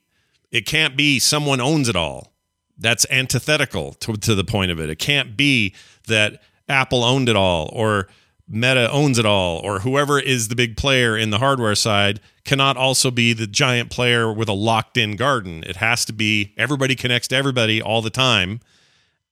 it 0.50 0.66
can't 0.66 0.96
be 0.96 1.20
someone 1.20 1.60
owns 1.60 1.88
it 1.88 1.96
all 1.96 2.32
that's 2.76 3.06
antithetical 3.10 3.92
to, 3.94 4.14
to 4.14 4.34
the 4.34 4.44
point 4.44 4.72
of 4.72 4.80
it 4.80 4.90
it 4.90 4.98
can't 4.98 5.36
be 5.36 5.72
that 6.08 6.42
apple 6.70 7.04
owned 7.04 7.28
it 7.28 7.36
all 7.36 7.68
or 7.72 8.08
meta 8.48 8.90
owns 8.90 9.18
it 9.18 9.26
all 9.26 9.58
or 9.58 9.80
whoever 9.80 10.18
is 10.18 10.48
the 10.48 10.56
big 10.56 10.76
player 10.76 11.16
in 11.16 11.30
the 11.30 11.38
hardware 11.38 11.74
side 11.74 12.20
cannot 12.44 12.76
also 12.76 13.10
be 13.10 13.32
the 13.32 13.46
giant 13.46 13.90
player 13.90 14.32
with 14.32 14.48
a 14.48 14.52
locked 14.52 14.96
in 14.96 15.14
garden 15.16 15.62
it 15.66 15.76
has 15.76 16.04
to 16.04 16.12
be 16.12 16.54
everybody 16.56 16.94
connects 16.94 17.28
to 17.28 17.36
everybody 17.36 17.80
all 17.80 18.02
the 18.02 18.10
time 18.10 18.60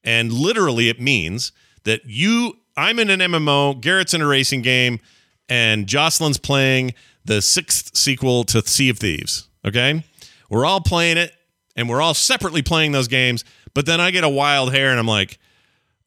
and 0.04 0.32
literally, 0.32 0.88
it 0.88 1.00
means 1.00 1.52
that 1.84 2.02
you, 2.06 2.58
I'm 2.76 2.98
in 2.98 3.10
an 3.10 3.20
MMO, 3.20 3.80
Garrett's 3.80 4.14
in 4.14 4.22
a 4.22 4.26
racing 4.26 4.62
game, 4.62 5.00
and 5.48 5.86
Jocelyn's 5.86 6.38
playing 6.38 6.94
the 7.24 7.42
sixth 7.42 7.96
sequel 7.96 8.44
to 8.44 8.66
Sea 8.66 8.88
of 8.88 8.98
Thieves. 8.98 9.48
Okay. 9.66 10.04
We're 10.48 10.64
all 10.64 10.80
playing 10.80 11.18
it 11.18 11.32
and 11.76 11.88
we're 11.88 12.00
all 12.00 12.14
separately 12.14 12.62
playing 12.62 12.92
those 12.92 13.08
games. 13.08 13.44
But 13.74 13.84
then 13.86 14.00
I 14.00 14.10
get 14.10 14.24
a 14.24 14.28
wild 14.28 14.72
hair 14.72 14.90
and 14.90 14.98
I'm 14.98 15.06
like, 15.06 15.38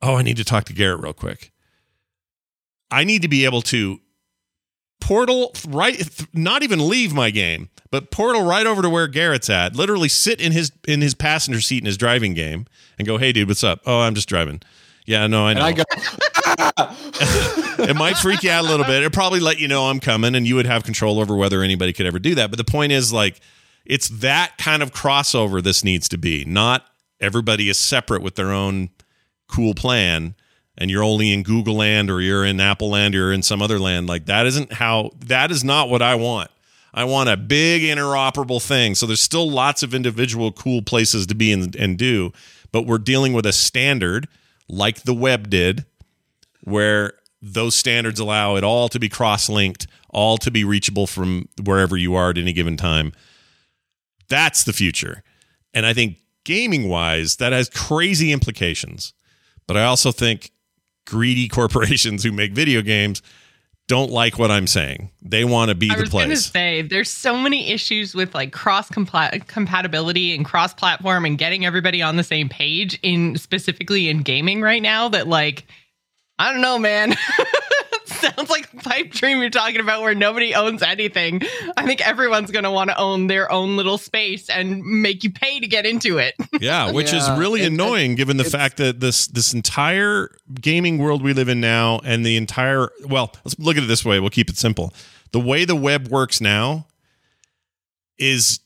oh, 0.01 0.15
I 0.15 0.21
need 0.21 0.37
to 0.37 0.43
talk 0.43 0.65
to 0.65 0.73
Garrett 0.73 1.01
real 1.01 1.13
quick. 1.13 1.51
I 2.89 3.03
need 3.03 3.21
to 3.21 3.27
be 3.27 3.45
able 3.45 3.61
to 3.63 3.99
portal 5.01 5.51
right 5.67 6.27
not 6.31 6.61
even 6.61 6.87
leave 6.87 7.11
my 7.11 7.31
game 7.31 7.69
but 7.89 8.11
portal 8.11 8.45
right 8.45 8.67
over 8.67 8.83
to 8.83 8.89
where 8.89 9.07
garrett's 9.07 9.49
at 9.49 9.75
literally 9.75 10.07
sit 10.07 10.39
in 10.39 10.51
his 10.51 10.71
in 10.87 11.01
his 11.01 11.15
passenger 11.15 11.59
seat 11.59 11.79
in 11.79 11.87
his 11.87 11.97
driving 11.97 12.35
game 12.35 12.67
and 12.99 13.07
go 13.07 13.17
hey 13.17 13.31
dude 13.31 13.47
what's 13.47 13.63
up? 13.63 13.81
Oh 13.87 14.01
i'm 14.01 14.13
just 14.13 14.29
driving. 14.29 14.61
Yeah 15.07 15.25
no 15.25 15.47
i 15.47 15.53
know 15.53 15.65
And 15.65 15.67
I 15.67 15.71
go, 15.73 15.83
it 17.89 17.95
might 17.95 18.15
freak 18.17 18.43
you 18.43 18.51
out 18.51 18.63
a 18.63 18.67
little 18.67 18.85
bit. 18.85 18.97
It'd 18.97 19.11
probably 19.11 19.39
let 19.39 19.59
you 19.59 19.67
know 19.67 19.89
i'm 19.89 19.99
coming 19.99 20.35
and 20.35 20.45
you 20.45 20.53
would 20.53 20.67
have 20.67 20.83
control 20.83 21.19
over 21.19 21.35
whether 21.35 21.63
anybody 21.63 21.93
could 21.93 22.05
ever 22.05 22.19
do 22.19 22.35
that. 22.35 22.51
But 22.51 22.57
the 22.57 22.63
point 22.63 22.91
is 22.91 23.11
like 23.11 23.41
it's 23.85 24.07
that 24.19 24.59
kind 24.59 24.83
of 24.83 24.93
crossover 24.93 25.63
this 25.63 25.83
needs 25.83 26.07
to 26.09 26.17
be 26.19 26.45
not 26.45 26.85
everybody 27.19 27.69
is 27.69 27.79
separate 27.79 28.21
with 28.21 28.35
their 28.35 28.51
own 28.51 28.91
cool 29.51 29.73
plan 29.73 30.35
and 30.77 30.89
you're 30.89 31.03
only 31.03 31.31
in 31.31 31.43
Google 31.43 31.75
land 31.75 32.09
or 32.09 32.21
you're 32.21 32.45
in 32.45 32.59
Apple 32.59 32.89
land 32.89 33.13
or 33.13 33.19
you're 33.19 33.33
in 33.33 33.43
some 33.43 33.61
other 33.61 33.77
land. 33.77 34.07
Like 34.07 34.25
that 34.25 34.45
isn't 34.45 34.73
how 34.73 35.11
that 35.25 35.51
is 35.51 35.63
not 35.63 35.89
what 35.89 36.01
I 36.01 36.15
want. 36.15 36.49
I 36.93 37.03
want 37.05 37.29
a 37.29 37.37
big 37.37 37.83
interoperable 37.83 38.61
thing. 38.61 38.95
So 38.95 39.05
there's 39.05 39.21
still 39.21 39.49
lots 39.49 39.83
of 39.83 39.93
individual 39.93 40.51
cool 40.51 40.81
places 40.81 41.25
to 41.27 41.35
be 41.35 41.51
and, 41.51 41.75
and 41.75 41.97
do, 41.97 42.33
but 42.71 42.85
we're 42.85 42.97
dealing 42.97 43.33
with 43.33 43.45
a 43.45 43.53
standard 43.53 44.27
like 44.67 45.03
the 45.03 45.13
web 45.13 45.49
did, 45.49 45.85
where 46.63 47.13
those 47.41 47.75
standards 47.75 48.19
allow 48.19 48.55
it 48.55 48.63
all 48.63 48.87
to 48.89 48.99
be 48.99 49.09
cross-linked, 49.09 49.87
all 50.09 50.37
to 50.37 50.51
be 50.51 50.63
reachable 50.63 51.07
from 51.07 51.47
wherever 51.63 51.97
you 51.97 52.15
are 52.15 52.29
at 52.29 52.37
any 52.37 52.53
given 52.53 52.77
time. 52.77 53.11
That's 54.29 54.63
the 54.63 54.73
future. 54.73 55.23
And 55.73 55.85
I 55.85 55.93
think 55.93 56.17
gaming 56.43 56.87
wise, 56.87 57.37
that 57.37 57.51
has 57.51 57.69
crazy 57.69 58.31
implications. 58.31 59.13
But 59.71 59.79
I 59.79 59.85
also 59.85 60.11
think 60.11 60.51
greedy 61.07 61.47
corporations 61.47 62.25
who 62.25 62.33
make 62.33 62.51
video 62.51 62.81
games 62.81 63.21
don't 63.87 64.11
like 64.11 64.37
what 64.37 64.51
I'm 64.51 64.67
saying. 64.67 65.11
They 65.21 65.45
want 65.45 65.69
to 65.69 65.75
be 65.75 65.89
I 65.89 65.95
the 65.95 66.01
was 66.01 66.09
going 66.09 66.23
to 66.23 66.27
place. 66.31 66.45
say 66.45 66.81
there's 66.81 67.09
so 67.09 67.37
many 67.37 67.71
issues 67.71 68.13
with 68.13 68.35
like 68.35 68.51
cross 68.51 68.89
compatibility 68.89 70.35
and 70.35 70.43
cross 70.43 70.73
platform 70.73 71.23
and 71.23 71.37
getting 71.37 71.65
everybody 71.65 72.01
on 72.01 72.17
the 72.17 72.23
same 72.23 72.49
page 72.49 72.99
in 73.01 73.37
specifically 73.37 74.09
in 74.09 74.23
gaming 74.23 74.61
right 74.61 74.81
now 74.81 75.07
that 75.07 75.29
like 75.29 75.65
I 76.37 76.51
don't 76.51 76.61
know, 76.61 76.77
man. 76.77 77.15
Sounds 78.21 78.49
like 78.49 78.71
a 78.73 78.77
pipe 78.77 79.11
dream 79.11 79.39
you're 79.39 79.49
talking 79.49 79.79
about 79.81 80.01
where 80.01 80.13
nobody 80.15 80.53
owns 80.55 80.81
anything. 80.83 81.41
I 81.75 81.85
think 81.85 82.05
everyone's 82.05 82.51
going 82.51 82.63
to 82.63 82.71
want 82.71 82.89
to 82.89 82.97
own 82.97 83.27
their 83.27 83.51
own 83.51 83.77
little 83.77 83.97
space 83.97 84.49
and 84.49 84.83
make 84.83 85.23
you 85.23 85.31
pay 85.31 85.59
to 85.59 85.67
get 85.67 85.85
into 85.85 86.17
it. 86.17 86.35
Yeah, 86.61 86.91
which 86.91 87.11
is 87.11 87.27
really 87.31 87.63
it- 87.63 87.67
annoying 87.71 88.13
given 88.13 88.37
the 88.37 88.43
fact 88.43 88.77
that 88.77 88.99
this 88.99 89.25
this 89.27 89.51
entire 89.53 90.29
gaming 90.53 90.99
world 90.99 91.23
we 91.23 91.33
live 91.33 91.49
in 91.49 91.59
now 91.59 91.99
and 92.03 92.23
the 92.23 92.37
entire 92.37 92.89
well, 93.05 93.33
let's 93.43 93.57
look 93.57 93.77
at 93.77 93.83
it 93.83 93.87
this 93.87 94.05
way. 94.05 94.19
We'll 94.19 94.29
keep 94.29 94.47
it 94.49 94.57
simple. 94.57 94.93
The 95.31 95.39
way 95.39 95.65
the 95.65 95.75
web 95.75 96.09
works 96.09 96.39
now 96.39 96.85
is 98.19 98.59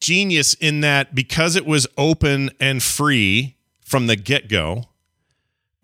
genius 0.00 0.54
in 0.54 0.80
that 0.80 1.14
because 1.14 1.56
it 1.56 1.66
was 1.66 1.86
open 1.98 2.50
and 2.58 2.82
free 2.82 3.56
from 3.84 4.06
the 4.06 4.16
get-go 4.16 4.84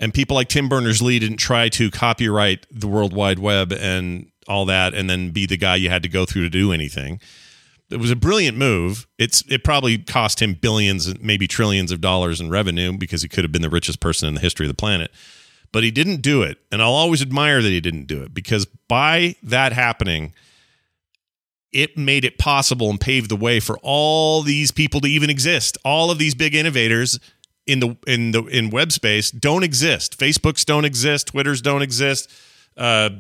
and 0.00 0.14
people 0.14 0.34
like 0.34 0.48
Tim 0.48 0.68
Berners-Lee 0.68 1.18
didn't 1.18 1.38
try 1.38 1.68
to 1.70 1.90
copyright 1.90 2.66
the 2.70 2.88
World 2.88 3.12
Wide 3.12 3.38
Web 3.38 3.72
and 3.72 4.30
all 4.46 4.64
that 4.66 4.94
and 4.94 5.10
then 5.10 5.30
be 5.30 5.46
the 5.46 5.56
guy 5.56 5.76
you 5.76 5.90
had 5.90 6.02
to 6.02 6.08
go 6.08 6.24
through 6.24 6.42
to 6.42 6.50
do 6.50 6.72
anything 6.72 7.20
it 7.90 7.98
was 7.98 8.10
a 8.10 8.16
brilliant 8.16 8.56
move. 8.56 9.06
It's 9.18 9.42
it 9.48 9.64
probably 9.64 9.98
cost 9.98 10.42
him 10.42 10.54
billions, 10.54 11.18
maybe 11.20 11.46
trillions 11.46 11.90
of 11.90 12.00
dollars 12.00 12.40
in 12.40 12.50
revenue 12.50 12.96
because 12.96 13.22
he 13.22 13.28
could 13.28 13.44
have 13.44 13.52
been 13.52 13.62
the 13.62 13.70
richest 13.70 14.00
person 14.00 14.28
in 14.28 14.34
the 14.34 14.40
history 14.40 14.66
of 14.66 14.70
the 14.70 14.74
planet. 14.74 15.10
But 15.72 15.84
he 15.84 15.90
didn't 15.90 16.22
do 16.22 16.42
it, 16.42 16.58
and 16.72 16.80
I'll 16.82 16.92
always 16.92 17.20
admire 17.20 17.60
that 17.60 17.68
he 17.68 17.80
didn't 17.80 18.06
do 18.06 18.22
it 18.22 18.32
because 18.32 18.66
by 18.88 19.36
that 19.42 19.72
happening, 19.72 20.34
it 21.72 21.96
made 21.96 22.24
it 22.24 22.38
possible 22.38 22.88
and 22.88 23.00
paved 23.00 23.30
the 23.30 23.36
way 23.36 23.60
for 23.60 23.78
all 23.82 24.42
these 24.42 24.70
people 24.70 25.00
to 25.02 25.08
even 25.08 25.28
exist. 25.28 25.76
All 25.84 26.10
of 26.10 26.18
these 26.18 26.34
big 26.34 26.54
innovators 26.54 27.20
in 27.68 27.80
the 27.80 27.96
in 28.06 28.32
the 28.32 28.42
in 28.46 28.70
web 28.70 28.90
space 28.90 29.30
don't 29.30 29.62
exist. 29.62 30.18
Facebooks 30.18 30.64
don't 30.64 30.86
exist. 30.86 31.28
Twitters 31.28 31.60
don't 31.60 31.82
exist. 31.82 32.32
Uh, 32.76 33.10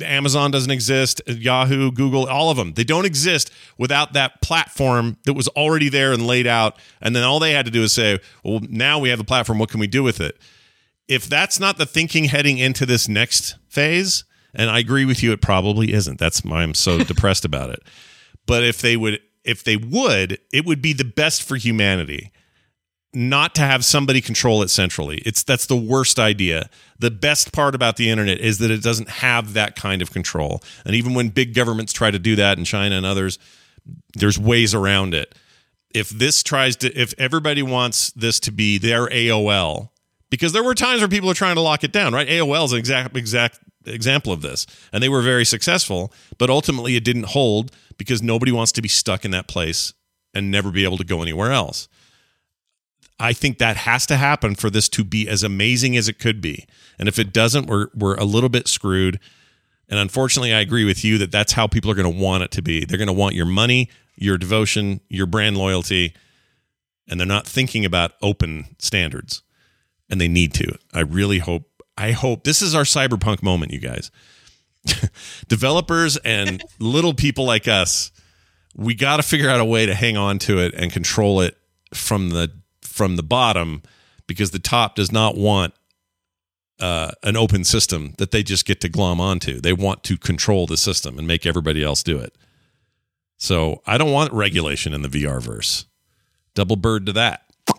Amazon 0.00 0.50
doesn't 0.50 0.70
exist, 0.70 1.20
Yahoo, 1.26 1.92
Google, 1.92 2.26
all 2.26 2.50
of 2.50 2.56
them. 2.56 2.72
They 2.72 2.84
don't 2.84 3.04
exist 3.04 3.50
without 3.76 4.14
that 4.14 4.40
platform 4.40 5.18
that 5.26 5.34
was 5.34 5.46
already 5.48 5.90
there 5.90 6.12
and 6.12 6.26
laid 6.26 6.46
out. 6.46 6.78
And 7.02 7.14
then 7.14 7.22
all 7.22 7.38
they 7.38 7.52
had 7.52 7.66
to 7.66 7.70
do 7.70 7.82
is 7.82 7.92
say, 7.92 8.18
well, 8.42 8.60
now 8.70 8.98
we 8.98 9.10
have 9.10 9.20
a 9.20 9.24
platform. 9.24 9.58
What 9.58 9.68
can 9.68 9.78
we 9.78 9.86
do 9.86 10.02
with 10.02 10.18
it? 10.18 10.38
If 11.06 11.28
that's 11.28 11.60
not 11.60 11.76
the 11.76 11.84
thinking 11.84 12.24
heading 12.24 12.56
into 12.56 12.86
this 12.86 13.08
next 13.08 13.56
phase, 13.68 14.24
and 14.54 14.70
I 14.70 14.78
agree 14.78 15.04
with 15.04 15.22
you, 15.22 15.32
it 15.32 15.42
probably 15.42 15.92
isn't. 15.92 16.18
That's 16.18 16.42
why 16.42 16.62
I'm 16.62 16.72
so 16.72 16.98
depressed 17.04 17.44
about 17.44 17.68
it. 17.68 17.82
But 18.46 18.64
if 18.64 18.80
they 18.80 18.96
would, 18.96 19.20
if 19.44 19.64
they 19.64 19.76
would, 19.76 20.38
it 20.50 20.64
would 20.64 20.80
be 20.80 20.94
the 20.94 21.04
best 21.04 21.42
for 21.42 21.56
humanity 21.56 22.32
not 23.12 23.54
to 23.56 23.62
have 23.62 23.84
somebody 23.84 24.20
control 24.20 24.62
it 24.62 24.68
centrally. 24.68 25.18
It's 25.26 25.42
that's 25.42 25.66
the 25.66 25.76
worst 25.76 26.18
idea. 26.18 26.70
The 26.98 27.10
best 27.10 27.52
part 27.52 27.74
about 27.74 27.96
the 27.96 28.08
internet 28.08 28.38
is 28.38 28.58
that 28.58 28.70
it 28.70 28.82
doesn't 28.82 29.08
have 29.08 29.54
that 29.54 29.74
kind 29.74 30.00
of 30.00 30.12
control. 30.12 30.62
And 30.84 30.94
even 30.94 31.14
when 31.14 31.30
big 31.30 31.54
governments 31.54 31.92
try 31.92 32.10
to 32.10 32.18
do 32.18 32.36
that 32.36 32.58
in 32.58 32.64
China 32.64 32.96
and 32.96 33.04
others, 33.04 33.38
there's 34.14 34.38
ways 34.38 34.74
around 34.74 35.14
it. 35.14 35.34
If 35.92 36.10
this 36.10 36.44
tries 36.44 36.76
to 36.76 36.92
if 37.00 37.12
everybody 37.18 37.62
wants 37.62 38.12
this 38.12 38.38
to 38.40 38.52
be 38.52 38.78
their 38.78 39.08
AOL, 39.08 39.90
because 40.30 40.52
there 40.52 40.62
were 40.62 40.74
times 40.74 41.00
where 41.00 41.08
people 41.08 41.28
are 41.30 41.34
trying 41.34 41.56
to 41.56 41.60
lock 41.60 41.82
it 41.82 41.92
down, 41.92 42.12
right? 42.12 42.28
AOL 42.28 42.66
is 42.66 42.72
an 42.72 42.78
exact 42.78 43.16
exact 43.16 43.58
example 43.86 44.32
of 44.32 44.40
this. 44.40 44.66
And 44.92 45.02
they 45.02 45.08
were 45.08 45.22
very 45.22 45.44
successful, 45.44 46.12
but 46.38 46.48
ultimately 46.48 46.94
it 46.94 47.02
didn't 47.02 47.26
hold 47.26 47.72
because 47.98 48.22
nobody 48.22 48.52
wants 48.52 48.70
to 48.72 48.82
be 48.82 48.88
stuck 48.88 49.24
in 49.24 49.32
that 49.32 49.48
place 49.48 49.94
and 50.32 50.50
never 50.50 50.70
be 50.70 50.84
able 50.84 50.98
to 50.98 51.04
go 51.04 51.22
anywhere 51.22 51.50
else. 51.50 51.88
I 53.20 53.34
think 53.34 53.58
that 53.58 53.76
has 53.76 54.06
to 54.06 54.16
happen 54.16 54.54
for 54.54 54.70
this 54.70 54.88
to 54.88 55.04
be 55.04 55.28
as 55.28 55.42
amazing 55.42 55.94
as 55.94 56.08
it 56.08 56.18
could 56.18 56.40
be. 56.40 56.66
And 56.98 57.06
if 57.06 57.18
it 57.18 57.34
doesn't, 57.34 57.66
we're 57.66 57.88
we're 57.94 58.16
a 58.16 58.24
little 58.24 58.48
bit 58.48 58.66
screwed. 58.66 59.20
And 59.90 59.98
unfortunately, 59.98 60.54
I 60.54 60.60
agree 60.60 60.86
with 60.86 61.04
you 61.04 61.18
that 61.18 61.30
that's 61.30 61.52
how 61.52 61.66
people 61.66 61.90
are 61.90 61.94
going 61.94 62.10
to 62.10 62.18
want 62.22 62.44
it 62.44 62.50
to 62.52 62.62
be. 62.62 62.84
They're 62.84 62.98
going 62.98 63.08
to 63.08 63.12
want 63.12 63.34
your 63.34 63.46
money, 63.46 63.90
your 64.16 64.38
devotion, 64.38 65.00
your 65.08 65.26
brand 65.26 65.58
loyalty, 65.58 66.14
and 67.08 67.20
they're 67.20 67.26
not 67.26 67.46
thinking 67.46 67.84
about 67.84 68.12
open 68.22 68.76
standards. 68.78 69.42
And 70.08 70.20
they 70.20 70.28
need 70.28 70.54
to. 70.54 70.76
I 70.94 71.00
really 71.00 71.38
hope 71.38 71.70
I 71.98 72.12
hope 72.12 72.44
this 72.44 72.62
is 72.62 72.74
our 72.74 72.84
cyberpunk 72.84 73.42
moment, 73.42 73.72
you 73.72 73.80
guys. 73.80 74.10
Developers 75.48 76.16
and 76.18 76.64
little 76.78 77.12
people 77.12 77.44
like 77.44 77.68
us, 77.68 78.12
we 78.74 78.94
got 78.94 79.18
to 79.18 79.22
figure 79.22 79.50
out 79.50 79.60
a 79.60 79.64
way 79.64 79.84
to 79.84 79.94
hang 79.94 80.16
on 80.16 80.38
to 80.40 80.58
it 80.60 80.72
and 80.74 80.90
control 80.90 81.42
it 81.42 81.58
from 81.92 82.30
the 82.30 82.50
from 83.00 83.16
the 83.16 83.22
bottom 83.22 83.82
because 84.26 84.50
the 84.50 84.58
top 84.58 84.94
does 84.94 85.10
not 85.10 85.34
want 85.34 85.72
uh, 86.80 87.12
an 87.22 87.34
open 87.34 87.64
system 87.64 88.12
that 88.18 88.30
they 88.30 88.42
just 88.42 88.66
get 88.66 88.78
to 88.82 88.90
glom 88.90 89.22
onto. 89.22 89.58
They 89.58 89.72
want 89.72 90.04
to 90.04 90.18
control 90.18 90.66
the 90.66 90.76
system 90.76 91.18
and 91.18 91.26
make 91.26 91.46
everybody 91.46 91.82
else 91.82 92.02
do 92.02 92.18
it. 92.18 92.36
So 93.38 93.80
I 93.86 93.96
don't 93.96 94.12
want 94.12 94.34
regulation 94.34 94.92
in 94.92 95.00
the 95.00 95.08
VR 95.08 95.40
verse. 95.40 95.86
Double 96.54 96.76
bird 96.76 97.06
to 97.06 97.14
that. 97.14 97.44
All 97.70 97.78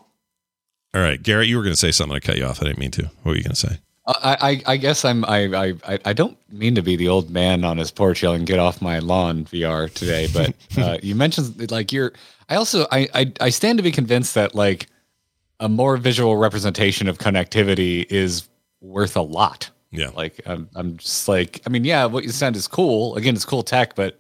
right, 1.01 1.22
Garrett, 1.22 1.47
you 1.47 1.57
were 1.57 1.61
going 1.61 1.74
to 1.74 1.80
say 1.80 1.91
something. 1.91 2.15
I 2.15 2.19
cut 2.19 2.38
you 2.39 2.45
off. 2.45 2.63
I 2.63 2.65
didn't 2.65 2.80
mean 2.80 2.89
to. 2.89 3.03
What 3.22 3.34
were 3.34 3.36
you 3.36 3.43
going 3.43 3.53
to 3.53 3.67
say? 3.67 3.78
I, 4.07 4.38
I, 4.41 4.74
I 4.74 4.78
guess 4.78 5.05
I'm 5.05 5.24
I, 5.26 5.76
I 5.86 5.99
I 6.03 6.13
don't 6.13 6.36
mean 6.51 6.74
to 6.74 6.82
be 6.82 6.95
the 6.95 7.09
old 7.09 7.30
man 7.30 7.63
on 7.63 7.78
his 7.78 7.91
porch 7.91 8.24
yelling 8.24 8.45
"Get 8.45 8.57
off 8.57 8.82
my 8.82 8.97
lawn" 8.97 9.45
VR 9.45 9.93
today, 9.93 10.28
but 10.34 10.55
uh, 10.84 10.97
you 11.03 11.13
mentioned 11.13 11.69
like 11.69 11.93
you're. 11.93 12.11
I 12.49 12.55
also 12.55 12.88
I, 12.91 13.07
I 13.13 13.32
I 13.39 13.49
stand 13.51 13.78
to 13.78 13.84
be 13.84 13.91
convinced 13.91 14.34
that 14.34 14.55
like 14.55 14.88
a 15.62 15.70
more 15.70 15.95
visual 15.95 16.36
representation 16.36 17.07
of 17.07 17.20
connectivity 17.20 18.05
is 18.09 18.49
worth 18.82 19.16
a 19.16 19.22
lot. 19.22 19.70
Yeah. 19.91 20.09
Like 20.09 20.41
I'm 20.45 20.70
I'm 20.76 20.97
just 20.97 21.28
like 21.28 21.62
I 21.66 21.70
mean 21.70 21.86
yeah, 21.86 22.05
what 22.05 22.24
you 22.24 22.32
send 22.32 22.55
is 22.55 22.68
cool. 22.68 23.16
Again, 23.16 23.36
it's 23.36 23.45
cool 23.45 23.64
tech, 23.64 23.95
but 23.95 24.20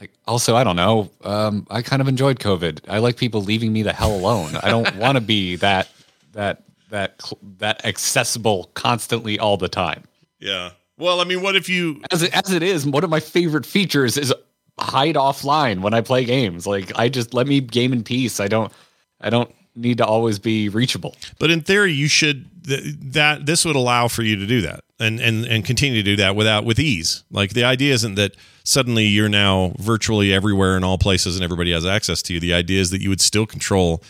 like 0.00 0.12
also 0.26 0.56
I 0.56 0.64
don't 0.64 0.76
know. 0.76 1.10
Um, 1.24 1.66
I 1.68 1.82
kind 1.82 2.00
of 2.00 2.08
enjoyed 2.08 2.38
COVID. 2.38 2.80
I 2.88 2.98
like 2.98 3.16
people 3.16 3.42
leaving 3.42 3.72
me 3.72 3.82
the 3.82 3.92
hell 3.92 4.14
alone. 4.14 4.56
I 4.62 4.68
don't 4.70 4.96
want 4.96 5.16
to 5.16 5.20
be 5.20 5.56
that 5.56 5.90
that 6.32 6.62
that 6.90 7.20
that 7.58 7.84
accessible 7.84 8.70
constantly 8.74 9.38
all 9.38 9.56
the 9.56 9.68
time. 9.68 10.04
Yeah. 10.38 10.70
Well, 10.96 11.20
I 11.20 11.24
mean, 11.24 11.42
what 11.42 11.56
if 11.56 11.68
you 11.68 12.02
As 12.10 12.22
it, 12.22 12.36
as 12.36 12.52
it 12.52 12.62
is, 12.62 12.86
one 12.86 13.02
of 13.02 13.10
my 13.10 13.20
favorite 13.20 13.66
features 13.66 14.16
is 14.16 14.32
hide 14.78 15.14
offline 15.14 15.80
when 15.80 15.94
I 15.94 16.02
play 16.02 16.24
games. 16.24 16.66
Like 16.66 16.96
I 16.96 17.08
just 17.08 17.34
let 17.34 17.48
me 17.48 17.60
game 17.60 17.92
in 17.92 18.04
peace. 18.04 18.38
I 18.38 18.46
don't 18.46 18.72
I 19.20 19.30
don't 19.30 19.52
need 19.74 19.98
to 19.98 20.06
always 20.06 20.38
be 20.38 20.68
reachable. 20.68 21.16
But 21.38 21.50
in 21.50 21.60
theory, 21.60 21.92
you 21.92 22.08
should 22.08 22.46
th- 22.66 22.96
that 23.00 23.46
this 23.46 23.64
would 23.64 23.76
allow 23.76 24.08
for 24.08 24.22
you 24.22 24.36
to 24.36 24.46
do 24.46 24.60
that 24.62 24.84
and 24.98 25.20
and 25.20 25.44
and 25.46 25.64
continue 25.64 26.02
to 26.02 26.10
do 26.10 26.16
that 26.16 26.36
without 26.36 26.64
with 26.64 26.78
ease. 26.78 27.24
Like 27.30 27.50
the 27.50 27.64
idea 27.64 27.94
isn't 27.94 28.14
that 28.16 28.36
suddenly 28.64 29.06
you're 29.06 29.28
now 29.28 29.72
virtually 29.78 30.32
everywhere 30.32 30.76
in 30.76 30.84
all 30.84 30.98
places 30.98 31.36
and 31.36 31.44
everybody 31.44 31.72
has 31.72 31.86
access 31.86 32.22
to 32.22 32.34
you. 32.34 32.40
The 32.40 32.54
idea 32.54 32.80
is 32.80 32.90
that 32.90 33.00
you 33.00 33.08
would 33.08 33.20
still 33.20 33.46
control 33.46 34.02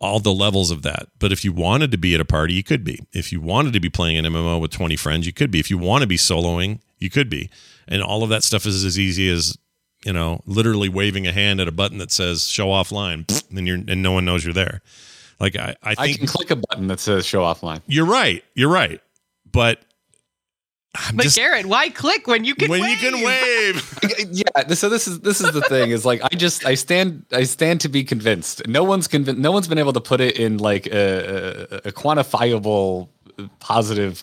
all 0.00 0.18
the 0.18 0.32
levels 0.32 0.70
of 0.70 0.82
that. 0.82 1.08
But 1.18 1.30
if 1.30 1.44
you 1.44 1.52
wanted 1.52 1.90
to 1.90 1.98
be 1.98 2.14
at 2.14 2.20
a 2.20 2.24
party, 2.24 2.54
you 2.54 2.62
could 2.62 2.84
be. 2.84 3.00
If 3.12 3.32
you 3.32 3.40
wanted 3.40 3.74
to 3.74 3.80
be 3.80 3.90
playing 3.90 4.16
an 4.16 4.24
MMO 4.24 4.60
with 4.60 4.70
20 4.70 4.96
friends, 4.96 5.26
you 5.26 5.32
could 5.32 5.50
be. 5.50 5.60
If 5.60 5.70
you 5.70 5.76
want 5.76 6.02
to 6.02 6.06
be 6.06 6.16
soloing, 6.16 6.80
you 6.98 7.10
could 7.10 7.28
be. 7.28 7.50
And 7.86 8.02
all 8.02 8.22
of 8.22 8.30
that 8.30 8.42
stuff 8.42 8.64
is 8.66 8.84
as 8.84 8.98
easy 8.98 9.28
as 9.28 9.58
you 10.04 10.12
know, 10.12 10.40
literally 10.46 10.88
waving 10.88 11.26
a 11.26 11.32
hand 11.32 11.60
at 11.60 11.68
a 11.68 11.72
button 11.72 11.98
that 11.98 12.10
says 12.10 12.48
"show 12.48 12.68
offline," 12.68 13.24
and 13.56 13.66
you're 13.66 13.76
and 13.76 14.02
no 14.02 14.12
one 14.12 14.24
knows 14.24 14.44
you're 14.44 14.54
there. 14.54 14.82
Like 15.38 15.56
I, 15.56 15.76
I 15.82 15.94
I 15.98 16.12
can 16.12 16.26
click 16.26 16.50
a 16.50 16.56
button 16.56 16.86
that 16.88 17.00
says 17.00 17.26
show 17.26 17.40
offline. 17.42 17.80
you're 17.86 18.06
right. 18.06 18.44
You're 18.54 18.70
right. 18.70 19.00
But 19.50 19.80
I'm 21.08 21.16
But 21.16 21.22
just 21.24 21.36
Garrett, 21.36 21.66
why 21.66 21.88
click 21.88 22.26
when 22.26 22.44
you 22.44 22.54
can 22.54 22.68
when 22.68 22.82
wave? 22.82 23.00
you 23.02 23.10
can 23.10 23.24
wave. 23.24 23.98
yeah 24.32 24.68
so 24.74 24.88
this 24.88 25.06
is 25.06 25.20
this 25.20 25.40
is 25.40 25.52
the 25.52 25.60
thing 25.62 25.90
is 25.92 26.04
like 26.04 26.20
i 26.24 26.28
just 26.34 26.66
i 26.66 26.74
stand 26.74 27.24
i 27.32 27.44
stand 27.44 27.80
to 27.82 27.88
be 27.88 28.02
convinced 28.02 28.66
no 28.66 28.82
one's 28.82 29.06
convinced 29.06 29.40
no 29.40 29.52
one's 29.52 29.68
been 29.68 29.78
able 29.78 29.92
to 29.92 30.00
put 30.00 30.20
it 30.20 30.36
in 30.38 30.58
like 30.58 30.86
a, 30.88 31.68
a, 31.70 31.76
a 31.88 31.92
quantifiable 31.92 33.08
positive 33.60 34.22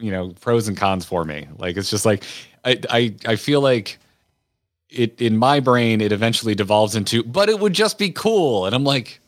you 0.00 0.10
know 0.10 0.34
pros 0.40 0.66
and 0.66 0.76
cons 0.76 1.04
for 1.04 1.24
me 1.24 1.46
like 1.56 1.76
it's 1.76 1.88
just 1.88 2.04
like 2.04 2.24
i 2.64 2.78
i, 2.90 3.14
I 3.24 3.36
feel 3.36 3.60
like 3.60 3.98
it 4.90 5.20
in 5.20 5.36
my 5.36 5.60
brain 5.60 6.00
it 6.00 6.12
eventually 6.12 6.54
devolves 6.54 6.94
into 6.96 7.22
but 7.22 7.48
it 7.48 7.58
would 7.60 7.72
just 7.72 7.98
be 7.98 8.10
cool 8.10 8.66
and 8.66 8.74
i'm 8.74 8.84
like 8.84 9.20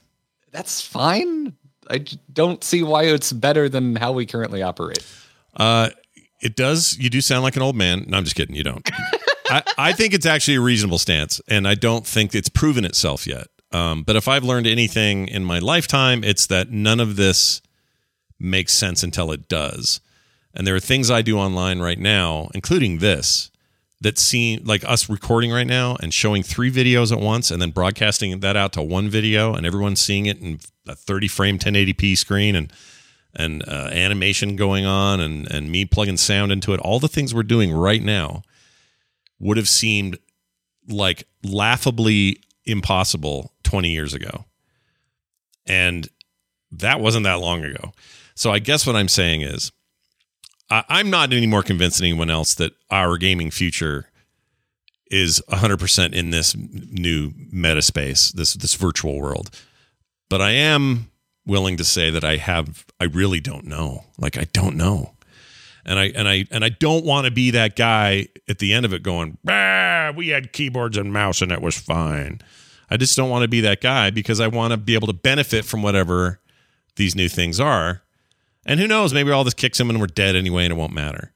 that's 0.53 0.81
fine 0.81 1.53
i 1.91 2.05
don't 2.33 2.65
see 2.65 2.83
why 2.83 3.05
it's 3.05 3.33
better 3.33 3.69
than 3.69 3.97
how 3.97 4.13
we 4.13 4.25
currently 4.27 4.63
operate 4.63 5.05
Uh, 5.57 5.91
it 6.41 6.57
does. 6.57 6.97
You 6.99 7.11
do 7.11 7.21
sound 7.21 7.43
like 7.43 7.57
an 7.57 7.61
old 7.63 7.77
man. 7.77 8.07
No, 8.09 8.17
I'm 8.17 8.25
just 8.25 8.35
kidding. 8.35 8.57
You 8.57 8.65
don't. 8.65 8.89
I, 9.51 9.63
I 9.77 9.93
think 9.93 10.15
it's 10.15 10.25
actually 10.25 10.55
a 10.55 10.61
reasonable 10.63 10.99
stance, 10.99 11.39
and 11.49 11.69
I 11.69 11.75
don't 11.75 12.07
think 12.07 12.35
it's 12.35 12.49
proven 12.49 12.87
itself 12.87 13.27
yet. 13.27 13.49
Um, 13.73 14.03
but 14.05 14.17
if 14.17 14.27
I've 14.27 14.43
learned 14.45 14.67
anything 14.67 15.29
in 15.29 15.45
my 15.45 15.59
lifetime, 15.59 16.25
it's 16.25 16.47
that 16.47 16.71
none 16.71 16.99
of 16.99 17.17
this 17.17 17.61
makes 18.39 18.73
sense 18.73 19.03
until 19.03 19.33
it 19.33 19.49
does. 19.49 20.01
And 20.55 20.67
there 20.67 20.75
are 20.75 20.81
things 20.81 21.11
I 21.11 21.21
do 21.21 21.37
online 21.37 21.81
right 21.81 21.99
now, 21.99 22.49
including 22.55 22.99
this, 23.01 23.51
that 24.01 24.19
seem 24.19 24.65
like 24.65 24.83
us 24.85 25.11
recording 25.11 25.53
right 25.53 25.67
now 25.67 25.97
and 26.01 26.15
showing 26.15 26.43
three 26.43 26.71
videos 26.71 27.13
at 27.13 27.21
once 27.21 27.51
and 27.51 27.61
then 27.61 27.71
broadcasting 27.71 28.41
that 28.41 28.57
out 28.57 28.73
to 28.73 28.83
one 28.83 29.09
video 29.09 29.55
and 29.55 29.67
everyone 29.67 29.95
seeing 29.95 30.27
it 30.27 30.41
in 30.41 30.59
a 30.89 30.95
30 30.95 31.29
frame 31.29 31.59
1080p 31.59 32.17
screen 32.17 32.57
and 32.57 32.73
and 33.35 33.63
uh, 33.69 33.89
animation 33.93 34.57
going 34.57 34.85
on 34.85 35.21
and 35.21 35.51
and 35.53 35.71
me 35.71 35.85
plugging 35.85 36.17
sound 36.17 36.51
into 36.51 36.73
it 36.73 36.81
all 36.81 36.99
the 36.99 37.09
things 37.09 37.35
we're 37.35 37.43
doing 37.43 37.73
right 37.73 38.03
now 38.03 38.43
would 39.39 39.57
have 39.57 39.69
seemed 39.69 40.19
like 40.89 41.25
laughably 41.45 42.41
impossible 42.65 43.53
20 43.65 43.91
years 43.91 44.15
ago. 44.15 44.45
And 45.67 46.09
that 46.73 47.01
wasn't 47.01 47.25
that 47.25 47.41
long 47.41 47.65
ago. 47.65 47.93
So 48.35 48.51
i 48.51 48.59
guess 48.59 48.87
what 48.87 48.97
i'm 48.97 49.09
saying 49.09 49.43
is 49.43 49.71
I, 50.71 50.85
i'm 50.89 51.11
not 51.11 51.33
any 51.33 51.47
more 51.47 51.63
convinced 51.63 51.99
than 51.99 52.07
anyone 52.07 52.31
else 52.31 52.55
that 52.55 52.73
our 52.91 53.17
gaming 53.17 53.51
future 53.51 54.07
is 55.13 55.43
100% 55.51 56.13
in 56.13 56.31
this 56.31 56.55
new 56.57 57.33
meta 57.51 57.83
space 57.83 58.31
this 58.33 58.55
this 58.55 58.75
virtual 58.75 59.21
world 59.21 59.51
but 60.29 60.41
i 60.41 60.51
am 60.51 61.11
willing 61.47 61.77
to 61.77 61.85
say 61.85 62.11
that 62.11 62.25
I 62.25 62.37
have 62.37 62.87
I 63.01 63.05
really 63.05 63.41
don't 63.41 63.65
know. 63.67 64.05
Like 64.19 64.39
I 64.39 64.45
don't 64.53 64.77
know. 64.77 65.15
And 65.85 65.99
I 65.99 66.07
and 66.15 66.29
I 66.29 66.47
and 66.51 66.65
I 66.65 66.69
don't 66.69 67.05
want 67.05 67.25
to 67.27 67.31
be 67.31 67.51
that 67.51 67.77
guy 67.77 68.29
at 68.49 68.59
the 68.59 68.73
end 68.73 68.87
of 68.87 68.93
it 68.93 69.03
going, 69.03 69.39
we 69.45 70.29
had 70.29 70.53
keyboards 70.53 70.97
and 70.97 71.13
mouse 71.13 71.43
and 71.43 71.53
it 71.53 71.61
was 71.61 71.77
fine. 71.77 72.41
I 72.89 72.97
just 72.97 73.17
don't 73.17 73.31
want 73.31 73.43
to 73.43 73.49
be 73.49 73.61
that 73.63 73.81
guy 73.81 74.11
because 74.11 74.41
I 74.41 74.49
want 74.49 74.73
to 74.73 74.77
be 74.77 74.95
able 74.95 75.07
to 75.07 75.13
benefit 75.13 75.65
from 75.65 75.83
whatever 75.83 76.41
these 76.97 77.15
new 77.15 77.29
things 77.29 77.61
are. 77.61 78.03
And 78.67 78.79
who 78.79 78.87
knows, 78.87 79.15
maybe 79.15 79.31
all 79.31 79.45
this 79.45 79.55
kicks 79.55 79.79
them 79.79 79.91
and 79.91 80.01
we're 80.01 80.07
dead 80.07 80.37
anyway 80.37 80.65
and 80.65 80.73
it 80.73 80.77
won't 80.77 80.93
matter. 80.93 81.33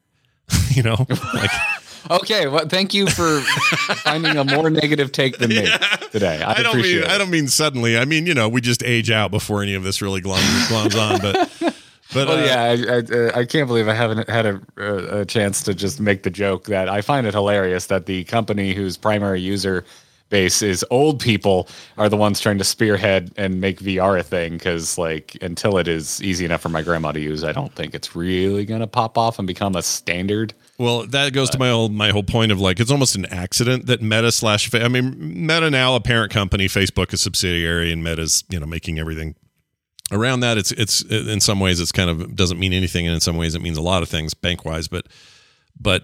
you 0.71 0.83
know? 0.83 1.07
Like 1.33 1.51
Okay, 2.11 2.47
well, 2.49 2.67
thank 2.69 2.93
you 2.93 3.07
for 3.07 3.41
finding 3.41 4.37
a 4.37 4.45
more 4.45 4.69
negative 4.69 5.11
take 5.11 5.39
than 5.39 5.51
me 5.51 5.67
today. 6.11 6.43
I, 6.43 6.53
I 6.53 6.63
don't 6.63 6.67
appreciate 6.67 7.01
mean 7.01 7.05
it. 7.05 7.11
I 7.11 7.19
don't 7.19 7.31
mean 7.31 7.49
suddenly. 7.49 7.97
I 7.97 8.05
mean, 8.05 8.27
you 8.27 8.35
know, 8.35 8.49
we 8.49 8.61
just 8.61 8.83
age 8.83 9.11
out 9.11 9.31
before 9.31 9.63
any 9.63 9.75
of 9.75 9.85
this 9.85 10.03
really 10.03 10.21
glums, 10.21 10.67
glums 10.67 11.01
on, 11.01 11.21
but 11.21 11.75
but 12.13 12.29
Well, 12.29 12.39
uh, 12.39 12.45
yeah, 12.45 12.63
I, 12.63 12.71
I, 12.71 12.99
uh, 12.99 13.41
I 13.41 13.45
can't 13.47 13.67
believe 13.67 13.89
I 13.89 13.95
haven't 13.95 14.29
had 14.29 14.47
a, 14.47 15.21
a 15.21 15.25
chance 15.25 15.63
to 15.63 15.75
just 15.75 15.99
make 15.99 16.25
the 16.25 16.31
joke 16.31 16.65
that 16.67 16.89
I 16.91 17.01
find 17.01 17.27
it 17.27 17.33
hilarious 17.33 17.87
that 17.87 18.05
the 18.07 18.25
company 18.25 18.75
whose 18.75 18.97
primary 18.99 19.41
user 19.41 19.85
base 20.35 20.63
is 20.63 20.85
old 20.91 21.21
people 21.21 21.69
are 21.97 22.09
the 22.09 22.17
ones 22.17 22.41
trying 22.41 22.59
to 22.59 22.65
spearhead 22.65 23.31
and 23.37 23.61
make 23.61 23.79
VR 23.79 24.19
a 24.19 24.23
thing. 24.25 24.55
Because 24.55 24.99
like 24.99 25.37
until 25.41 25.79
it 25.79 25.87
is 25.87 26.21
easy 26.25 26.45
enough 26.45 26.61
for 26.61 26.71
my 26.71 26.83
grandma 26.83 27.13
to 27.13 27.21
use, 27.21 27.45
I 27.45 27.53
don't 27.53 27.73
think 27.73 27.95
it's 27.95 28.17
really 28.17 28.65
gonna 28.65 28.89
pop 28.89 29.17
off 29.17 29.39
and 29.39 29.47
become 29.47 29.77
a 29.77 29.83
standard. 29.83 30.53
Well, 30.77 31.07
that 31.07 31.33
goes 31.33 31.51
to 31.51 31.59
my 31.59 31.71
whole 31.71 31.89
my 31.89 32.11
whole 32.11 32.25
point 32.25 32.51
of 32.51 32.61
like 32.61 32.81
it's 32.81 32.91
almost 32.91 33.15
an 33.15 33.27
accident 33.27 33.87
that 33.87 34.03
Meta 34.03 34.33
slash 34.33 34.75
I 34.75 34.89
mean 34.89 35.47
Meta 35.47 35.71
now 35.71 35.95
a 35.95 36.01
parent 36.01 36.33
company, 36.33 36.67
Facebook 36.67 37.13
a 37.13 37.17
subsidiary, 37.17 37.93
and 37.93 38.03
Meta's 38.03 38.43
you 38.49 38.59
know 38.59 38.67
making 38.67 38.99
everything 38.99 39.37
around 40.11 40.41
that. 40.41 40.59
It's 40.59 40.73
it's 40.73 41.03
in 41.03 41.39
some 41.39 41.61
ways 41.61 41.79
it's 41.79 41.93
kind 41.93 42.11
of 42.11 42.35
doesn't 42.35 42.59
mean 42.59 42.73
anything, 42.73 43.07
and 43.07 43.15
in 43.15 43.21
some 43.21 43.37
ways 43.37 43.55
it 43.55 43.63
means 43.63 43.79
a 43.79 43.83
lot 43.83 44.03
of 44.03 44.09
things 44.09 44.35
bank 44.35 44.65
wise. 44.65 44.89
But 44.89 45.07
but 45.81 46.03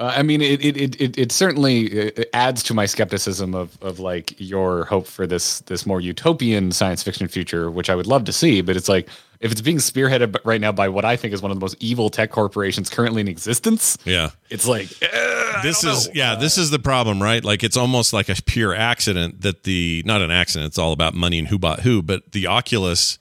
Uh, 0.00 0.14
I 0.16 0.22
mean, 0.22 0.40
it 0.40 0.64
it, 0.64 0.98
it 0.98 1.18
it 1.18 1.30
certainly 1.30 2.10
uh, 2.16 2.24
adds 2.32 2.62
to 2.64 2.74
my 2.74 2.86
skepticism 2.86 3.54
of 3.54 3.76
of 3.82 4.00
like 4.00 4.34
your 4.38 4.86
hope 4.86 5.06
for 5.06 5.26
this 5.26 5.60
this 5.60 5.84
more 5.84 6.00
utopian 6.00 6.72
science 6.72 7.02
fiction 7.02 7.28
future, 7.28 7.70
which 7.70 7.90
I 7.90 7.94
would 7.94 8.06
love 8.06 8.24
to 8.24 8.32
see. 8.32 8.62
But 8.62 8.76
it's 8.76 8.88
like 8.88 9.10
if 9.40 9.52
it's 9.52 9.60
being 9.60 9.76
spearheaded 9.76 10.38
right 10.42 10.60
now 10.60 10.72
by 10.72 10.88
what 10.88 11.04
I 11.04 11.16
think 11.16 11.34
is 11.34 11.42
one 11.42 11.50
of 11.50 11.58
the 11.58 11.60
most 11.60 11.76
evil 11.80 12.08
tech 12.08 12.30
corporations 12.30 12.88
currently 12.88 13.20
in 13.20 13.28
existence, 13.28 13.98
yeah, 14.06 14.30
it's 14.48 14.66
like 14.66 14.90
eh, 15.02 15.62
this 15.62 15.84
is 15.84 16.08
yeah 16.14 16.34
this 16.34 16.56
is 16.56 16.70
the 16.70 16.78
problem 16.78 17.22
right? 17.22 17.44
Like 17.44 17.62
it's 17.62 17.76
almost 17.76 18.14
like 18.14 18.30
a 18.30 18.36
pure 18.46 18.74
accident 18.74 19.42
that 19.42 19.64
the 19.64 20.02
not 20.06 20.22
an 20.22 20.30
accident 20.30 20.68
it's 20.68 20.78
all 20.78 20.92
about 20.92 21.12
money 21.12 21.38
and 21.38 21.48
who 21.48 21.58
bought 21.58 21.80
who 21.80 22.00
but 22.00 22.32
the 22.32 22.46
oculus 22.46 23.18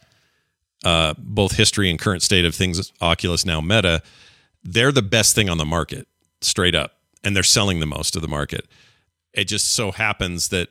uh 0.86 1.14
both 1.18 1.58
history 1.58 1.90
and 1.90 2.00
current 2.00 2.22
state 2.22 2.46
of 2.46 2.56
things 2.56 2.94
oculus 3.02 3.46
now 3.46 3.60
meta 3.60 4.02
they're 4.64 4.94
the 4.94 5.02
best 5.02 5.36
thing 5.36 5.50
on 5.50 5.58
the 5.58 5.66
market 5.66 6.08
straight 6.42 6.76
up 6.76 6.94
and 7.24 7.36
they're 7.36 7.44
selling 7.44 7.80
the 7.80 7.86
most 7.86 8.16
of 8.16 8.22
the 8.22 8.28
market 8.28 8.66
it 9.34 9.46
just 9.46 9.74
so 9.74 9.92
happens 9.92 10.50
that 10.50 10.70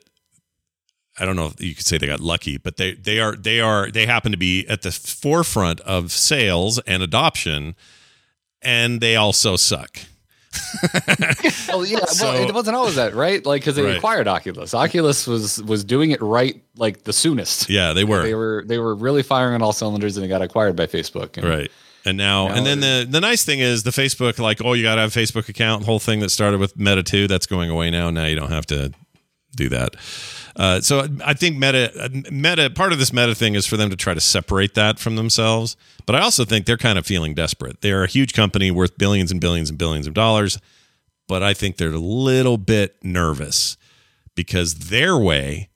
I 1.21 1.25
don't 1.25 1.35
know 1.37 1.47
if 1.47 1.61
you 1.61 1.75
could 1.75 1.85
say 1.85 1.99
they 1.99 2.07
got 2.07 2.21
lucky, 2.21 2.59
but 2.59 2.77
they 2.77 2.95
they 2.95 3.19
are 3.19 3.35
they 3.35 3.61
are 3.61 3.91
they 3.91 4.07
happen 4.07 4.31
to 4.31 4.39
be 4.39 4.66
at 4.69 4.83
the 4.83 4.93
forefront 4.93 5.81
of 5.81 6.12
sales 6.12 6.79
and 6.81 7.03
adoption, 7.03 7.75
and 8.62 9.01
they 9.01 9.16
also 9.16 9.57
suck. 9.57 9.99
oh 11.71 11.83
yeah, 11.87 12.05
So- 12.07 12.33
well, 12.33 12.49
it 12.49 12.55
wasn't 12.55 12.77
always 12.77 12.95
that 12.97 13.14
right, 13.14 13.45
like 13.45 13.62
because 13.62 13.75
they 13.77 13.83
Right. 13.83 13.97
acquired 13.97 14.29
Oculus. 14.29 14.75
Oculus 14.75 15.27
was 15.27 15.62
was 15.64 15.85
doing 15.85 16.11
it 16.12 16.23
right 16.23 16.62
like 16.77 17.03
the 17.05 17.12
soonest. 17.12 17.69
Yeah, 17.69 17.93
they 17.93 18.05
were. 18.05 18.23
They 18.23 18.35
were 18.35 18.64
they 18.66 18.79
were 18.79 18.95
really 18.95 19.23
firing 19.23 19.55
on 19.55 19.62
all 19.62 19.73
cylinders, 19.73 20.16
and 20.16 20.25
it 20.25 20.29
got 20.29 20.43
acquired 20.43 20.77
by 20.77 20.87
Facebook. 20.87 21.37
And 21.37 21.49
Right. 21.49 21.71
And 22.09 22.19
now, 22.19 22.49
Now 22.49 22.55
and 22.55 22.67
then 22.67 22.81
the 22.81 23.07
the 23.09 23.21
nice 23.21 23.45
thing 23.45 23.61
is 23.61 23.83
the 23.83 23.91
Facebook, 23.91 24.39
like, 24.39 24.65
oh, 24.65 24.73
you 24.73 24.83
got 24.83 24.97
to 24.97 25.03
have 25.03 25.17
a 25.17 25.19
Facebook 25.19 25.49
account. 25.49 25.85
Whole 25.85 25.99
thing 25.99 26.21
that 26.21 26.31
started 26.31 26.59
with 26.61 26.77
Meta 26.79 27.03
2, 27.03 27.29
that's 27.29 27.47
going 27.47 27.71
away 27.71 27.91
now. 27.91 28.11
Now 28.11 28.27
you 28.27 28.37
don't 28.37 28.51
have 28.51 28.67
to 28.67 28.93
do 29.57 29.69
that. 29.69 29.95
Uh, 30.57 30.81
so 30.81 31.07
I 31.25 31.35
think 31.35 31.57
Meta, 31.57 32.11
Meta, 32.33 32.69
part 32.71 32.93
of 32.93 32.99
this 32.99 33.13
Meta 33.13 33.35
thing 33.35 33.55
is 33.55 33.65
for 33.67 33.77
them 33.77 33.91
to 33.91 33.97
try 33.97 34.13
to 34.13 34.21
separate 34.21 34.75
that 34.75 34.99
from 34.99 35.15
themselves. 35.17 35.77
But 36.05 36.17
I 36.17 36.21
also 36.21 36.45
think 36.45 36.67
they're 36.67 36.77
kind 36.77 36.99
of 36.99 37.07
feeling 37.07 37.35
desperate. 37.35 37.81
They're 37.81 38.03
a 38.03 38.09
huge 38.09 38.33
company 38.33 38.71
worth 38.71 38.99
billions 38.99 39.31
and 39.31 39.41
billions 39.41 39.71
and 39.71 39.79
billions 39.79 40.07
of 40.09 40.15
dollars. 40.15 40.59
But 41.29 41.43
I 41.43 41.55
think 41.55 41.77
they're 41.77 41.93
a 41.93 41.99
little 41.99 42.59
bit 42.59 42.97
nervous 43.05 43.77
because 44.35 44.75
their 44.75 45.17
way 45.17 45.69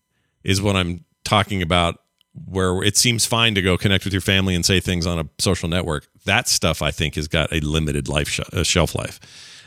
is 0.42 0.60
what 0.60 0.74
I'm 0.74 1.04
talking 1.24 1.62
about, 1.62 2.00
where 2.34 2.82
it 2.82 2.96
seems 2.96 3.26
fine 3.26 3.54
to 3.54 3.62
go 3.62 3.76
connect 3.76 4.04
with 4.04 4.12
your 4.12 4.22
family 4.22 4.54
and 4.54 4.64
say 4.64 4.80
things 4.80 5.06
on 5.06 5.18
a 5.18 5.28
social 5.38 5.68
network. 5.68 6.06
That 6.24 6.48
stuff 6.48 6.82
I 6.82 6.90
think 6.90 7.14
has 7.16 7.28
got 7.28 7.52
a 7.52 7.60
limited 7.60 8.08
life 8.08 8.28
sh- 8.28 8.40
uh, 8.52 8.62
shelf 8.62 8.94
life, 8.94 9.20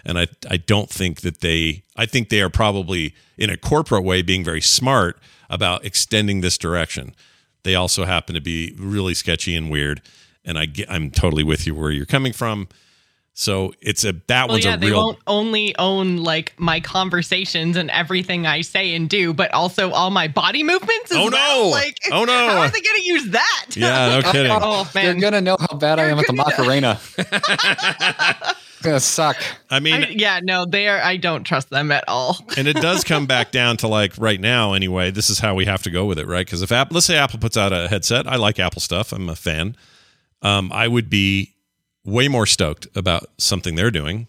and 0.04 0.18
I 0.18 0.28
I 0.50 0.58
don't 0.58 0.90
think 0.90 1.22
that 1.22 1.42
they. 1.42 1.84
I 1.96 2.06
think 2.06 2.30
they 2.30 2.42
are 2.42 2.50
probably 2.50 3.14
in 3.38 3.50
a 3.50 3.58
corporate 3.58 4.04
way 4.04 4.22
being 4.22 4.44
very 4.44 4.62
smart 4.62 5.20
about 5.50 5.86
extending 5.86 6.42
this 6.42 6.58
direction. 6.58 7.16
They 7.64 7.76
also 7.76 8.06
happen 8.06 8.36
to 8.36 8.42
be 8.42 8.76
really 8.78 9.14
sketchy 9.14 9.56
and 9.56 9.70
weird, 9.72 10.02
and 10.44 10.58
I 10.58 10.66
get, 10.66 10.90
I'm 10.90 11.12
totally 11.12 11.44
with 11.44 11.66
you 11.66 11.76
where 11.76 11.92
you're 11.92 12.06
coming 12.06 12.34
from. 12.34 12.68
So 13.38 13.74
it's 13.82 14.06
a 14.06 14.14
that 14.28 14.48
Well, 14.48 14.54
one's 14.56 14.64
yeah, 14.64 14.76
a 14.76 14.78
they 14.78 14.88
real 14.92 14.98
won't 14.98 15.20
only 15.28 15.76
own 15.78 16.18
like 16.18 16.54
my 16.58 16.80
conversations 16.80 17.76
and 17.76 17.92
everything 17.92 18.48
I 18.48 18.62
say 18.62 18.96
and 18.96 19.10
do, 19.10 19.34
but 19.34 19.54
also 19.54 19.92
all 19.92 20.10
my 20.10 20.30
body 20.30 20.64
movements. 20.64 21.12
As 21.12 21.18
Oh, 21.18 21.28
no! 21.28 21.32
well. 21.36 21.72
Like, 21.72 21.98
Oh, 22.14 22.24
no! 22.24 22.32
How 22.34 22.60
are 22.62 22.70
they 22.70 22.80
going 22.80 22.96
to 23.02 23.06
use 23.06 23.28
that? 23.32 23.66
Yeah, 23.76 24.22
no 24.22 24.32
kidding. 24.32 24.52
oh 24.54 24.90
They're 24.94 25.14
gonna 25.16 25.42
know 25.42 25.58
how 25.60 25.76
bad 25.76 26.00
I 26.00 26.06
am 26.06 26.18
at 26.20 26.28
the 26.28 26.32
Macarena. 26.34 26.98
it's 27.18 28.82
gonna 28.82 29.00
suck. 29.02 29.36
I 29.70 29.82
mean, 29.82 29.96
I- 30.06 30.10
yeah, 30.10 30.40
no, 30.42 30.66
they 30.66 30.88
are. 30.88 31.02
I 31.02 31.18
don't 31.18 31.44
trust 31.44 31.70
them 31.70 31.92
at 31.92 32.06
all. 32.08 32.38
and 32.58 32.70
it 32.70 32.78
does 32.78 33.04
come 33.04 33.26
back 33.26 33.52
down 33.52 33.76
to 33.78 33.88
like 33.90 34.14
right 34.18 34.40
now 34.40 34.72
anyway 34.74 35.12
this 35.12 35.30
is 35.30 35.40
how 35.40 35.56
we 35.56 35.66
have 35.66 35.84
to 35.84 35.90
go 35.90 36.06
with 36.06 36.20
it 36.20 36.28
right 36.28 36.46
because 36.46 36.62
if 36.62 36.72
apple 36.72 36.96
let's 36.96 37.06
say 37.06 37.18
apple 37.18 37.40
puts 37.40 37.58
out 37.58 37.74
a 37.74 37.88
headset 37.90 38.28
i 38.28 38.36
like 38.38 38.60
apple 38.60 38.80
stuff 38.82 39.12
i'm 39.12 39.28
a 39.30 39.36
fan 39.36 39.76
um, 40.42 40.72
i 40.74 40.88
would 40.88 41.10
be 41.10 41.54
way 42.06 42.28
more 42.28 42.46
stoked 42.46 42.88
about 42.96 43.26
something 43.38 43.76
they're 43.76 43.92
doing 43.92 44.28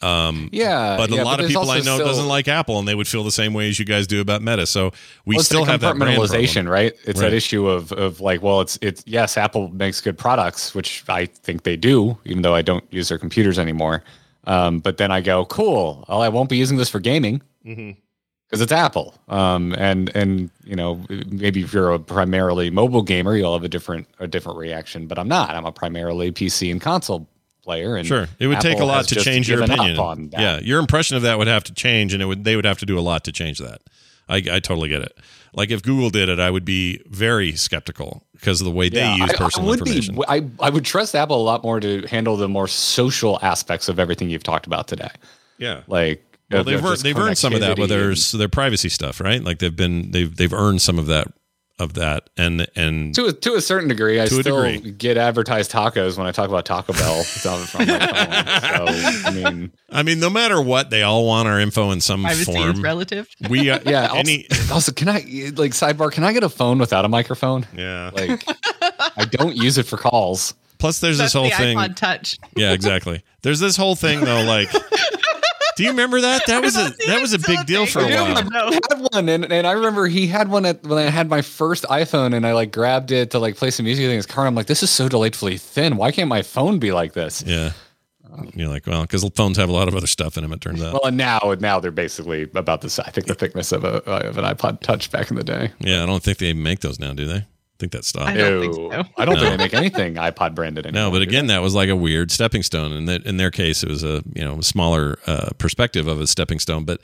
um, 0.00 0.48
Yeah, 0.52 0.96
but 0.96 1.10
a 1.10 1.14
yeah, 1.16 1.22
lot 1.24 1.40
of 1.40 1.48
people 1.48 1.68
i 1.70 1.78
know 1.78 1.94
still- 1.96 2.06
doesn't 2.06 2.28
like 2.28 2.46
apple 2.46 2.78
and 2.78 2.86
they 2.86 2.94
would 2.94 3.08
feel 3.08 3.24
the 3.24 3.32
same 3.32 3.52
way 3.52 3.68
as 3.68 3.78
you 3.80 3.84
guys 3.84 4.06
do 4.06 4.20
about 4.20 4.42
meta 4.42 4.64
so 4.66 4.92
we 5.26 5.34
Well, 5.36 5.42
still 5.44 5.64
have 5.64 5.80
that 5.80 5.96
compartmentalization, 5.96 6.68
right? 6.70 6.92
It's 7.04 7.20
Right. 7.20 7.30
that 7.30 7.32
issue 7.36 7.66
of 7.66 7.90
of 7.92 8.20
like, 8.20 8.40
well, 8.42 8.60
it's 8.60 8.78
it's 8.80 9.02
yes, 9.06 9.36
Apple 9.36 9.68
makes 9.70 10.00
good 10.00 10.16
products, 10.16 10.72
which 10.74 11.02
I 11.08 11.26
think 11.26 11.64
they 11.64 11.76
do, 11.76 12.16
even 12.24 12.42
though 12.42 12.54
I 12.54 12.62
don't 12.62 12.84
use 12.92 13.08
their 13.08 13.18
computers 13.18 13.58
anymore. 13.58 14.04
Um, 14.44 14.78
but 14.78 14.96
then 14.98 15.10
I 15.10 15.20
go, 15.20 15.44
cool. 15.46 16.04
Well, 16.08 16.22
I 16.22 16.28
won't 16.28 16.48
be 16.48 16.56
using 16.56 16.76
this 16.78 16.88
for 16.88 17.00
gaming 17.00 17.42
Mm-hmm. 17.66 17.98
Because 18.48 18.60
it's 18.62 18.72
Apple. 18.72 19.14
Um, 19.28 19.74
and 19.76 20.10
and 20.16 20.50
you 20.64 20.74
know, 20.74 21.04
maybe 21.28 21.62
if 21.62 21.72
you're 21.72 21.92
a 21.92 21.98
primarily 21.98 22.70
mobile 22.70 23.02
gamer, 23.02 23.36
you'll 23.36 23.52
have 23.54 23.64
a 23.64 23.68
different 23.68 24.08
a 24.18 24.26
different 24.26 24.58
reaction. 24.58 25.06
But 25.06 25.18
I'm 25.18 25.28
not. 25.28 25.50
I'm 25.50 25.66
a 25.66 25.72
primarily 25.72 26.32
PC 26.32 26.70
and 26.70 26.80
console 26.80 27.28
player. 27.62 27.96
And 27.96 28.06
Sure, 28.06 28.26
it 28.38 28.46
would 28.46 28.60
take 28.60 28.80
a 28.80 28.84
lot 28.84 29.06
to 29.08 29.16
change 29.16 29.48
your 29.48 29.62
opinion. 29.62 29.98
on 29.98 30.28
that. 30.30 30.40
Yeah, 30.40 30.58
your 30.60 30.78
impression 30.80 31.16
of 31.16 31.22
that 31.22 31.38
would 31.38 31.48
have 31.48 31.64
to 31.64 31.74
change, 31.74 32.14
and 32.14 32.22
it 32.22 32.26
would 32.26 32.44
they 32.44 32.56
would 32.56 32.64
have 32.64 32.78
to 32.78 32.86
do 32.86 32.98
a 32.98 33.00
lot 33.02 33.24
to 33.24 33.32
change 33.32 33.58
that. 33.58 33.80
I, 34.30 34.36
I 34.36 34.60
totally 34.60 34.90
get 34.90 35.00
it. 35.00 35.16
Like 35.54 35.70
if 35.70 35.82
Google 35.82 36.10
did 36.10 36.28
it, 36.28 36.38
I 36.38 36.50
would 36.50 36.66
be 36.66 37.00
very 37.06 37.52
skeptical 37.56 38.26
because 38.34 38.60
of 38.60 38.66
the 38.66 38.70
way 38.70 38.90
they 38.90 38.98
Yeah, 38.98 39.16
use 39.16 39.30
I- 39.30 39.36
personal 39.36 39.66
I, 39.66 39.70
would 39.70 39.78
information. 39.80 40.14
Be, 40.16 40.22
I, 40.28 40.42
I 40.60 40.68
would 40.68 40.84
trust 40.84 41.14
Apple 41.14 41.40
a 41.40 41.42
lot 41.42 41.62
more 41.64 41.80
to 41.80 42.02
handle 42.06 42.36
the 42.36 42.46
more 42.48 42.68
social 42.68 43.38
aspects 43.40 43.88
of 43.88 43.98
everything 43.98 44.28
you've 44.28 44.42
talked 44.42 44.66
about 44.66 44.86
today. 44.86 45.08
yeah. 45.56 45.80
Like, 45.86 46.22
Well, 46.50 46.64
they've 46.64 46.82
earned, 46.84 46.98
they've 47.00 47.16
earned 47.18 47.38
some 47.38 47.52
of 47.54 47.60
that 47.60 47.78
with 47.78 47.90
connectivity 47.90 47.98
their 47.98 48.10
and- 48.10 48.40
their 48.40 48.48
privacy 48.48 48.88
stuff, 48.88 49.20
right? 49.20 49.42
Like 49.42 49.58
they've 49.58 49.74
been 49.74 50.10
they've 50.12 50.34
they've 50.34 50.52
earned 50.52 50.80
some 50.82 50.98
of 50.98 51.06
that 51.06 51.28
of 51.78 51.94
that, 51.94 52.28
and 52.36 52.66
and 52.74 53.14
To 53.14 53.26
a, 53.26 53.32
to 53.32 53.54
a 53.54 53.60
certain 53.60 53.86
degree, 53.88 54.20
I 54.20 54.26
To 54.26 54.38
a 54.38 54.42
still 54.42 54.64
degree. 54.64 54.90
get 54.90 55.16
advertised 55.16 55.70
tacos 55.70 56.18
when 56.18 56.26
I 56.26 56.32
talk 56.32 56.48
about 56.48 56.64
Taco 56.64 56.92
Bell. 56.92 57.22
from 57.22 57.64
from 57.66 57.86
my 57.86 57.96
phone. 58.76 58.88
So 58.88 59.28
I 59.28 59.30
mean, 59.32 59.72
I 59.90 60.02
mean, 60.02 60.18
no 60.18 60.28
matter 60.30 60.60
what, 60.60 60.90
they 60.90 61.02
all 61.02 61.24
want 61.24 61.46
our 61.46 61.60
info 61.60 61.92
in 61.92 62.00
some 62.00 62.22
Privacy 62.22 62.52
form. 62.52 62.70
is 62.70 62.80
relative. 62.80 63.28
we 63.48 63.70
uh, 63.70 63.78
yeah. 63.86 64.06
Also, 64.08 64.16
any 64.18 64.46
also, 64.72 64.90
can 64.92 65.08
I 65.08 65.18
like 65.54 65.70
sidebar? 65.72 66.10
Can 66.10 66.24
I 66.24 66.32
get 66.32 66.42
a 66.42 66.48
phone 66.48 66.78
without 66.78 67.04
a 67.04 67.08
microphone? 67.08 67.64
yeah. 67.76 68.10
Like, 68.12 68.42
I 69.16 69.24
don't 69.30 69.54
use 69.56 69.78
it 69.78 69.84
for 69.86 69.98
calls. 69.98 70.54
Plus, 70.78 70.98
there's 71.00 71.18
That's 71.18 71.32
this 71.32 71.40
whole 71.40 71.48
the 71.50 71.56
thing. 71.56 71.76
iPod 71.76 71.94
Touch. 71.96 72.36
Yeah, 72.56 72.72
exactly. 72.72 73.22
There's 73.42 73.60
this 73.60 73.76
whole 73.76 73.94
thing 73.94 74.20
though, 74.24 74.42
like. 74.42 74.68
Do 75.78 75.84
you 75.84 75.90
remember 75.90 76.20
that? 76.20 76.42
That 76.48 76.60
was 76.64 76.76
a 76.76 76.90
that 77.06 77.20
was 77.20 77.32
a 77.32 77.38
big 77.38 77.64
deal 77.64 77.86
for 77.86 78.00
a 78.00 78.06
thing. 78.06 78.14
while. 78.14 78.44
No. 78.50 78.68
I 78.68 78.72
had 78.72 79.08
one, 79.12 79.28
and, 79.28 79.50
and 79.52 79.64
I 79.66 79.72
remember 79.72 80.08
he 80.08 80.26
had 80.26 80.48
one 80.48 80.66
at 80.66 80.82
when 80.82 80.98
I 80.98 81.08
had 81.08 81.28
my 81.30 81.40
first 81.40 81.84
iPhone, 81.84 82.34
and 82.34 82.44
I 82.44 82.52
like 82.52 82.72
grabbed 82.72 83.12
it 83.12 83.30
to 83.30 83.38
like 83.38 83.56
play 83.56 83.70
some 83.70 83.84
music 83.84 84.04
in 84.04 84.10
his 84.10 84.26
car. 84.26 84.46
I'm 84.46 84.56
like, 84.56 84.66
this 84.66 84.82
is 84.82 84.90
so 84.90 85.08
delightfully 85.08 85.56
thin. 85.56 85.96
Why 85.96 86.10
can't 86.10 86.28
my 86.28 86.42
phone 86.42 86.80
be 86.80 86.90
like 86.90 87.12
this? 87.12 87.44
Yeah. 87.46 87.72
Um, 88.30 88.50
You're 88.54 88.68
like, 88.68 88.86
well, 88.86 89.02
because 89.02 89.24
phones 89.36 89.56
have 89.56 89.68
a 89.68 89.72
lot 89.72 89.86
of 89.88 89.94
other 89.94 90.08
stuff 90.08 90.36
in 90.36 90.42
them. 90.42 90.52
It 90.52 90.60
turns 90.60 90.82
out. 90.82 90.94
Well, 90.94 91.04
and 91.04 91.16
now 91.16 91.54
now 91.60 91.78
they're 91.78 91.90
basically 91.92 92.42
about 92.54 92.80
the 92.80 92.90
size. 92.90 93.06
I 93.06 93.10
think 93.12 93.28
the 93.28 93.34
thickness 93.34 93.70
of 93.70 93.84
a 93.84 94.02
of 94.04 94.36
an 94.36 94.44
iPod 94.44 94.80
Touch 94.80 95.10
back 95.12 95.30
in 95.30 95.36
the 95.36 95.44
day. 95.44 95.70
Yeah, 95.78 96.02
I 96.02 96.06
don't 96.06 96.22
think 96.22 96.38
they 96.38 96.52
make 96.52 96.80
those 96.80 96.98
now, 96.98 97.14
do 97.14 97.24
they? 97.24 97.46
I 97.78 97.80
think 97.80 97.92
that 97.92 98.04
stopped. 98.04 98.30
I 98.30 98.34
don't 98.34 98.60
think 98.60 98.74
so. 98.74 99.04
I 99.16 99.24
don't 99.24 99.34
No. 99.36 99.40
think 99.40 99.50
they 99.52 99.56
make 99.64 99.74
anything 99.74 100.14
iPod 100.14 100.54
branded 100.56 100.84
anymore. 100.84 101.04
No, 101.04 101.10
but 101.12 101.22
again, 101.22 101.46
that 101.46 101.62
was 101.62 101.74
like 101.76 101.88
a 101.88 101.94
weird 101.94 102.32
stepping 102.32 102.64
stone, 102.64 102.92
and 102.92 103.08
that 103.08 103.24
in 103.24 103.36
their 103.36 103.52
case, 103.52 103.84
it 103.84 103.88
was 103.88 104.02
a 104.02 104.22
you 104.34 104.42
know 104.44 104.60
smaller 104.62 105.18
uh, 105.28 105.50
perspective 105.58 106.08
of 106.08 106.20
a 106.20 106.26
stepping 106.26 106.58
stone. 106.58 106.84
But 106.84 107.00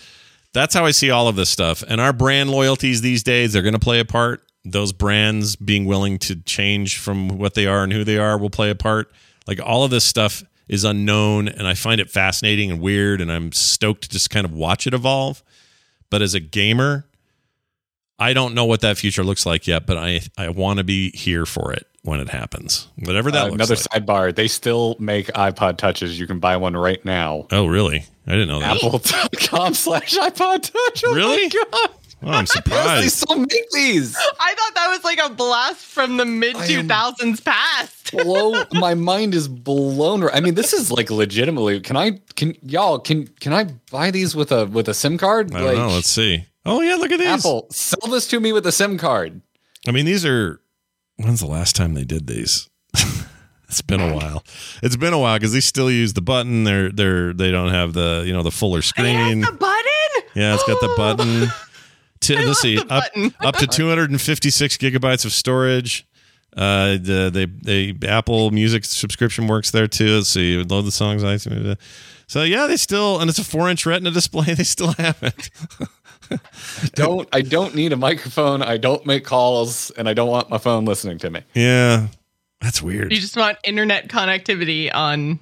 that's 0.53 0.75
how 0.75 0.85
I 0.85 0.91
see 0.91 1.11
all 1.11 1.29
of 1.29 1.37
this 1.37 1.49
stuff, 1.49 1.85
and 1.87 2.01
our 2.01 2.13
brand 2.13 2.51
loyalties 2.51 3.03
these 3.03 3.23
days 3.23 3.53
they're 3.53 3.63
going 3.63 3.75
to 3.75 3.79
play 3.79 4.01
a 4.01 4.05
part. 4.05 4.43
Those 4.65 4.93
brands 4.93 5.55
being 5.55 5.85
willing 5.85 6.19
to 6.21 6.35
change 6.37 6.99
from 6.99 7.29
what 7.39 7.55
they 7.55 7.67
are 7.67 7.85
and 7.85 7.93
who 7.93 8.03
they 8.03 8.19
are 8.19 8.37
will 8.37 8.51
play 8.51 8.71
a 8.71 8.75
part. 8.75 9.13
Like 9.47 9.61
all 9.65 9.85
of 9.85 9.93
this 9.93 10.05
stuff 10.05 10.43
is 10.67 10.83
unknown, 10.83 11.47
and 11.47 11.69
I 11.69 11.75
find 11.75 12.01
it 12.01 12.11
fascinating 12.11 12.73
and 12.73 12.81
weird, 12.81 13.21
and 13.21 13.31
I'm 13.31 13.53
stoked 13.53 14.03
to 14.05 14.09
just 14.09 14.29
kind 14.31 14.45
of 14.45 14.53
watch 14.53 14.89
it 14.89 14.95
evolve. 14.95 15.45
But 16.11 16.21
as 16.21 16.35
a 16.35 16.41
gamer, 16.41 17.07
I 18.19 18.33
don't 18.33 18.55
know 18.55 18.65
what 18.65 18.81
that 18.83 18.97
future 18.99 19.25
looks 19.25 19.45
like 19.47 19.67
yet, 19.67 19.87
but 19.87 19.97
I 19.97 20.21
I 20.39 20.49
want 20.49 20.79
to 20.79 20.85
be 20.85 21.11
here 21.11 21.47
for 21.47 21.73
it 21.73 21.87
when 22.03 22.21
it 22.21 22.29
happens, 22.29 22.89
whatever 22.97 23.31
that 23.31 23.43
Uh, 23.43 23.45
looks 23.47 23.55
another 23.55 23.75
like. 23.77 23.85
sidebar. 24.07 24.35
They 24.35 24.47
still 24.49 24.95
make 24.99 25.29
iPod 25.29 25.79
Touches. 25.79 26.19
You 26.21 26.27
can 26.27 26.39
buy 26.39 26.57
one 26.57 26.77
right 26.77 27.03
now. 27.05 27.47
Oh, 27.51 27.67
really? 27.67 28.05
I 28.27 28.33
didn't 28.33 28.49
know 28.49 28.61
that. 28.61 28.77
Apple.com 28.77 29.75
slash 29.75 30.15
iPod 30.15 30.63
Touch. 30.71 31.05
Oh 31.07 31.15
Really? 31.15 31.45
My 31.45 31.49
God. 31.49 31.91
Oh, 32.27 32.31
I'm 32.31 32.33
Yes, 32.47 32.53
they 32.55 32.61
surprised. 32.61 33.13
still 33.17 33.39
make 33.39 33.71
these. 33.73 34.17
I 34.41 34.55
thought 34.55 34.75
that 34.77 34.89
was 34.91 35.05
like 35.05 35.19
a 35.23 35.29
blast 35.35 35.85
from 35.85 36.17
the 36.17 36.25
mid 36.25 36.57
2000s 36.57 37.45
past. 37.45 38.13
Blow 38.13 38.65
my 38.73 38.95
mind 38.95 39.35
is 39.35 39.49
blown. 39.49 40.27
I 40.31 40.41
mean, 40.41 40.55
this 40.55 40.73
is 40.73 40.91
like 40.91 41.11
legitimately. 41.11 41.81
Can 41.81 41.97
I? 41.97 42.21
Can 42.37 42.55
y'all? 42.63 42.99
Can 42.99 43.27
can 43.41 43.53
I 43.53 43.65
buy 43.91 44.11
these 44.11 44.35
with 44.37 44.53
a 44.53 44.67
with 44.67 44.89
a 44.89 44.95
SIM 44.95 45.19
card? 45.19 45.53
I 45.55 45.61
don't 45.63 45.77
know. 45.77 45.89
Let's 45.89 46.09
see. 46.09 46.47
Oh, 46.67 46.81
yeah, 46.81 46.95
look 46.97 47.13
at 47.13 47.19
these. 47.19 47.29
Apple 47.29 47.67
sell 47.71 48.11
this 48.11 48.27
to 48.29 48.41
me 48.41 48.53
with 48.53 48.67
a 48.67 48.73
SIM 48.73 48.99
card. 48.99 49.43
I 49.87 49.91
mean, 49.91 50.07
these 50.07 50.25
are. 50.25 50.61
When's 51.17 51.41
the 51.41 51.47
last 51.47 51.77
time 51.77 51.95
they 51.95 52.05
did 52.05 52.27
these? 52.27 52.69
it's 53.69 53.83
been 53.83 54.01
a 54.01 54.15
while. 54.15 54.43
It's 54.83 54.97
been 54.97 55.13
a 55.13 55.19
while 55.19 55.37
because 55.39 55.53
they 55.53 55.61
still 55.61 55.91
use 55.91 56.15
the 56.15 56.23
button. 56.23 56.65
They're 56.65 56.91
they're 56.91 57.33
they 57.33 57.51
don't 57.51 57.71
have 57.71 57.93
the 57.93 58.25
you 58.27 58.33
know 58.33 58.43
the 58.43 58.51
fuller 58.51 58.81
It 58.81 58.85
screen. 58.85 59.43
has 59.43 59.51
the 59.51 59.57
button. 59.57 60.31
Yeah, 60.35 60.55
it's 60.55 60.65
got 60.65 60.81
the 60.81 60.95
button. 60.97 61.49
To, 62.21 62.35
let's 62.47 62.61
see, 62.61 62.77
the 62.77 62.91
up, 62.91 63.05
up 63.43 63.57
to 63.57 63.67
256 63.67 64.79
gigabytes 64.79 65.27
of 65.27 65.33
storage. 65.33 66.07
Uh, 66.57 66.93
the, 66.93 67.31
they 67.31 67.45
they 67.93 68.09
Apple 68.09 68.51
Music 68.51 68.87
subscription 68.87 69.47
works 69.47 69.71
there 69.73 69.87
too. 69.87 70.17
Let's 70.17 70.29
see, 70.31 70.57
load 70.63 70.87
the 70.87 70.91
songs. 70.91 71.23
I 71.23 71.37
so 72.27 72.43
yeah, 72.45 72.67
they 72.67 72.79
still 72.79 73.21
and 73.21 73.29
it's 73.29 73.39
a 73.39 73.45
four 73.45 73.69
inch 73.69 73.85
Retina 73.85 74.11
display. 74.11 74.47
They 74.55 74.65
still 74.65 74.93
have 74.93 75.23
it. 75.23 75.51
Don't 76.95 77.29
I 77.33 77.41
don't 77.43 77.75
need 77.75 77.93
a 77.93 77.97
microphone. 77.97 78.63
I 78.63 78.77
don't 78.77 79.05
make 79.07 79.25
calls, 79.25 79.91
and 79.93 80.09
I 80.09 80.15
don't 80.15 80.29
want 80.29 80.51
my 80.51 80.59
phone 80.59 80.85
listening 80.85 81.19
to 81.19 81.31
me. 81.31 81.41
Yeah, 81.55 82.09
that's 82.61 82.83
weird. 82.83 83.13
You 83.13 83.21
just 83.21 83.37
want 83.37 83.59
internet 83.65 84.09
connectivity 84.09 84.91
on 84.95 85.41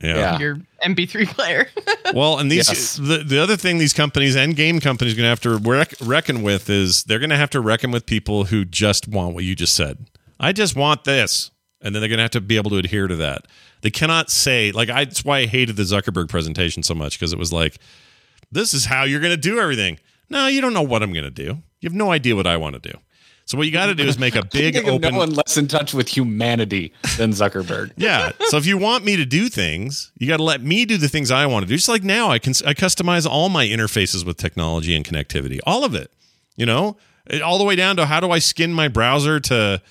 Yeah. 0.00 0.16
Yeah. 0.16 0.38
your 0.38 0.56
MP3 0.84 1.26
player. 1.28 1.68
Well, 2.14 2.38
and 2.40 2.50
these 2.52 2.68
Yes. 2.68 2.96
the, 2.96 3.24
the 3.24 3.38
other 3.42 3.56
thing 3.56 3.78
these 3.78 3.94
companies 3.94 4.36
and 4.36 4.54
game 4.54 4.80
companies 4.80 5.14
are 5.14 5.16
going 5.16 5.24
to 5.24 5.30
have 5.30 5.40
to 5.40 5.56
rec- 5.56 5.94
reckon 6.02 6.42
with 6.42 6.68
is 6.68 7.04
they're 7.04 7.18
going 7.20 7.30
to 7.30 7.38
have 7.38 7.48
to 7.50 7.60
reckon 7.60 7.90
with 7.90 8.04
people 8.04 8.44
who 8.44 8.66
just 8.66 9.08
want 9.08 9.34
what 9.34 9.44
you 9.44 9.54
just 9.54 9.74
said. 9.74 10.10
I 10.38 10.52
just 10.52 10.76
want 10.76 11.04
this, 11.04 11.50
and 11.80 11.94
then 11.94 12.02
they're 12.02 12.08
going 12.10 12.18
to 12.18 12.24
have 12.24 12.32
to 12.32 12.40
be 12.42 12.56
able 12.56 12.68
to 12.72 12.76
adhere 12.76 13.06
to 13.08 13.16
that. 13.16 13.46
They 13.80 13.88
cannot 13.90 14.28
say 14.28 14.72
like 14.72 14.90
I. 14.90 15.06
That's 15.06 15.24
why 15.24 15.38
I 15.38 15.46
hated 15.46 15.76
the 15.76 15.84
Zuckerberg 15.84 16.28
presentation 16.28 16.82
so 16.82 16.94
much 16.94 17.18
because 17.18 17.32
it 17.32 17.38
was 17.38 17.50
like, 17.52 17.78
this 18.50 18.74
is 18.74 18.84
how 18.84 19.04
you're 19.04 19.20
going 19.20 19.32
to 19.32 19.40
do 19.40 19.58
everything. 19.58 19.98
No, 20.32 20.46
you 20.46 20.60
don't 20.60 20.72
know 20.72 20.82
what 20.82 21.02
I'm 21.02 21.12
going 21.12 21.24
to 21.24 21.30
do. 21.30 21.62
You 21.80 21.88
have 21.88 21.94
no 21.94 22.10
idea 22.10 22.34
what 22.34 22.46
I 22.46 22.56
want 22.56 22.82
to 22.82 22.90
do. 22.92 22.98
So 23.44 23.58
what 23.58 23.66
you 23.66 23.72
got 23.72 23.86
to 23.86 23.94
do 23.94 24.04
is 24.04 24.18
make 24.18 24.34
a 24.34 24.44
big 24.52 24.76
open. 24.76 25.12
no 25.12 25.18
one 25.18 25.30
less 25.34 25.56
in 25.56 25.68
touch 25.68 25.92
with 25.92 26.08
humanity 26.08 26.92
than 27.18 27.32
Zuckerberg. 27.32 27.92
Yeah. 27.96 28.32
So 28.48 28.56
if 28.56 28.66
you 28.66 28.78
want 28.78 29.04
me 29.04 29.16
to 29.16 29.26
do 29.26 29.48
things, 29.48 30.10
you 30.16 30.26
got 30.26 30.38
to 30.38 30.42
let 30.42 30.62
me 30.62 30.84
do 30.84 30.96
the 30.96 31.08
things 31.08 31.30
I 31.30 31.46
want 31.46 31.64
to 31.64 31.68
do. 31.68 31.76
Just 31.76 31.88
like 31.88 32.02
now, 32.02 32.30
I 32.30 32.38
can 32.38 32.52
I 32.66 32.72
customize 32.74 33.26
all 33.26 33.48
my 33.48 33.66
interfaces 33.66 34.24
with 34.24 34.36
technology 34.36 34.94
and 34.94 35.04
connectivity, 35.04 35.58
all 35.66 35.84
of 35.84 35.94
it. 35.94 36.10
You 36.56 36.66
know, 36.66 36.96
all 37.44 37.58
the 37.58 37.64
way 37.64 37.76
down 37.76 37.96
to 37.96 38.06
how 38.06 38.20
do 38.20 38.30
I 38.30 38.38
skin 38.38 38.72
my 38.72 38.88
browser 38.88 39.40
to 39.40 39.82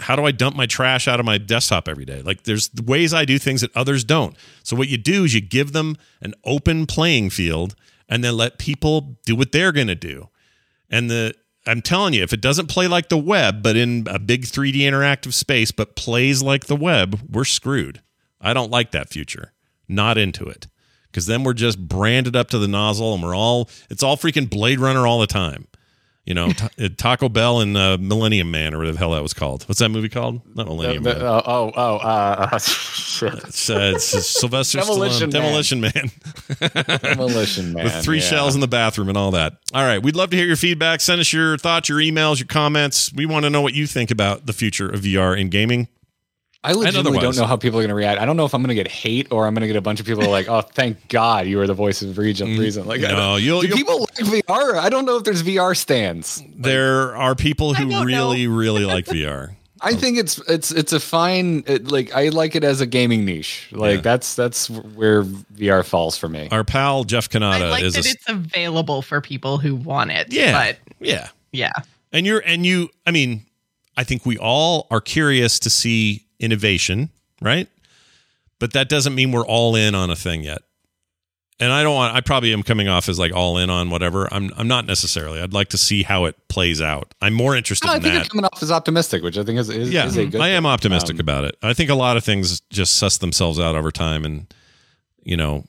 how 0.00 0.16
do 0.16 0.24
I 0.24 0.32
dump 0.32 0.56
my 0.56 0.66
trash 0.66 1.06
out 1.06 1.20
of 1.20 1.26
my 1.26 1.38
desktop 1.38 1.88
every 1.88 2.04
day? 2.04 2.22
Like 2.22 2.42
there's 2.44 2.70
ways 2.74 3.14
I 3.14 3.24
do 3.24 3.38
things 3.38 3.60
that 3.60 3.74
others 3.76 4.02
don't. 4.04 4.36
So 4.62 4.76
what 4.76 4.88
you 4.88 4.98
do 4.98 5.24
is 5.24 5.34
you 5.34 5.40
give 5.40 5.72
them 5.72 5.96
an 6.20 6.34
open 6.44 6.86
playing 6.86 7.30
field 7.30 7.74
and 8.08 8.22
then 8.22 8.36
let 8.36 8.58
people 8.58 9.18
do 9.24 9.36
what 9.36 9.52
they're 9.52 9.72
going 9.72 9.86
to 9.86 9.94
do. 9.94 10.28
And 10.90 11.10
the 11.10 11.34
I'm 11.66 11.80
telling 11.80 12.12
you, 12.12 12.22
if 12.22 12.32
it 12.32 12.42
doesn't 12.42 12.66
play 12.66 12.86
like 12.86 13.08
the 13.08 13.18
web, 13.18 13.62
but 13.62 13.76
in 13.76 14.06
a 14.10 14.18
big 14.18 14.42
3D 14.42 14.80
interactive 14.80 15.32
space, 15.32 15.70
but 15.70 15.96
plays 15.96 16.42
like 16.42 16.66
the 16.66 16.76
web, 16.76 17.20
we're 17.30 17.44
screwed. 17.44 18.02
I 18.40 18.52
don't 18.52 18.70
like 18.70 18.90
that 18.90 19.08
future. 19.08 19.52
Not 19.88 20.18
into 20.18 20.46
it. 20.46 20.66
Because 21.06 21.26
then 21.26 21.42
we're 21.44 21.54
just 21.54 21.78
branded 21.78 22.36
up 22.36 22.48
to 22.50 22.58
the 22.58 22.68
nozzle 22.68 23.14
and 23.14 23.22
we're 23.22 23.36
all, 23.36 23.70
it's 23.88 24.02
all 24.02 24.16
freaking 24.16 24.50
Blade 24.50 24.80
Runner 24.80 25.06
all 25.06 25.20
the 25.20 25.26
time. 25.26 25.66
You 26.26 26.32
know, 26.32 26.52
ta- 26.52 26.70
Taco 26.96 27.28
Bell 27.28 27.60
and 27.60 27.76
uh, 27.76 27.98
Millennium 28.00 28.50
Man, 28.50 28.72
or 28.72 28.78
whatever 28.78 28.94
the 28.94 28.98
hell 28.98 29.10
that 29.10 29.22
was 29.22 29.34
called. 29.34 29.64
What's 29.64 29.80
that 29.80 29.90
movie 29.90 30.08
called? 30.08 30.40
Not 30.56 30.66
Millennium 30.66 31.02
The- 31.02 31.14
Man. 31.16 31.22
oh, 31.22 31.42
oh, 31.44 31.72
oh, 31.74 31.96
uh, 31.96 32.58
shit. 32.58 33.34
It's, 33.34 33.68
uh, 33.68 33.92
it's 33.94 34.04
Sylvester 34.26 34.78
Demolition 34.78 35.30
Stallone. 35.30 35.32
Demolition 35.32 35.80
Man. 35.82 36.10
Demolition 37.02 37.72
Man. 37.74 37.84
with 37.84 38.02
three 38.02 38.18
yeah. 38.20 38.24
shells 38.24 38.54
in 38.54 38.62
the 38.62 38.68
bathroom 38.68 39.08
and 39.08 39.18
all 39.18 39.32
that. 39.32 39.58
All 39.74 39.84
right, 39.84 40.02
we'd 40.02 40.16
love 40.16 40.30
to 40.30 40.36
hear 40.36 40.46
your 40.46 40.56
feedback. 40.56 41.02
Send 41.02 41.20
us 41.20 41.32
your 41.32 41.58
thoughts, 41.58 41.88
your 41.90 41.98
emails, 41.98 42.38
your 42.38 42.46
comments. 42.46 43.12
We 43.12 43.26
want 43.26 43.44
to 43.44 43.50
know 43.50 43.60
what 43.60 43.74
you 43.74 43.86
think 43.86 44.10
about 44.10 44.46
the 44.46 44.52
future 44.54 44.88
of 44.88 45.00
VR 45.00 45.38
in 45.38 45.50
gaming. 45.50 45.88
I 46.64 46.72
legitimately 46.72 47.18
don't 47.18 47.36
know 47.36 47.44
how 47.46 47.56
people 47.56 47.78
are 47.78 47.82
going 47.82 47.90
to 47.90 47.94
react. 47.94 48.20
I 48.20 48.24
don't 48.24 48.36
know 48.36 48.46
if 48.46 48.54
I'm 48.54 48.62
going 48.62 48.68
to 48.68 48.74
get 48.74 48.88
hate 48.90 49.28
or 49.30 49.46
I'm 49.46 49.54
going 49.54 49.60
to 49.62 49.66
get 49.66 49.76
a 49.76 49.80
bunch 49.82 50.00
of 50.00 50.06
people 50.06 50.28
like, 50.30 50.48
"Oh, 50.48 50.62
thank 50.62 51.08
God 51.08 51.46
you 51.46 51.60
are 51.60 51.66
the 51.66 51.74
voice 51.74 52.00
of 52.02 52.16
reason." 52.18 52.58
reason. 52.58 52.86
Like, 52.86 53.00
I 53.02 53.04
Mm, 53.04 53.08
No, 53.10 53.16
don't- 53.16 53.42
you'll- 53.42 53.60
do 53.60 53.66
you'll- 53.68 53.76
people 53.76 54.00
like 54.00 54.44
VR? 54.46 54.76
I 54.78 54.88
don't 54.88 55.04
know 55.04 55.16
if 55.16 55.24
there's 55.24 55.42
VR 55.42 55.76
stands. 55.76 56.42
There 56.56 57.14
are 57.16 57.34
people 57.34 57.74
who 57.74 57.90
don't 57.90 58.06
really, 58.06 58.46
really 58.46 58.84
like 58.96 59.04
VR. 59.06 59.54
I 59.80 59.92
think 59.94 60.16
it's 60.16 60.38
it's 60.48 60.70
it's 60.70 60.94
a 60.94 61.00
fine. 61.00 61.62
It, 61.66 61.88
like 61.90 62.14
I 62.14 62.30
like 62.30 62.56
it 62.56 62.64
as 62.64 62.80
a 62.80 62.86
gaming 62.86 63.26
niche. 63.26 63.68
Like 63.70 63.96
Yeah. 63.96 64.00
that's 64.00 64.34
that's 64.34 64.70
where 64.70 65.24
VR 65.24 65.84
falls 65.84 66.16
for 66.16 66.28
me. 66.30 66.48
Our 66.50 66.64
pal 66.64 67.04
Jeff 67.04 67.28
I 67.30 67.32
Canada 67.38 67.68
like 67.68 67.82
is 67.82 67.92
that 67.94 68.06
a 68.06 68.08
it's 68.08 68.24
available 68.26 69.02
for 69.02 69.20
people 69.20 69.58
who 69.58 69.74
want 69.74 70.10
it. 70.12 70.32
yeah, 70.32 70.52
But 70.52 70.78
yeah. 71.06 71.28
yeah. 71.52 71.72
And 72.12 72.24
you're 72.24 72.42
and 72.46 72.64
you. 72.64 72.88
I 73.06 73.10
mean, 73.10 73.44
I 73.98 74.04
think 74.04 74.24
we 74.24 74.38
all 74.38 74.86
are 74.90 75.02
curious 75.02 75.58
to 75.58 75.68
see 75.68 76.23
innovation, 76.44 77.10
right? 77.40 77.68
But 78.58 78.72
that 78.74 78.88
doesn't 78.88 79.14
mean 79.14 79.32
we're 79.32 79.46
all 79.46 79.74
in 79.74 79.94
on 79.94 80.10
a 80.10 80.16
thing 80.16 80.42
yet. 80.44 80.62
And 81.60 81.70
I 81.70 81.82
don't 81.84 81.94
want. 81.94 82.14
I 82.16 82.20
probably 82.20 82.52
am 82.52 82.64
coming 82.64 82.88
off 82.88 83.08
as 83.08 83.16
like 83.18 83.32
all 83.32 83.58
in 83.58 83.70
on 83.70 83.88
whatever. 83.88 84.26
I'm. 84.32 84.50
I'm 84.56 84.66
not 84.66 84.86
necessarily. 84.86 85.40
I'd 85.40 85.52
like 85.52 85.68
to 85.68 85.78
see 85.78 86.02
how 86.02 86.24
it 86.24 86.36
plays 86.48 86.82
out. 86.82 87.14
I'm 87.22 87.32
more 87.32 87.54
interested 87.54 87.86
No, 87.86 87.92
I 87.92 87.96
in 87.96 88.02
think 88.02 88.14
that. 88.14 88.18
you're 88.24 88.28
coming 88.28 88.44
off 88.44 88.60
as 88.60 88.72
optimistic, 88.72 89.22
which 89.22 89.38
I 89.38 89.44
think 89.44 89.60
is 89.60 89.70
is, 89.70 89.90
yeah, 89.90 90.06
is 90.06 90.16
a 90.16 90.26
good. 90.26 90.40
I 90.40 90.48
am 90.48 90.66
optimistic 90.66 91.14
Um, 91.14 91.20
about 91.20 91.44
it. 91.44 91.56
I 91.62 91.72
think 91.72 91.90
a 91.90 91.94
lot 91.94 92.16
of 92.16 92.24
things 92.24 92.60
just 92.70 92.94
suss 92.96 93.18
themselves 93.18 93.60
out 93.60 93.76
over 93.76 93.92
time, 93.92 94.24
and 94.24 94.52
you 95.22 95.36
know, 95.36 95.64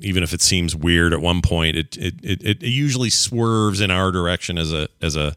even 0.00 0.22
if 0.22 0.32
it 0.32 0.42
seems 0.42 0.76
weird 0.76 1.12
at 1.12 1.20
one 1.20 1.42
point, 1.42 1.76
it 1.76 1.96
it 1.96 2.14
it, 2.22 2.42
it 2.44 2.62
usually 2.62 3.10
swerves 3.10 3.80
in 3.80 3.90
our 3.90 4.12
direction 4.12 4.58
as 4.58 4.72
a 4.72 4.86
as 5.02 5.16
a 5.16 5.34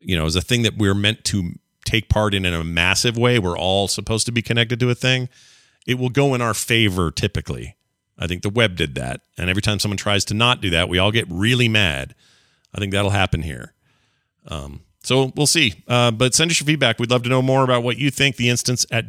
you 0.00 0.16
know 0.16 0.26
as 0.26 0.34
a 0.34 0.42
thing 0.42 0.62
that 0.62 0.76
we're 0.78 0.94
meant 0.94 1.22
to 1.26 1.52
take 1.86 2.08
part 2.08 2.34
in 2.34 2.44
in 2.44 2.52
a 2.52 2.64
massive 2.64 3.16
way. 3.16 3.38
We're 3.38 3.56
all 3.58 3.88
supposed 3.88 4.26
to 4.26 4.32
be 4.32 4.42
connected 4.42 4.78
to 4.80 4.90
a 4.90 4.94
thing. 4.94 5.28
It 5.86 5.98
will 5.98 6.10
go 6.10 6.34
in 6.34 6.42
our 6.42 6.54
favor 6.54 7.10
typically. 7.10 7.76
I 8.18 8.26
think 8.26 8.42
the 8.42 8.50
web 8.50 8.76
did 8.76 8.94
that, 8.96 9.20
and 9.38 9.48
every 9.50 9.62
time 9.62 9.78
someone 9.78 9.98
tries 9.98 10.24
to 10.26 10.34
not 10.34 10.60
do 10.60 10.70
that, 10.70 10.88
we 10.88 10.98
all 10.98 11.12
get 11.12 11.26
really 11.30 11.68
mad. 11.68 12.14
I 12.74 12.78
think 12.78 12.92
that'll 12.92 13.10
happen 13.10 13.42
here. 13.42 13.72
Um, 14.48 14.80
So 15.02 15.32
we'll 15.36 15.46
see. 15.46 15.74
Uh, 15.86 16.10
but 16.10 16.34
send 16.34 16.50
us 16.50 16.58
your 16.60 16.66
feedback. 16.66 16.98
We'd 16.98 17.10
love 17.10 17.22
to 17.24 17.28
know 17.28 17.42
more 17.42 17.62
about 17.62 17.82
what 17.82 17.96
you 17.98 18.10
think. 18.10 18.36
The 18.36 18.48
instance 18.48 18.84
at 18.90 19.06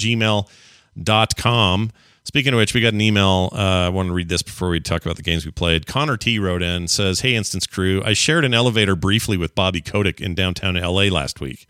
gmail.com. 0.95 1.91
Speaking 2.23 2.53
of 2.53 2.57
which, 2.57 2.73
we 2.73 2.81
got 2.81 2.93
an 2.93 2.99
email. 3.01 3.49
Uh, 3.53 3.57
I 3.85 3.89
want 3.89 4.09
to 4.09 4.13
read 4.13 4.27
this 4.27 4.43
before 4.43 4.69
we 4.69 4.81
talk 4.81 5.05
about 5.05 5.15
the 5.15 5.23
games 5.23 5.45
we 5.45 5.51
played. 5.51 5.87
Connor 5.87 6.17
T 6.17 6.37
wrote 6.39 6.61
in 6.61 6.89
says, 6.89 7.21
"Hey, 7.21 7.35
Instance 7.35 7.65
crew, 7.65 8.03
I 8.05 8.11
shared 8.13 8.43
an 8.43 8.53
elevator 8.53 8.95
briefly 8.97 9.37
with 9.37 9.55
Bobby 9.55 9.79
Kotick 9.81 10.19
in 10.19 10.35
downtown 10.35 10.75
LA 10.75 11.03
last 11.03 11.39
week, 11.39 11.67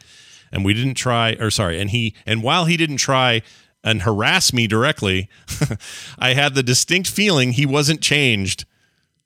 and 0.52 0.66
we 0.66 0.74
didn't 0.74 0.96
try, 0.96 1.34
or 1.40 1.50
sorry, 1.50 1.80
and 1.80 1.90
he, 1.90 2.16
and 2.26 2.44
while 2.44 2.66
he 2.66 2.78
didn't 2.78 2.98
try 2.98 3.42
and 3.84 4.02
harass 4.02 4.52
me 4.52 4.68
directly, 4.68 5.30
I 6.20 6.34
had 6.34 6.56
the 6.56 6.64
distinct 6.64 7.10
feeling 7.10 7.54
he 7.54 7.66
wasn't 7.66 8.02
changed." 8.02 8.66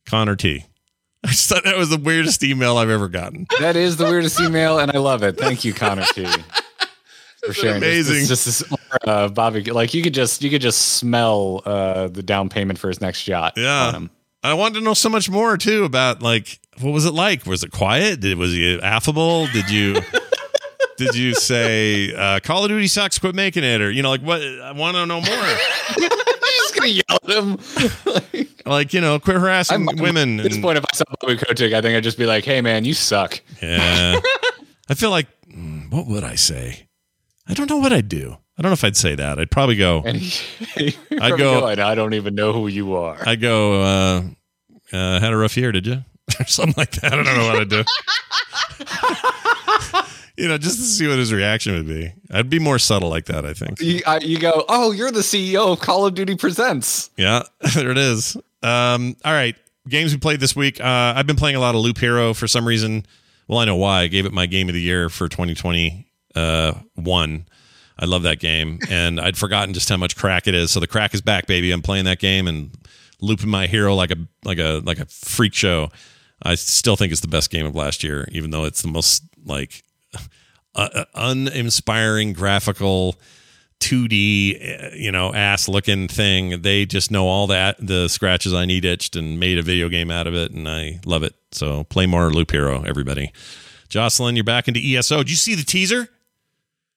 Connor 0.05 0.36
T. 0.36 0.65
I 1.24 1.28
just 1.30 1.49
thought 1.49 1.63
that 1.65 1.78
was 1.78 1.89
the 1.89 1.97
weirdest 1.97 2.43
email 2.43 2.78
I've 2.78 2.89
ever 2.89 3.07
gotten. 3.07 3.45
That 3.59 3.76
is 3.76 3.97
the 3.97 4.05
weirdest 4.05 4.39
email, 4.39 4.80
and 4.80 4.91
I 4.91 4.97
love 4.97 5.22
it. 5.24 5.38
Thank 5.38 5.63
you, 5.63 5.74
Connor 5.74 6.05
T. 6.13 6.26
For 7.45 7.53
sharing 7.53 7.78
amazing. 7.78 8.28
This, 8.28 8.45
this, 8.45 8.59
this 8.59 8.74
uh, 9.07 9.28
Bobby, 9.30 9.63
like 9.63 9.93
you 9.95 10.03
could 10.03 10.13
just 10.13 10.43
you 10.43 10.49
could 10.51 10.61
just 10.61 10.80
smell 10.97 11.63
uh, 11.65 12.07
the 12.07 12.22
down 12.22 12.49
payment 12.49 12.78
for 12.78 12.88
his 12.88 13.01
next 13.01 13.28
yacht. 13.28 13.53
on 13.57 13.63
Yeah. 13.63 14.07
I 14.43 14.53
wanted 14.53 14.80
to 14.80 14.82
know 14.86 14.93
so 14.93 15.09
much 15.09 15.28
more 15.28 15.57
too 15.57 15.84
about 15.84 16.22
like 16.22 16.59
what 16.82 16.91
was 16.91 17.05
it 17.05 17.15
like? 17.15 17.47
Was 17.47 17.63
it 17.63 17.72
quiet? 17.72 18.19
Did 18.19 18.38
was 18.38 18.51
he 18.51 18.80
affable? 18.80 19.47
Did 19.47 19.72
you 19.72 20.01
did 20.97 21.15
you 21.15 21.34
say 21.36 22.13
uh, 22.13 22.39
Call 22.41 22.63
of 22.63 22.69
Duty 22.69 22.88
sucks? 22.88 23.17
Quit 23.19 23.36
making 23.36 23.63
it, 23.63 23.82
or 23.82 23.91
you 23.91 24.01
know, 24.03 24.09
like 24.09 24.21
what? 24.21 24.41
I 24.41 24.71
want 24.71 24.95
to 24.97 25.05
know 25.05 25.21
more. 25.21 25.29
I'm 25.32 26.09
just 26.57 26.75
gonna 26.75 26.88
yell 26.89 27.03
at 27.23 28.34
him. 28.43 28.47
like 28.65 28.93
you 28.93 29.01
know, 29.01 29.19
quit 29.19 29.38
harassing 29.38 29.88
I'm- 29.88 29.97
women. 30.01 30.39
At 30.39 30.43
this 30.43 30.55
and- 30.55 30.63
point, 30.63 30.77
if 30.77 30.86
I 30.91 30.95
saw 30.95 31.03
Bobby 31.21 31.38
Kotick, 31.38 31.73
I 31.73 31.82
think 31.82 31.95
I'd 31.95 32.03
just 32.03 32.17
be 32.17 32.25
like, 32.25 32.43
"Hey, 32.45 32.61
man, 32.61 32.86
you 32.86 32.93
suck." 32.93 33.41
yeah, 33.61 34.19
I 34.89 34.93
feel 34.93 35.09
like 35.09 35.27
mm, 35.47 35.91
what 35.91 36.07
would 36.07 36.23
I 36.23 36.36
say? 36.36 36.88
I 37.47 37.53
don't 37.53 37.69
know 37.69 37.77
what 37.77 37.91
I'd 37.93 38.09
do. 38.09 38.38
I 38.57 38.61
don't 38.61 38.69
know 38.69 38.73
if 38.73 38.84
I'd 38.84 38.97
say 38.97 39.15
that. 39.15 39.39
I'd 39.39 39.49
probably 39.49 39.75
go. 39.75 40.03
I'd 40.05 41.38
go- 41.38 41.67
"And 41.67 41.79
I 41.82 41.95
don't 41.95 42.13
even 42.13 42.36
know 42.36 42.53
who 42.53 42.67
you 42.67 42.95
are. 42.95 43.17
I 43.25 43.36
go. 43.36 43.82
Uh, 43.82 44.21
uh, 44.93 45.19
had 45.19 45.32
a 45.34 45.38
rough 45.38 45.55
year, 45.57 45.71
did 45.71 45.88
you? 45.88 46.03
or 46.39 46.45
something 46.45 46.75
like 46.77 46.91
that. 47.01 47.13
I 47.13 47.15
don't 47.15 47.25
know 47.25 47.47
what 47.47 47.57
I'd 47.57 47.69
do. 47.69 47.84
you 50.38 50.47
know, 50.47 50.57
just 50.57 50.77
to 50.77 50.84
see 50.84 51.07
what 51.07 51.17
his 51.17 51.32
reaction 51.34 51.73
would 51.75 51.88
be. 51.88 52.13
I'd 52.32 52.49
be 52.49 52.59
more 52.59 52.79
subtle 52.79 53.09
like 53.09 53.25
that. 53.25 53.45
I 53.45 53.53
think. 53.53 53.79
You, 53.79 54.01
I, 54.05 54.19
you 54.19 54.39
go, 54.39 54.65
"Oh, 54.67 54.91
you're 54.91 55.11
the 55.11 55.19
CEO 55.21 55.73
of 55.73 55.79
Call 55.79 56.05
of 56.05 56.13
Duty 56.13 56.36
Presents." 56.36 57.09
Yeah, 57.17 57.43
there 57.75 57.91
it 57.91 57.97
is. 57.97 58.36
Um, 58.63 59.15
all 59.25 59.34
right, 59.34 59.55
games 59.88 60.13
we 60.13 60.19
played 60.19 60.39
this 60.39 60.55
week. 60.55 60.79
Uh, 60.79 61.13
I've 61.15 61.27
been 61.27 61.36
playing 61.36 61.55
a 61.55 61.59
lot 61.59 61.75
of 61.75 61.82
Loop 61.82 61.97
Hero 61.97 62.34
for 62.34 62.47
some 62.47 62.67
reason. 62.67 63.05
Well, 63.47 63.59
I 63.59 63.65
know 63.65 63.75
why. 63.75 64.01
I 64.01 64.07
gave 64.07 64.25
it 64.25 64.32
my 64.32 64.45
game 64.45 64.69
of 64.69 64.73
the 64.73 64.82
year 64.82 65.09
for 65.09 65.27
2021. 65.27 66.05
Uh, 66.36 66.73
one. 66.95 67.45
I 67.99 68.05
love 68.05 68.23
that 68.23 68.39
game, 68.39 68.79
and 68.89 69.19
I'd 69.19 69.38
forgotten 69.38 69.75
just 69.75 69.88
how 69.88 69.97
much 69.97 70.15
crack 70.15 70.47
it 70.47 70.55
is. 70.55 70.71
So 70.71 70.79
the 70.79 70.88
crack 70.88 71.13
is 71.13 71.21
back, 71.21 71.45
baby. 71.45 71.71
I'm 71.71 71.84
playing 71.84 72.05
that 72.05 72.17
game 72.17 72.47
and 72.47 72.71
looping 73.19 73.49
my 73.49 73.67
hero 73.67 73.93
like 73.93 74.09
a 74.09 74.15
like 74.43 74.57
a 74.57 74.82
like 74.84 74.97
a 74.97 75.05
freak 75.05 75.53
show. 75.53 75.91
I 76.43 76.55
still 76.55 76.95
think 76.95 77.11
it's 77.11 77.21
the 77.21 77.27
best 77.27 77.49
game 77.49 77.65
of 77.65 77.75
last 77.75 78.03
year, 78.03 78.27
even 78.31 78.51
though 78.51 78.65
it's 78.65 78.81
the 78.81 78.87
most 78.87 79.23
like 79.45 79.83
uh, 80.75 80.89
uh, 80.93 81.05
uninspiring 81.15 82.33
graphical 82.33 83.15
2D, 83.79 84.93
uh, 84.93 84.95
you 84.95 85.11
know, 85.11 85.33
ass 85.33 85.67
looking 85.67 86.07
thing. 86.07 86.61
They 86.61 86.85
just 86.85 87.11
know 87.11 87.27
all 87.27 87.47
that 87.47 87.75
the 87.79 88.07
scratches 88.07 88.53
I 88.53 88.65
need 88.65 88.85
itched 88.85 89.15
and 89.15 89.39
made 89.39 89.57
a 89.57 89.63
video 89.63 89.89
game 89.89 90.09
out 90.09 90.27
of 90.27 90.33
it, 90.33 90.51
and 90.51 90.67
I 90.69 90.99
love 91.05 91.23
it. 91.23 91.35
So 91.51 91.83
play 91.85 92.05
more 92.05 92.31
Loop 92.31 92.51
Hero, 92.51 92.83
everybody. 92.83 93.33
Jocelyn, 93.89 94.35
you're 94.35 94.45
back 94.45 94.67
into 94.67 94.79
ESO. 94.79 95.17
Did 95.17 95.31
you 95.31 95.35
see 95.35 95.55
the 95.55 95.63
teaser? 95.63 96.07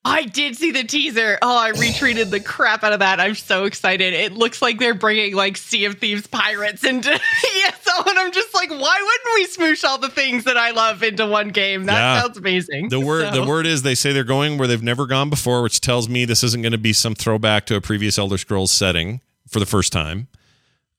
I 0.06 0.24
did 0.24 0.54
see 0.54 0.70
the 0.70 0.84
teaser. 0.84 1.38
Oh, 1.40 1.56
I 1.58 1.72
retweeted 1.72 2.28
the 2.30 2.38
crap 2.40 2.84
out 2.84 2.92
of 2.92 2.98
that. 2.98 3.20
I'm 3.20 3.34
so 3.34 3.64
excited. 3.64 4.12
It 4.12 4.32
looks 4.32 4.60
like 4.60 4.78
they're 4.78 4.92
bringing 4.92 5.34
like 5.34 5.56
Sea 5.56 5.86
of 5.86 5.98
Thieves 5.98 6.26
pirates 6.26 6.84
into 6.84 7.10
ESO, 7.66 8.02
and 8.10 8.18
I'm 8.18 8.30
just 8.30 8.52
like, 8.54 8.68
why 8.68 8.76
wouldn't 8.78 9.34
we 9.34 9.46
smoosh 9.46 9.82
all 9.82 9.96
the 9.96 10.10
things 10.10 10.44
that 10.44 10.58
I 10.58 10.72
love 10.72 11.02
into 11.02 11.26
one 11.26 11.48
game? 11.48 11.84
That 11.86 11.94
Yeah. 11.94 12.20
sounds 12.22 12.36
amazing. 12.36 12.90
The 12.90 13.00
word 13.00 13.32
So- 13.32 13.40
the 13.44 13.48
word 13.48 13.64
is 13.66 13.80
they 13.82 13.94
say 13.94 14.12
they're 14.12 14.24
going 14.24 14.58
where 14.58 14.68
they've 14.68 14.82
never 14.82 15.06
gone 15.06 15.30
before, 15.30 15.62
which 15.62 15.80
tells 15.80 16.06
me 16.06 16.26
this 16.26 16.44
isn't 16.44 16.60
going 16.60 16.72
to 16.72 16.78
be 16.78 16.92
some 16.92 17.14
throwback 17.14 17.64
to 17.66 17.76
a 17.76 17.80
previous 17.80 18.18
Elder 18.18 18.36
Scrolls 18.36 18.70
setting 18.70 19.22
for 19.48 19.58
the 19.58 19.66
first 19.66 19.90
time. 19.90 20.28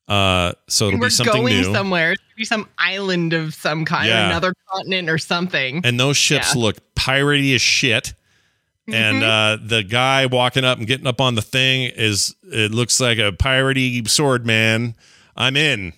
Uh, 0.07 0.53
so 0.67 0.87
it'll 0.87 0.99
we're 0.99 1.07
be 1.07 1.11
something 1.11 1.33
going 1.43 1.61
new. 1.61 1.73
somewhere. 1.73 2.11
It's 2.13 2.21
be 2.35 2.45
some 2.45 2.67
island 2.77 3.33
of 3.33 3.53
some 3.55 3.85
kind, 3.85 4.07
Yeah. 4.07 4.27
another 4.27 4.53
continent 4.69 5.09
or 5.09 5.17
something. 5.19 5.81
and 5.83 5.99
those 5.99 6.17
ships 6.17 6.55
Yeah. 6.55 6.61
look 6.61 6.95
piratey 6.95 7.53
as 7.55 7.61
shit. 7.61 8.13
And 8.87 9.23
uh, 9.23 9.57
the 9.61 9.83
guy 9.83 10.27
walking 10.27 10.63
up 10.63 10.77
and 10.77 10.85
getting 10.85 11.07
up 11.07 11.19
on 11.19 11.35
the 11.35 11.41
thing 11.41 11.91
is 11.95 12.35
it 12.43 12.71
looks 12.71 12.99
like 12.99 13.17
a 13.17 13.31
piratey 13.31 14.07
sword 14.07 14.45
man. 14.45 14.95
I'm 15.35 15.57
in. 15.57 15.93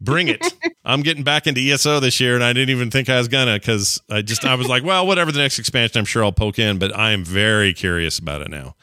Bring 0.00 0.28
it. 0.28 0.44
I'm 0.84 1.02
getting 1.02 1.24
back 1.24 1.46
into 1.46 1.60
ESO 1.60 2.00
this 2.00 2.20
year, 2.20 2.34
and 2.34 2.44
I 2.44 2.52
didn't 2.52 2.70
even 2.70 2.90
think 2.90 3.08
I 3.08 3.18
was 3.18 3.28
gonna 3.28 3.54
because 3.58 4.00
I 4.08 4.22
just 4.22 4.44
I 4.44 4.54
was 4.54 4.68
like, 4.68 4.84
well, 4.84 5.06
whatever 5.06 5.32
the 5.32 5.40
next 5.40 5.58
expansion, 5.58 5.98
I'm 5.98 6.04
sure 6.04 6.22
I'll 6.22 6.32
poke 6.32 6.58
in, 6.58 6.78
but 6.78 6.96
I 6.96 7.12
am 7.12 7.24
very 7.24 7.72
curious 7.74 8.18
about 8.18 8.42
it 8.42 8.50
now. 8.50 8.76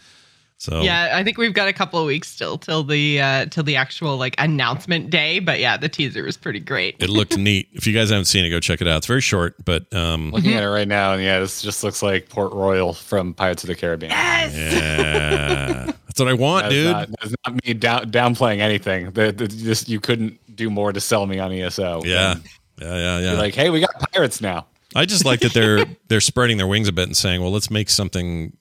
So 0.58 0.82
Yeah, 0.82 1.12
I 1.14 1.24
think 1.24 1.38
we've 1.38 1.54
got 1.54 1.68
a 1.68 1.74
couple 1.74 2.00
of 2.00 2.08
weeks 2.08 2.30
still 2.30 2.58
till 2.58 2.84
the 2.84 3.22
uh 3.22 3.46
till 3.48 3.64
the 3.64 3.76
actual 3.76 4.18
like 4.18 4.36
announcement 4.38 5.10
day. 5.10 5.40
But 5.40 5.60
yeah, 5.60 5.76
the 5.78 5.90
teaser 5.90 6.24
was 6.24 6.38
pretty 6.38 6.60
great. 6.60 6.96
it 7.00 7.10
looked 7.10 7.38
neat. 7.38 7.68
If 7.74 7.86
you 7.86 7.94
guys 7.94 8.10
haven't 8.10 8.26
seen 8.26 8.46
it, 8.46 8.50
go 8.50 8.60
check 8.60 8.82
it 8.82 8.88
out. 8.88 8.98
It's 8.98 9.08
very 9.08 9.22
short, 9.22 9.56
but 9.66 9.94
um, 9.94 10.32
Looking 10.32 10.54
at 10.54 10.64
it 10.64 10.70
right 10.70 10.88
now, 10.88 11.14
and 11.14 11.22
yeah, 11.22 11.40
this 11.40 11.62
just 11.62 11.84
looks 11.84 12.02
like 12.02 12.30
Port 12.30 12.54
Royal 12.54 12.94
from 12.94 13.34
Pirates 13.34 13.64
of 13.64 13.68
the 13.68 13.76
Caribbean. 13.76 14.12
yeah, 14.12 15.86
that's 16.08 16.20
what 16.20 16.28
I 16.30 16.34
want, 16.34 16.64
That's 16.64 16.74
dude. 16.76 16.92
not, 16.92 17.10
that's 17.22 17.36
not 17.46 17.66
me 17.66 17.74
down, 17.74 18.12
downplaying 18.12 18.60
anything. 18.60 19.12
The, 19.12 19.32
the, 19.32 19.48
just 19.48 19.90
you 19.90 20.00
couldn't 20.00 20.40
do 20.56 20.70
more 20.70 20.94
to 20.94 21.02
sell 21.02 21.26
me 21.26 21.40
on 21.40 21.52
ESO. 21.52 22.02
yeah, 22.06 22.36
than 22.36 22.44
yeah, 22.82 22.96
yeah, 22.96 23.20
yeah. 23.20 23.32
be 23.32 23.38
like, 23.38 23.56
hey, 23.56 23.70
we 23.70 23.82
got 23.82 23.92
pirates 24.14 24.42
now. 24.42 24.68
I 24.96 25.06
just 25.06 25.26
like 25.26 25.42
that 25.42 25.54
they're 25.54 25.84
they're 26.08 26.22
spreading 26.22 26.56
their 26.56 26.68
wings 26.68 26.88
a 26.88 26.94
bit 26.94 27.08
and 27.08 27.18
saying, 27.18 27.42
"Well, 27.42 27.52
let's 27.52 27.70
make 27.70 27.90
something 27.90 28.56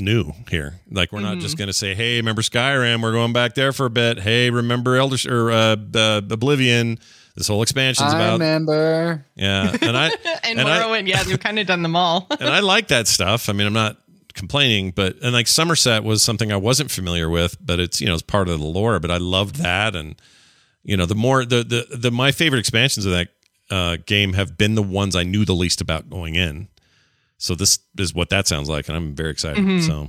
new 0.00 0.32
here." 0.50 0.80
Like 0.90 1.12
we're 1.12 1.20
not 1.20 1.38
just 1.38 1.56
going 1.56 1.68
to 1.68 1.72
say, 1.72 1.94
"Hey, 1.94 2.16
remember 2.16 2.42
Skyrim? 2.42 3.02
We're 3.02 3.12
going 3.12 3.32
back 3.32 3.54
there 3.54 3.72
for 3.72 3.86
a 3.86 3.90
bit." 3.90 4.20
Hey, 4.20 4.50
remember 4.50 4.96
Elder 4.96 5.16
or 5.28 5.50
uh, 5.50 5.76
uh, 5.94 6.20
Oblivion? 6.30 6.98
This 7.36 7.48
whole 7.48 7.62
expansion's 7.62 8.12
I 8.12 8.16
about 8.16 8.32
remember. 8.34 9.24
yeah, 9.34 9.76
and 9.80 9.96
I 9.96 10.06
And, 10.44 10.58
and 10.58 10.68
I 10.68 10.82
Morrowind, 10.82 11.06
yeah, 11.06 11.22
they've 11.22 11.38
kind 11.38 11.58
of 11.58 11.66
done 11.66 11.82
them 11.82 11.96
all. 11.96 12.26
and 12.40 12.48
I 12.48 12.60
like 12.60 12.88
that 12.88 13.06
stuff. 13.06 13.48
I 13.48 13.52
mean, 13.52 13.66
I'm 13.66 13.72
not 13.72 13.98
complaining, 14.34 14.90
but 14.90 15.16
and 15.22 15.32
like 15.32 15.46
Somerset 15.46 16.02
was 16.04 16.22
something 16.22 16.52
I 16.52 16.56
wasn't 16.56 16.90
familiar 16.90 17.30
with, 17.30 17.56
but 17.64 17.80
it's 17.80 18.00
you 18.00 18.06
know 18.06 18.14
it's 18.14 18.22
part 18.22 18.48
of 18.48 18.58
the 18.58 18.66
lore. 18.66 18.98
But 18.98 19.10
I 19.10 19.18
loved 19.18 19.56
that, 19.56 19.94
and 19.94 20.16
you 20.82 20.96
know 20.96 21.06
the 21.06 21.14
more 21.14 21.44
the 21.44 21.62
the, 21.62 21.96
the 21.96 22.10
my 22.10 22.32
favorite 22.32 22.58
expansions 22.58 23.06
of 23.06 23.12
that 23.12 23.28
uh, 23.70 23.96
game 24.06 24.32
have 24.34 24.58
been 24.58 24.74
the 24.74 24.82
ones 24.82 25.14
I 25.14 25.22
knew 25.22 25.44
the 25.44 25.54
least 25.54 25.80
about 25.80 26.10
going 26.10 26.34
in. 26.34 26.68
So 27.40 27.54
this 27.54 27.78
is 27.98 28.14
what 28.14 28.28
that 28.28 28.46
sounds 28.46 28.68
like, 28.68 28.88
and 28.88 28.96
I'm 28.96 29.14
very 29.14 29.30
excited. 29.30 29.82
So 29.82 30.08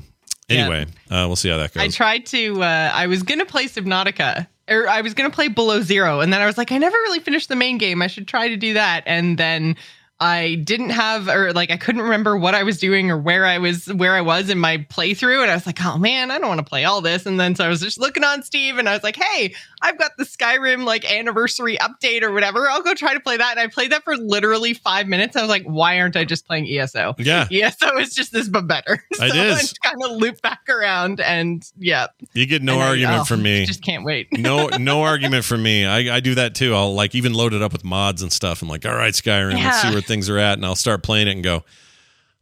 anyway, 0.50 0.86
uh, 1.10 1.24
we'll 1.28 1.38
see 1.38 1.48
how 1.50 1.58
that 1.58 1.74
goes. 1.74 1.82
I 1.82 1.88
tried 1.88 2.26
to. 2.28 2.62
Uh, 2.62 2.92
I 2.94 3.08
was 3.08 3.24
gonna 3.24 3.46
play 3.46 3.68
Subnautica, 3.68 4.48
or 4.68 4.90
I 4.90 5.00
was 5.00 5.14
gonna 5.14 5.30
play 5.30 5.48
Below 5.48 5.82
Zero, 5.82 6.20
and 6.20 6.34
then 6.34 6.42
I 6.42 6.46
was 6.46 6.58
like, 6.58 6.74
I 6.74 6.78
never 6.78 6.98
really 6.98 7.22
finished 7.22 7.48
the 7.48 7.56
main 7.56 7.78
game. 7.78 8.02
I 8.02 8.08
should 8.08 8.28
try 8.28 8.50
to 8.50 8.58
do 8.58 8.74
that, 8.76 9.04
and 9.08 9.38
then. 9.38 9.78
I 10.24 10.54
didn't 10.64 10.92
have, 10.92 11.28
or 11.30 11.52
like, 11.52 11.72
I 11.72 11.78
couldn't 11.78 12.04
remember 12.04 12.38
what 12.38 12.54
I 12.54 12.62
was 12.62 12.78
doing 12.78 13.10
or 13.10 13.18
where 13.18 13.44
I 13.44 13.58
was, 13.58 13.92
where 13.92 14.14
I 14.14 14.22
was 14.22 14.52
in 14.52 14.60
my 14.60 14.78
playthrough, 14.78 15.42
and 15.42 15.50
I 15.50 15.56
was 15.56 15.66
like, 15.66 15.84
"Oh 15.84 15.98
man, 15.98 16.30
I 16.30 16.38
don't 16.38 16.48
want 16.48 16.60
to 16.60 16.64
play 16.64 16.86
all 16.86 17.02
this." 17.02 17.26
And 17.26 17.40
then 17.40 17.56
so 17.56 17.66
I 17.66 17.70
was 17.70 17.82
just 17.82 18.00
looking 18.00 18.24
on 18.24 18.44
Steam 18.44 18.78
and 18.78 18.88
I 18.88 18.94
was 18.94 19.02
like, 19.02 19.16
"Hey, 19.16 19.56
I've 19.82 19.98
got 19.98 20.12
the 20.18 20.24
Skyrim 20.24 20.84
like 20.86 21.10
anniversary 21.12 21.78
update 21.78 22.22
or 22.22 22.32
whatever. 22.32 22.70
I'll 22.70 22.84
go 22.84 22.94
try 22.94 23.14
to 23.14 23.20
play 23.20 23.38
that." 23.38 23.52
And 23.52 23.60
I 23.60 23.68
played 23.68 23.92
that 23.92 24.04
for 24.04 24.16
literally 24.16 24.74
five 24.74 25.08
minutes. 25.08 25.36
I 25.36 25.42
was 25.42 25.50
like, 25.50 25.64
"Why 25.64 26.00
aren't 26.00 26.16
I 26.16 26.24
just 26.26 26.46
playing 26.46 26.68
ESO?" 26.68 27.16
yeah, 27.18 27.48
ESO 27.52 27.98
is 27.98 28.14
just 28.14 28.32
this, 28.32 28.48
but 28.48 28.68
better. 28.68 29.04
So 29.14 29.26
It 29.26 29.36
is. 29.36 29.74
I 29.84 29.90
kind 29.90 30.04
of 30.04 30.18
loop 30.18 30.42
back 30.42 30.68
around, 30.70 31.20
and 31.20 31.64
yeah, 31.78 32.08
you 32.34 32.46
get 32.46 32.62
no 32.62 32.74
and 32.74 32.82
argument 32.84 33.20
oh, 33.22 33.24
from 33.26 33.42
me. 33.44 33.66
Just 33.66 33.84
can't 33.84 34.04
wait. 34.04 34.28
no 34.38 34.68
no 34.80 35.04
argument 35.04 35.46
from 35.46 35.62
me. 35.64 35.86
I, 35.86 36.16
I 36.16 36.20
do 36.20 36.36
that 36.36 36.56
too. 36.56 36.74
I'll 36.74 36.94
like 36.94 37.14
even 37.16 37.34
load 37.34 37.54
it 37.54 37.62
up 37.62 37.72
with 37.74 37.84
mods 37.84 38.22
and 38.22 38.32
stuff. 38.32 38.62
I'm 38.62 38.68
like, 38.68 38.86
all 38.86 38.96
right, 38.96 39.14
Skyrim, 39.14 39.54
let's 39.64 39.82
see 39.82 39.90
where 39.92 40.02
things 40.02 40.30
are 40.30 40.38
at, 40.38 40.54
and 40.54 40.66
I'll 40.66 40.76
start 40.76 41.04
playing 41.04 41.28
it 41.28 41.32
and 41.32 41.44
go. 41.44 41.64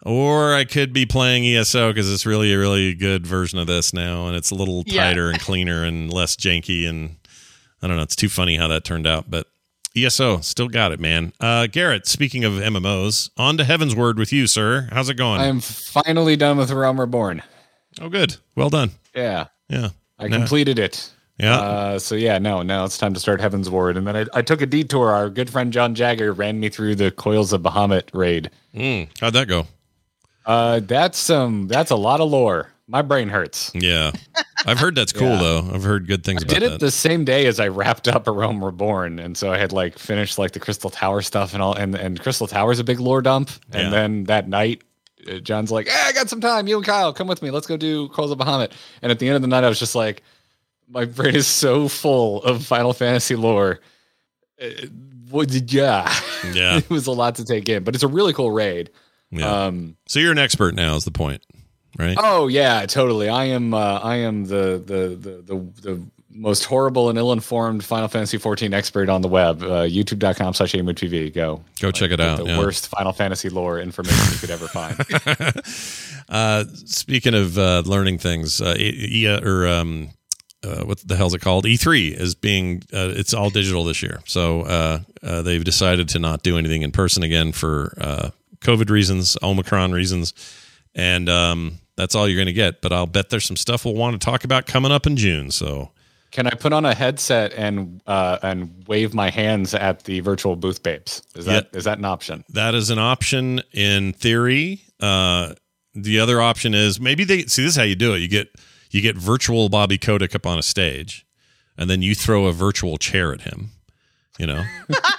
Or 0.04 0.54
I 0.56 0.64
could 0.64 0.94
be 0.94 1.06
playing 1.06 1.44
ESO 1.46 1.90
because 1.92 2.12
it's 2.12 2.26
really 2.26 2.54
a 2.54 2.58
really 2.58 2.94
good 2.94 3.28
version 3.28 3.60
of 3.60 3.68
this 3.68 3.92
now, 3.94 4.28
and 4.28 4.36
it's 4.38 4.50
a 4.52 4.56
little 4.56 4.84
Yeah. 4.88 5.04
tighter 5.04 5.30
and 5.30 5.40
cleaner 5.42 5.84
and 5.84 6.12
less 6.12 6.38
janky. 6.38 6.88
And 6.88 7.18
I 7.82 7.88
don't 7.88 7.98
know, 7.98 8.04
it's 8.04 8.16
too 8.16 8.30
funny 8.30 8.58
how 8.58 8.68
that 8.68 8.84
turned 8.84 9.08
out, 9.08 9.30
but 9.30 9.48
ESO 9.96 10.40
still 10.42 10.68
got 10.68 10.92
it, 10.92 11.00
man. 11.00 11.34
Uh, 11.40 11.68
Garrett, 11.68 12.08
speaking 12.08 12.44
of 12.44 12.54
MMOs, 12.54 13.30
on 13.38 13.58
to 13.58 13.64
Heavensward 13.64 14.18
with 14.18 14.32
you, 14.32 14.48
sir. 14.48 14.88
How's 14.92 15.10
it 15.10 15.16
going? 15.16 15.42
I 15.42 15.46
am 15.48 15.60
finally 15.62 16.36
done 16.36 16.58
with 16.58 16.72
Realm 16.72 17.00
Reborn. 17.00 17.42
oh, 18.02 18.10
good. 18.10 18.38
Well 18.56 18.70
done. 18.70 18.92
Yeah, 19.16 19.48
Yeah. 19.68 19.90
I 20.18 20.28
completed 20.28 20.78
it. 20.80 21.10
Yeah. 21.38 21.58
Uh, 21.58 22.00
so 22.00 22.16
yeah, 22.16 22.38
no, 22.38 22.62
now 22.64 22.84
it's 22.84 22.98
time 22.98 23.14
to 23.14 23.20
start 23.22 23.40
Heavensward, 23.40 23.96
and 23.98 24.06
then 24.06 24.16
I, 24.18 24.26
I 24.34 24.42
took 24.42 24.62
a 24.62 24.66
detour. 24.66 25.12
Our 25.12 25.30
good 25.30 25.50
friend 25.50 25.72
John 25.72 25.96
Jagger 25.96 26.34
ran 26.34 26.60
me 26.60 26.68
through 26.68 26.96
the 26.96 27.12
Coils 27.12 27.54
of 27.54 27.62
Bahamut 27.62 28.10
raid. 28.14 28.52
Mm, 28.76 29.08
how'd 29.22 29.32
that 29.34 29.48
go? 29.48 29.68
Uh, 30.46 30.82
that's 30.82 31.30
um, 31.30 31.70
that's 31.70 31.92
a 31.92 31.96
lot 31.96 32.20
of 32.20 32.30
lore. 32.30 32.70
My 32.92 33.04
brain 33.04 33.30
hurts. 33.30 33.72
Yeah. 33.76 34.12
I've 34.66 34.80
heard 34.80 34.96
that's 34.96 35.14
cool 35.14 35.28
Yeah. 35.30 35.38
though. 35.40 35.72
I've 35.74 35.84
heard 35.84 36.08
good 36.08 36.24
things 36.24 36.44
I 36.44 36.46
about 36.48 36.54
did 36.56 36.64
it 36.64 36.70
that. 36.72 36.80
the 36.80 36.90
same 36.92 37.24
day 37.24 37.46
as 37.46 37.60
I 37.60 37.68
wrapped 37.68 38.08
up 38.08 38.28
A 38.28 38.32
Realm 38.32 38.64
Reborn, 38.64 39.20
and 39.20 39.38
so 39.38 39.52
I 39.52 39.58
had 39.60 39.72
like 39.72 40.00
finished 40.00 40.38
like 40.40 40.52
the 40.54 40.60
Crystal 40.60 40.90
Tower 40.90 41.22
stuff 41.22 41.54
and 41.54 41.62
all, 41.62 41.74
and 41.76 41.94
and 41.96 42.20
Crystal 42.20 42.48
Tower's 42.48 42.80
a 42.80 42.84
big 42.84 43.00
lore 43.00 43.22
dump. 43.22 43.52
And 43.72 43.84
Yeah. 43.84 43.90
then 43.92 44.24
that 44.26 44.48
night, 44.50 44.82
uh, 45.30 45.36
John's 45.40 45.72
like, 45.72 45.88
"Hey, 45.88 46.02
I 46.08 46.14
got 46.14 46.30
some 46.30 46.42
time. 46.42 46.68
You 46.68 46.78
and 46.78 46.86
Kyle, 46.86 47.14
come 47.14 47.28
with 47.28 47.42
me. 47.44 47.52
Let's 47.52 47.68
go 47.68 47.78
do 47.78 48.10
Coils 48.10 48.32
of 48.32 48.40
Bahamut." 48.40 48.72
And 49.04 49.12
at 49.12 49.20
the 49.20 49.28
end 49.28 49.36
of 49.36 49.44
the 49.44 49.48
night, 49.48 49.64
I 49.64 49.70
was 49.70 49.80
just 49.80 49.94
like, 49.96 50.24
my 50.90 51.06
brain 51.18 51.36
is 51.36 51.46
so 51.48 51.88
full 51.88 52.42
of 52.44 52.66
Final 52.66 52.94
Fantasy 52.94 53.36
lore. 53.36 53.80
Uh, 54.60 54.66
what 55.30 55.48
did 55.48 55.72
yeah? 55.72 56.12
Yeah. 56.54 56.78
it 56.80 56.90
was 56.90 57.06
a 57.06 57.12
lot 57.12 57.36
to 57.36 57.46
take 57.46 57.70
in, 57.70 57.84
but 57.84 57.94
it's 57.94 58.04
a 58.04 58.08
really 58.08 58.34
cool 58.34 58.50
raid. 58.52 58.90
yeah. 59.30 59.66
Um, 59.68 59.96
so 60.08 60.20
you're 60.20 60.32
an 60.32 60.40
expert 60.40 60.74
now 60.74 60.96
is 60.96 61.06
the 61.06 61.12
point, 61.12 61.44
right? 61.98 62.18
Oh 62.20 62.48
yeah, 62.48 62.86
totally. 62.86 63.30
I 63.30 63.46
am. 63.46 63.74
Uh, 63.74 64.00
I 64.00 64.18
am 64.18 64.46
the, 64.46 64.82
the 64.86 65.16
the 65.16 65.54
the 65.54 65.82
the 65.82 66.02
most 66.32 66.66
horrible 66.66 67.10
and 67.10 67.18
ill-informed 67.18 67.84
Final 67.84 68.08
Fantasy 68.08 68.38
14 68.38 68.74
expert 68.74 69.10
on 69.10 69.22
the 69.22 69.28
web. 69.28 69.62
Uh, 69.62 69.84
YouTube.com 69.84 70.54
slash 70.54 70.72
TV. 70.72 71.34
Go 71.34 71.62
Go 71.82 71.92
check 71.92 72.12
it 72.12 72.20
out. 72.20 72.38
The 72.38 72.46
yeah. 72.46 72.58
worst 72.60 72.88
Final 72.88 73.12
Fantasy 73.12 73.50
lore 73.50 73.80
information 73.80 74.34
you 74.34 74.40
could 74.40 74.52
ever 74.52 74.68
find. 74.68 74.96
Uh, 76.30 76.64
speaking 76.86 77.34
of 77.34 77.58
uh, 77.58 77.82
learning 77.88 78.20
things, 78.20 78.62
uh, 78.62 78.76
E- 78.78 79.26
E- 79.26 79.28
or 79.28 79.68
um, 79.68 80.12
uh, 80.64 80.84
what 80.84 81.00
the 81.00 81.16
hell's 81.16 81.34
it 81.34 81.42
called? 81.42 81.66
E3 81.66 82.12
is 82.12 82.36
being 82.36 82.84
uh, 82.94 83.10
it's 83.16 83.34
all 83.34 83.50
digital 83.50 83.84
this 83.84 84.04
year. 84.04 84.20
So 84.26 84.62
uh, 84.62 85.00
uh, 85.24 85.42
they've 85.42 85.64
decided 85.64 86.08
to 86.10 86.20
not 86.20 86.44
do 86.44 86.58
anything 86.60 86.84
in 86.84 86.92
person 86.92 87.24
again 87.24 87.52
for 87.52 87.98
uh, 88.00 88.30
COVID 88.62 88.92
reasons, 88.92 89.38
Omicron 89.42 89.92
reasons, 89.92 90.34
and 90.96 91.30
um, 91.30 91.80
that's 91.96 92.16
all 92.16 92.28
you're 92.28 92.38
going 92.38 92.48
to 92.48 92.54
get. 92.54 92.82
But 92.82 92.94
I'll 92.94 93.06
bet 93.06 93.30
there's 93.30 93.46
some 93.46 93.58
stuff 93.58 93.86
we'll 93.86 93.96
want 93.96 94.20
to 94.20 94.24
talk 94.24 94.44
about 94.44 94.66
coming 94.66 94.92
up 94.92 95.06
in 95.06 95.18
June. 95.18 95.52
So 95.52 95.92
Can 96.32 96.48
I 96.48 96.52
put 96.52 96.74
on 96.74 96.86
a 96.86 96.94
headset 96.96 97.54
and 97.54 98.02
uh, 98.08 98.38
and 98.42 98.84
wave 98.88 99.14
my 99.14 99.30
hands 99.30 99.74
at 99.74 100.04
the 100.04 100.20
virtual 100.22 100.56
booth 100.56 100.84
babes? 100.84 101.22
Is 101.36 101.46
that 101.46 101.70
is 101.74 101.84
that 101.86 101.98
an 101.98 102.06
option? 102.06 102.44
that 102.50 102.76
is 102.76 102.90
an 102.90 103.00
option 103.00 103.62
in 103.74 104.14
theory. 104.14 104.82
Uh, 105.00 105.54
the 105.96 106.20
other 106.20 106.42
option 106.42 106.74
is 106.74 107.00
maybe 107.00 107.24
they 107.24 107.44
see 107.44 107.64
this 107.64 107.72
is 107.72 107.76
how 107.76 107.84
you 107.84 107.96
do 107.96 108.14
it. 108.14 108.20
You 108.20 108.28
get 108.28 108.50
you 108.92 109.02
get 109.02 109.16
virtual 109.18 109.70
Bobby 109.70 109.98
Kotick 109.98 110.36
up 110.36 110.46
on 110.46 110.58
a 110.58 110.64
stage, 110.64 111.26
and 111.78 111.90
then 111.90 112.02
you 112.02 112.16
throw 112.16 112.46
a 112.46 112.54
virtual 112.54 112.98
chair 112.98 113.34
at 113.34 113.42
him. 113.42 113.70
You 114.38 114.48
know, 114.48 114.64
I 114.90 114.94
thought 114.94 115.19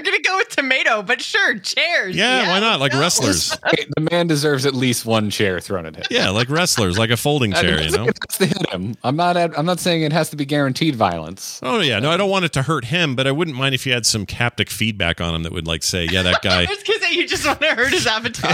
were 0.00 0.04
gonna 0.04 0.22
go 0.22 0.36
with 0.36 0.48
tomato, 0.48 1.02
but 1.02 1.20
sure, 1.20 1.58
chairs. 1.58 2.16
yeah, 2.16 2.48
why 2.48 2.60
not? 2.60 2.80
Like 2.80 2.92
no. 2.92 3.00
wrestlers, 3.00 3.50
Hey, 3.70 3.86
the 3.96 4.08
man 4.10 4.26
deserves 4.26 4.66
at 4.66 4.74
least 4.74 5.04
one 5.06 5.30
chair 5.30 5.60
thrown 5.60 5.86
at 5.86 5.96
him. 5.96 6.04
yeah, 6.10 6.30
like 6.30 6.48
wrestlers, 6.48 6.98
like 6.98 7.10
a 7.10 7.16
folding 7.16 7.52
chair. 7.52 7.80
You 7.82 7.90
know. 7.90 8.04
it 8.06 8.18
has 8.28 8.38
to 8.38 8.46
hit 8.46 8.70
him. 8.70 8.94
I'm 9.04 9.16
not. 9.16 9.36
At, 9.36 9.58
I'm 9.58 9.66
not 9.66 9.80
saying 9.80 10.02
it 10.02 10.12
has 10.12 10.30
to 10.30 10.36
be 10.36 10.44
guaranteed 10.44 10.96
violence. 10.96 11.60
Oh 11.62 11.80
yeah, 11.80 11.98
no, 11.98 12.10
I 12.10 12.16
don't 12.16 12.30
want 12.30 12.44
it 12.44 12.52
to 12.54 12.62
hurt 12.62 12.86
him, 12.86 13.14
but 13.14 13.26
I 13.26 13.32
wouldn't 13.32 13.56
mind 13.56 13.74
if 13.74 13.86
you 13.86 13.92
had 13.92 14.06
some 14.06 14.26
haptic 14.26 14.68
feedback 14.70 15.20
on 15.20 15.34
him 15.34 15.42
that 15.42 15.52
would 15.52 15.66
like 15.66 15.82
say, 15.82 16.06
yeah, 16.10 16.22
that 16.22 16.40
guy, 16.42 16.62
I 16.62 16.66
was 16.66 16.82
gonna 16.82 17.00
say 17.00 17.14
you 17.14 17.26
just 17.26 17.46
want 17.46 17.60
to 17.60 17.74
hurt 17.74 17.92
his 17.92 18.06
avatar. 18.06 18.50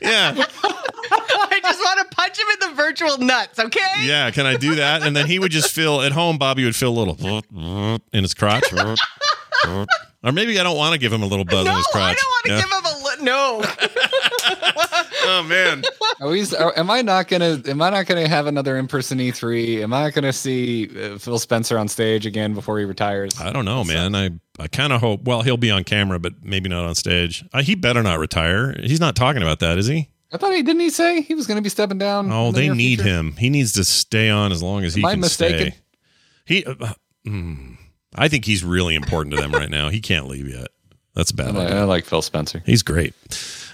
yeah, 0.00 0.34
I 0.62 1.60
just 1.62 1.80
want 1.80 2.10
to 2.10 2.16
punch 2.16 2.38
him 2.38 2.46
in 2.52 2.70
the 2.70 2.74
virtual 2.76 3.18
nuts. 3.18 3.58
Okay. 3.58 3.80
yeah, 4.02 4.30
can 4.30 4.46
I 4.46 4.56
do 4.56 4.74
that? 4.76 5.02
And 5.02 5.16
then 5.16 5.26
he 5.26 5.38
would 5.38 5.52
just 5.52 5.72
feel 5.72 6.00
at 6.02 6.12
home. 6.12 6.38
Bobby 6.38 6.64
would 6.64 6.76
feel 6.76 6.90
a 6.90 6.98
little 6.98 7.42
in 8.12 8.22
his 8.22 8.34
crotch, 8.34 8.64
or 10.26 10.32
maybe 10.32 10.58
I 10.60 10.62
don't 10.62 10.76
want 10.76 10.92
to 10.92 10.98
give 10.98 11.12
him 11.12 11.22
a 11.22 11.26
little 11.26 11.44
buzz 11.46 11.64
No, 11.64 11.70
in 11.70 11.76
his 11.78 11.86
crotch. 11.86 12.10
I 12.10 12.14
don't 12.14 12.28
want 12.30 12.44
to 12.44 12.52
Yeah. 12.52 12.60
give 12.60 12.70
him 12.70 12.84
a 12.84 13.04
li- 13.04 13.24
no. 13.24 13.64
Oh 15.28 15.42
man, 15.42 15.82
Are 16.20 16.28
we, 16.28 16.46
are, 16.54 16.72
am 16.78 16.88
I 16.88 17.02
not 17.02 17.26
gonna? 17.26 17.60
Am 17.66 17.82
I 17.82 17.90
not 17.90 18.06
gonna 18.06 18.28
have 18.28 18.46
another 18.46 18.76
in-person 18.76 19.18
E3? 19.18 19.82
Am 19.82 19.92
I 19.92 20.04
not 20.04 20.12
gonna 20.14 20.32
see 20.32 20.88
uh, 20.88 21.18
Phil 21.18 21.38
Spencer 21.40 21.78
on 21.78 21.88
stage 21.88 22.26
again 22.26 22.54
before 22.54 22.78
he 22.78 22.84
retires? 22.84 23.32
I 23.40 23.52
don't 23.52 23.64
know, 23.64 23.82
man. 23.82 24.14
I 24.14 24.30
I 24.58 24.68
kind 24.68 24.92
of 24.92 25.00
hope. 25.00 25.24
Well, 25.24 25.42
he'll 25.42 25.56
be 25.56 25.70
on 25.70 25.82
camera, 25.84 26.20
but 26.20 26.34
maybe 26.44 26.68
not 26.68 26.84
on 26.86 26.94
stage. 26.94 27.44
Uh, 27.52 27.62
he 27.62 27.74
better 27.74 28.02
not 28.04 28.20
retire. 28.20 28.76
He's 28.80 29.00
not 29.00 29.16
talking 29.16 29.42
about 29.42 29.58
that, 29.60 29.78
is 29.78 29.86
he? 29.88 30.08
I 30.32 30.36
thought 30.36 30.54
he 30.54 30.62
didn't. 30.62 30.80
He 30.80 30.90
say 30.90 31.22
he 31.22 31.34
was 31.34 31.46
gonna 31.48 31.62
be 31.62 31.70
stepping 31.70 31.98
down. 31.98 32.30
Oh, 32.30 32.52
the 32.52 32.60
they 32.60 32.68
need 32.68 33.00
future? 33.00 33.02
him. 33.14 33.32
He 33.32 33.50
needs 33.50 33.72
to 33.72 33.84
stay 33.84 34.30
on 34.30 34.52
as 34.52 34.62
long 34.62 34.84
as 34.84 34.94
he 34.94 35.04
I 35.04 35.12
can 35.12 35.20
mistaken? 35.20 35.72
stay. 35.72 35.80
He, 36.44 36.64
uh, 36.64 36.74
uh, 36.80 36.92
mm, 37.26 37.76
I 38.16 38.28
think 38.28 38.44
he's 38.44 38.64
really 38.64 38.94
important 38.94 39.34
to 39.34 39.40
them 39.40 39.52
right 39.52 39.70
now. 39.70 39.88
He 39.90 40.00
can't 40.00 40.26
leave 40.28 40.48
yet. 40.48 40.68
That's 41.14 41.30
a 41.30 41.34
I 41.34 41.44
bad. 41.46 41.54
like, 41.54 41.66
idea. 41.68 41.80
I 41.80 41.84
like 41.84 42.04
Phil 42.04 42.22
Spencer. 42.22 42.62
He's 42.66 42.82
great. 42.82 43.14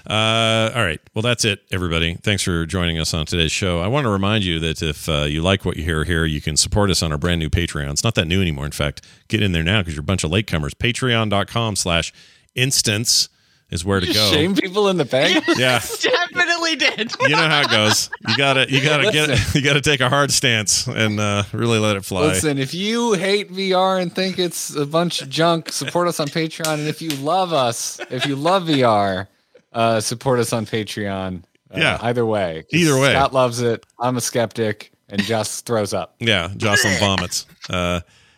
Uh, 0.08 0.70
all 0.74 0.82
right. 0.82 1.00
Well, 1.14 1.22
that's 1.22 1.44
it, 1.44 1.60
everybody. 1.70 2.14
Thanks 2.14 2.42
for 2.42 2.66
joining 2.66 2.98
us 2.98 3.14
on 3.14 3.24
today's 3.26 3.52
show. 3.52 3.80
I 3.80 3.86
want 3.88 4.04
to 4.04 4.10
remind 4.10 4.44
you 4.44 4.58
that 4.60 4.82
if 4.82 5.08
uh, 5.08 5.22
you 5.24 5.42
like 5.42 5.64
what 5.64 5.76
you 5.76 5.84
hear 5.84 6.04
here, 6.04 6.24
you 6.24 6.40
can 6.40 6.56
support 6.56 6.90
us 6.90 7.02
on 7.02 7.12
our 7.12 7.18
brand 7.18 7.38
new 7.40 7.50
Patreon. 7.50 7.90
It's 7.90 8.04
not 8.04 8.14
that 8.16 8.26
new 8.26 8.40
anymore. 8.40 8.64
In 8.64 8.72
fact, 8.72 9.04
get 9.28 9.42
in 9.42 9.52
there 9.52 9.62
now 9.62 9.80
because 9.80 9.94
you're 9.94 10.00
a 10.02 10.04
bunch 10.04 10.24
of 10.24 10.30
latecomers. 10.30 10.70
Patreon.com 10.70 11.76
slash 11.76 12.12
instance 12.54 13.28
is 13.72 13.84
where 13.84 13.98
to 13.98 14.06
go. 14.06 14.30
Shame 14.30 14.54
people 14.54 14.88
in 14.88 14.96
the 14.98 15.04
bank. 15.04 15.44
Yeah. 15.56 15.80
Definitely 16.00 16.76
did. 16.76 17.12
You 17.22 17.30
know 17.30 17.48
how 17.48 17.62
it 17.62 17.70
goes. 17.70 18.10
You 18.28 18.36
gotta, 18.36 18.70
you 18.70 18.82
gotta 18.82 19.10
get, 19.10 19.28
Listen. 19.30 19.52
you 19.60 19.64
gotta 19.66 19.80
take 19.80 20.00
a 20.00 20.08
hard 20.08 20.30
stance 20.30 20.86
and 20.86 21.18
uh, 21.18 21.42
really 21.52 21.78
let 21.78 21.96
it 21.96 22.04
fly. 22.04 22.22
Listen, 22.28 22.58
if 22.58 22.74
you 22.74 23.14
hate 23.14 23.50
VR 23.52 24.00
and 24.00 24.14
think 24.14 24.38
it's 24.38 24.74
a 24.74 24.86
bunch 24.86 25.20
of 25.22 25.28
junk, 25.28 25.70
support 25.72 26.06
us 26.08 26.20
on 26.20 26.28
Patreon. 26.28 26.74
And 26.78 26.88
if 26.88 27.02
you 27.02 27.10
love 27.10 27.52
us, 27.52 28.00
if 28.10 28.26
you 28.26 28.36
love 28.36 28.64
VR, 28.64 29.26
uh, 29.72 30.00
support 30.00 30.38
us 30.38 30.52
on 30.52 30.66
Patreon. 30.66 31.42
Uh, 31.74 31.78
Yeah. 31.78 31.98
Either 32.02 32.26
way, 32.26 32.64
Either 32.70 32.98
way. 32.98 33.12
Scott 33.12 33.32
loves 33.32 33.60
it. 33.60 33.84
I'm 33.98 34.16
a 34.16 34.20
skeptic, 34.20 34.92
and 35.08 35.22
Just 35.22 35.64
throws 35.66 35.92
up. 35.94 36.14
Yeah, 36.18 36.50
Jocelyn 36.56 36.98
vomits. 36.98 37.46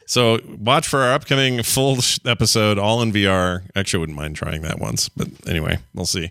So 0.07 0.39
watch 0.59 0.87
for 0.87 1.01
our 1.01 1.13
upcoming 1.13 1.63
full 1.63 1.99
episode, 2.27 2.79
all 2.79 3.01
in 3.03 3.13
VR. 3.13 3.63
Actually, 3.75 3.99
I 3.99 4.01
wouldn't 4.01 4.19
mind 4.19 4.37
trying 4.37 4.63
that 4.63 4.79
once, 4.79 5.09
but 5.09 5.29
anyway, 5.47 5.79
we'll 5.95 6.07
see. 6.07 6.31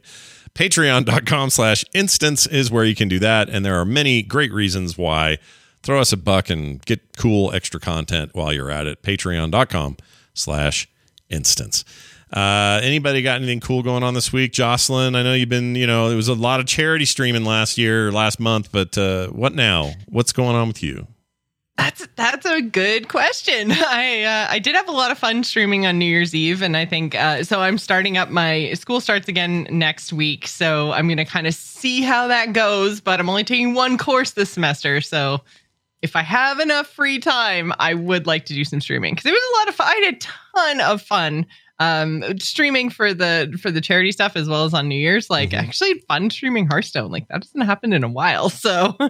Patreon.com 0.55 1.49
slash 1.49 1.83
instance 1.93 2.45
is 2.45 2.69
where 2.69 2.85
you 2.85 2.95
can 2.95 3.07
do 3.07 3.19
that. 3.19 3.49
And 3.49 3.65
there 3.65 3.79
are 3.79 3.85
many 3.85 4.21
great 4.21 4.53
reasons 4.53 4.97
why. 4.97 5.39
Throw 5.81 5.99
us 5.99 6.13
a 6.13 6.17
buck 6.17 6.49
and 6.49 6.83
get 6.85 7.17
cool 7.17 7.53
extra 7.53 7.79
content 7.79 8.31
while 8.33 8.53
you're 8.53 8.71
at 8.71 8.87
it. 8.87 9.01
Patreon.com 9.01 9.97
slash 10.33 10.87
instance. 11.29 11.83
Uh, 12.31 12.79
anybody 12.81 13.21
got 13.21 13.35
anything 13.37 13.59
cool 13.59 13.83
going 13.83 14.01
on 14.01 14.13
this 14.13 14.31
week? 14.31 14.53
Jocelyn, 14.53 15.15
I 15.15 15.23
know 15.23 15.33
you've 15.33 15.49
been, 15.49 15.75
you 15.75 15.85
know, 15.85 16.07
there 16.07 16.15
was 16.15 16.29
a 16.29 16.33
lot 16.33 16.59
of 16.59 16.65
charity 16.65 17.05
streaming 17.05 17.45
last 17.45 17.77
year, 17.77 18.11
last 18.11 18.39
month, 18.39 18.71
but 18.71 18.97
uh, 18.97 19.27
what 19.27 19.53
now? 19.53 19.91
What's 20.07 20.31
going 20.31 20.55
on 20.55 20.67
with 20.67 20.81
you? 20.81 21.07
That's 21.77 22.07
that's 22.15 22.45
a 22.45 22.61
good 22.61 23.07
question. 23.09 23.71
I 23.75 24.23
uh, 24.23 24.47
I 24.51 24.59
did 24.59 24.75
have 24.75 24.87
a 24.87 24.91
lot 24.91 25.09
of 25.11 25.17
fun 25.17 25.43
streaming 25.43 25.85
on 25.87 25.97
New 25.97 26.05
Year's 26.05 26.35
Eve, 26.35 26.61
and 26.61 26.77
I 26.77 26.85
think 26.85 27.15
uh, 27.15 27.43
so. 27.43 27.59
I'm 27.61 27.77
starting 27.79 28.15
up 28.17 28.29
my 28.29 28.73
school 28.73 29.01
starts 29.01 29.27
again 29.27 29.67
next 29.71 30.13
week, 30.13 30.47
so 30.47 30.91
I'm 30.91 31.07
gonna 31.07 31.25
kind 31.25 31.47
of 31.47 31.53
see 31.55 32.01
how 32.03 32.27
that 32.27 32.53
goes. 32.53 33.01
But 33.01 33.19
I'm 33.19 33.27
only 33.29 33.43
taking 33.43 33.73
one 33.73 33.97
course 33.97 34.31
this 34.31 34.51
semester, 34.51 35.01
so 35.01 35.41
if 36.03 36.15
I 36.15 36.21
have 36.21 36.59
enough 36.59 36.87
free 36.87 37.17
time, 37.19 37.73
I 37.79 37.95
would 37.95 38.27
like 38.27 38.45
to 38.45 38.53
do 38.53 38.63
some 38.63 38.79
streaming 38.81 39.15
because 39.15 39.25
it 39.25 39.31
was 39.33 39.43
a 39.43 39.57
lot 39.59 39.67
of 39.69 39.75
fun. 39.75 39.87
I 39.87 39.95
had 40.05 40.13
a 40.13 40.17
ton 40.19 40.81
of 40.81 41.01
fun 41.01 41.45
um 41.79 42.23
streaming 42.37 42.91
for 42.91 43.15
the 43.15 43.57
for 43.59 43.71
the 43.71 43.81
charity 43.81 44.11
stuff 44.11 44.35
as 44.35 44.47
well 44.47 44.65
as 44.65 44.75
on 44.75 44.87
New 44.87 44.95
Year's. 44.95 45.31
Like 45.31 45.49
Mhm. 45.49 45.59
actually 45.63 45.99
fun 46.07 46.29
streaming 46.29 46.67
Hearthstone. 46.67 47.09
Like 47.11 47.27
that 47.29 47.41
doesn't 47.41 47.61
happen 47.61 47.93
in 47.93 48.03
a 48.03 48.09
while, 48.09 48.49
so. 48.49 48.95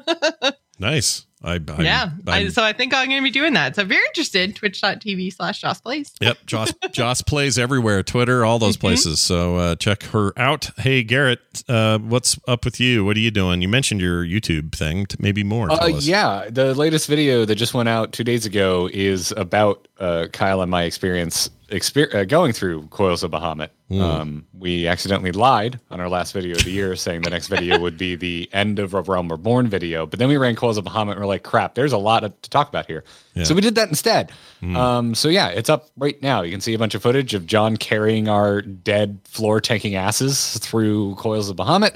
Nice. 0.80 1.28
I, 1.43 1.55
I 1.55 1.81
yeah. 1.81 2.09
I, 2.27 2.39
I'm- 2.39 2.49
so 2.51 2.63
I 2.63 2.73
think 2.73 2.93
I'm 2.93 3.07
going 3.09 3.21
to 3.21 3.23
be 3.23 3.31
doing 3.31 3.53
that. 3.53 3.75
So 3.75 3.81
if 3.81 3.89
you're 3.89 4.03
interested, 4.05 4.55
twitch.tv 4.55 5.33
slash 5.33 5.61
Joss 5.61 5.81
Plays. 5.81 6.13
Yep, 6.21 6.37
Joss 6.45 6.73
Joss 6.91 7.21
plays 7.21 7.57
everywhere, 7.59 8.01
Twitter, 8.03 8.45
all 8.45 8.59
those 8.59 8.77
Mhm. 8.77 8.81
places. 8.81 9.19
So 9.19 9.57
uh, 9.57 9.75
check 9.75 10.03
her 10.03 10.31
out. 10.39 10.69
Hey 10.77 11.03
Garrett, 11.03 11.63
uh, 11.67 11.99
what's 11.99 12.39
up 12.47 12.65
with 12.65 12.79
you? 12.79 13.03
What 13.05 13.17
are 13.17 13.21
you 13.21 13.31
doing? 13.31 13.61
You 13.61 13.67
mentioned 13.67 13.99
your 14.01 14.23
YouTube 14.25 14.73
thing. 14.75 15.07
Maybe 15.19 15.43
more. 15.43 15.71
Uh, 15.71 15.87
yeah, 15.87 16.47
the 16.49 16.73
latest 16.75 17.07
video 17.07 17.45
that 17.45 17.55
just 17.55 17.73
went 17.73 17.89
out 17.89 18.13
two 18.13 18.23
days 18.23 18.45
ago 18.45 18.89
is 18.93 19.31
about 19.33 19.87
uh, 19.99 20.27
Kyle 20.31 20.61
and 20.61 20.69
my 20.71 20.83
experience 20.83 21.49
exper- 21.69 22.13
uh, 22.13 22.23
going 22.25 22.53
through 22.53 22.87
Coils 22.87 23.23
of 23.23 23.31
Bahamut. 23.31 23.69
Um, 23.91 24.47
we 24.57 24.87
accidentally 24.87 25.31
lied 25.31 25.79
on 25.91 25.99
our 25.99 26.09
last 26.09 26.31
video 26.33 26.55
of 26.55 26.63
the 26.63 26.71
year, 26.71 26.95
saying 27.05 27.21
the 27.21 27.29
next 27.29 27.47
video 27.47 27.79
would 27.79 27.95
be 27.97 28.15
the 28.15 28.49
end 28.51 28.79
of 28.79 28.93
a 28.95 29.01
Realm 29.01 29.29
Reborn 29.31 29.67
video. 29.67 30.05
But 30.07 30.17
then 30.19 30.29
we 30.29 30.37
ran 30.37 30.55
Coils 30.55 30.77
of 30.77 30.85
Bahamut 30.85 31.11
and 31.11 31.19
we're 31.19 31.27
like, 31.27 31.32
crap, 31.39 31.75
there's 31.75 31.93
a 31.93 31.97
lot 31.97 32.19
to 32.21 32.49
talk 32.49 32.69
about 32.69 32.86
here. 32.88 33.03
Yeah. 33.34 33.43
So 33.45 33.55
we 33.55 33.61
did 33.61 33.75
that 33.75 33.89
instead. 33.89 34.31
Um, 34.75 35.13
so 35.15 35.27
yeah, 35.29 35.49
it's 35.49 35.69
up 35.69 35.89
right 35.97 36.21
now. 36.21 36.41
You 36.41 36.51
can 36.51 36.61
see 36.61 36.73
a 36.73 36.79
bunch 36.79 36.95
of 36.95 37.01
footage 37.01 37.34
of 37.34 37.45
John 37.45 37.75
carrying 37.77 38.27
our 38.29 38.61
dead 38.61 39.19
floor 39.25 39.59
tanking 39.59 39.95
asses 39.95 40.57
through 40.59 41.15
Coils 41.15 41.49
of 41.49 41.57
Bahamut. 41.57 41.95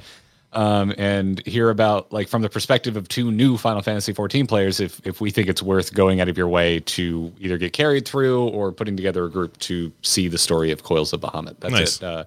um, 0.53 0.93
and 0.97 1.45
hear 1.45 1.69
about 1.69 2.11
like 2.11 2.27
from 2.29 2.41
the 2.41 2.49
perspective 2.49 2.95
of 2.97 3.07
two 3.09 3.31
new 3.31 3.57
Final 3.57 3.81
Fantasy 3.81 4.13
14 4.13 4.47
players, 4.47 4.79
if 4.79 4.99
if 5.05 5.21
we 5.21 5.29
think 5.29 5.47
it's 5.49 5.61
worth 5.61 5.93
going 5.93 6.19
out 6.21 6.29
of 6.29 6.38
your 6.38 6.47
way 6.47 6.79
to 6.81 7.31
either 7.39 7.57
get 7.57 7.73
carried 7.73 8.07
through 8.07 8.47
or 8.47 8.71
putting 8.71 8.95
together 8.97 9.25
a 9.25 9.29
group 9.29 9.57
to 9.59 9.91
see 10.01 10.27
the 10.27 10.38
story 10.38 10.71
of 10.71 10.83
Coils 10.83 11.13
of 11.13 11.19
Bahamut. 11.21 11.59
That's 11.59 11.73
Nice. 11.73 11.97
it. 11.97 12.03
Uh, 12.03 12.23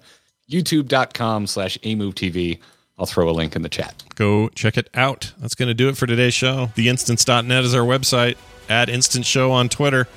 YouTube.com 0.49 1.47
slash 1.47 1.77
AMoveTV. 1.79 2.59
I'll 3.01 3.07
throw 3.07 3.27
a 3.27 3.31
link 3.31 3.55
in 3.55 3.63
the 3.63 3.69
chat. 3.69 4.03
Go 4.13 4.49
check 4.49 4.77
it 4.77 4.87
out. 4.93 5.33
That's 5.39 5.55
going 5.55 5.67
to 5.69 5.73
do 5.73 5.89
it 5.89 5.97
for 5.97 6.05
today's 6.05 6.35
show. 6.35 6.67
Theinstance.net 6.75 7.63
is 7.63 7.73
our 7.73 7.81
website. 7.81 8.37
Add 8.69 8.89
Instant 8.89 9.25
Show 9.25 9.51
on 9.51 9.69
Twitter. 9.69 10.07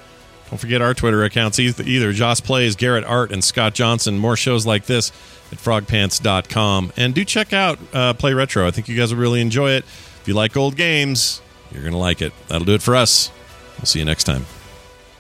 Don't 0.51 0.59
forget 0.59 0.82
our 0.82 0.93
Twitter 0.93 1.24
accounts 1.24 1.59
either. 1.59 1.82
either. 1.82 2.12
Joss 2.12 2.41
Plays, 2.41 2.76
Garrett 2.76 3.05
Art, 3.05 3.32
and 3.32 3.43
Scott 3.43 3.72
Johnson. 3.72 4.18
More 4.18 4.37
shows 4.37 4.66
like 4.66 4.85
this 4.85 5.12
at 5.51 5.57
frogpants.com. 5.57 6.93
And 6.99 7.14
do 7.14 7.24
check 7.24 7.55
out 7.55 7.78
uh, 7.95 8.12
Play 8.12 8.35
Retro. 8.35 8.66
I 8.66 8.70
think 8.70 8.87
you 8.87 8.99
guys 8.99 9.14
will 9.14 9.20
really 9.20 9.41
enjoy 9.41 9.70
it. 9.70 9.85
If 10.20 10.24
you 10.26 10.35
like 10.35 10.55
old 10.55 10.76
games, 10.76 11.41
you're 11.72 11.80
going 11.80 11.93
to 11.95 11.99
like 11.99 12.20
it. 12.20 12.35
That'll 12.49 12.66
do 12.66 12.74
it 12.74 12.82
for 12.82 12.95
us. 12.95 13.30
We'll 13.78 13.87
see 13.87 14.01
you 14.01 14.05
next 14.05 14.24
time. 14.24 14.45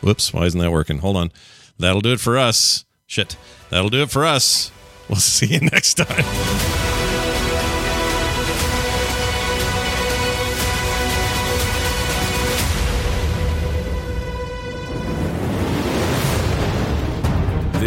Whoops, 0.02 0.34
why 0.34 0.44
isn't 0.44 0.60
that 0.60 0.70
working? 0.70 0.98
Hold 0.98 1.16
on. 1.16 1.32
That'll 1.78 2.02
do 2.02 2.12
it 2.12 2.20
for 2.20 2.36
us. 2.36 2.84
Shit. 3.06 3.38
That'll 3.70 3.88
do 3.88 4.02
it 4.02 4.10
for 4.10 4.26
us. 4.26 4.70
We'll 5.08 5.16
see 5.20 5.46
you 5.46 5.60
next 5.60 5.94
time. 5.94 6.83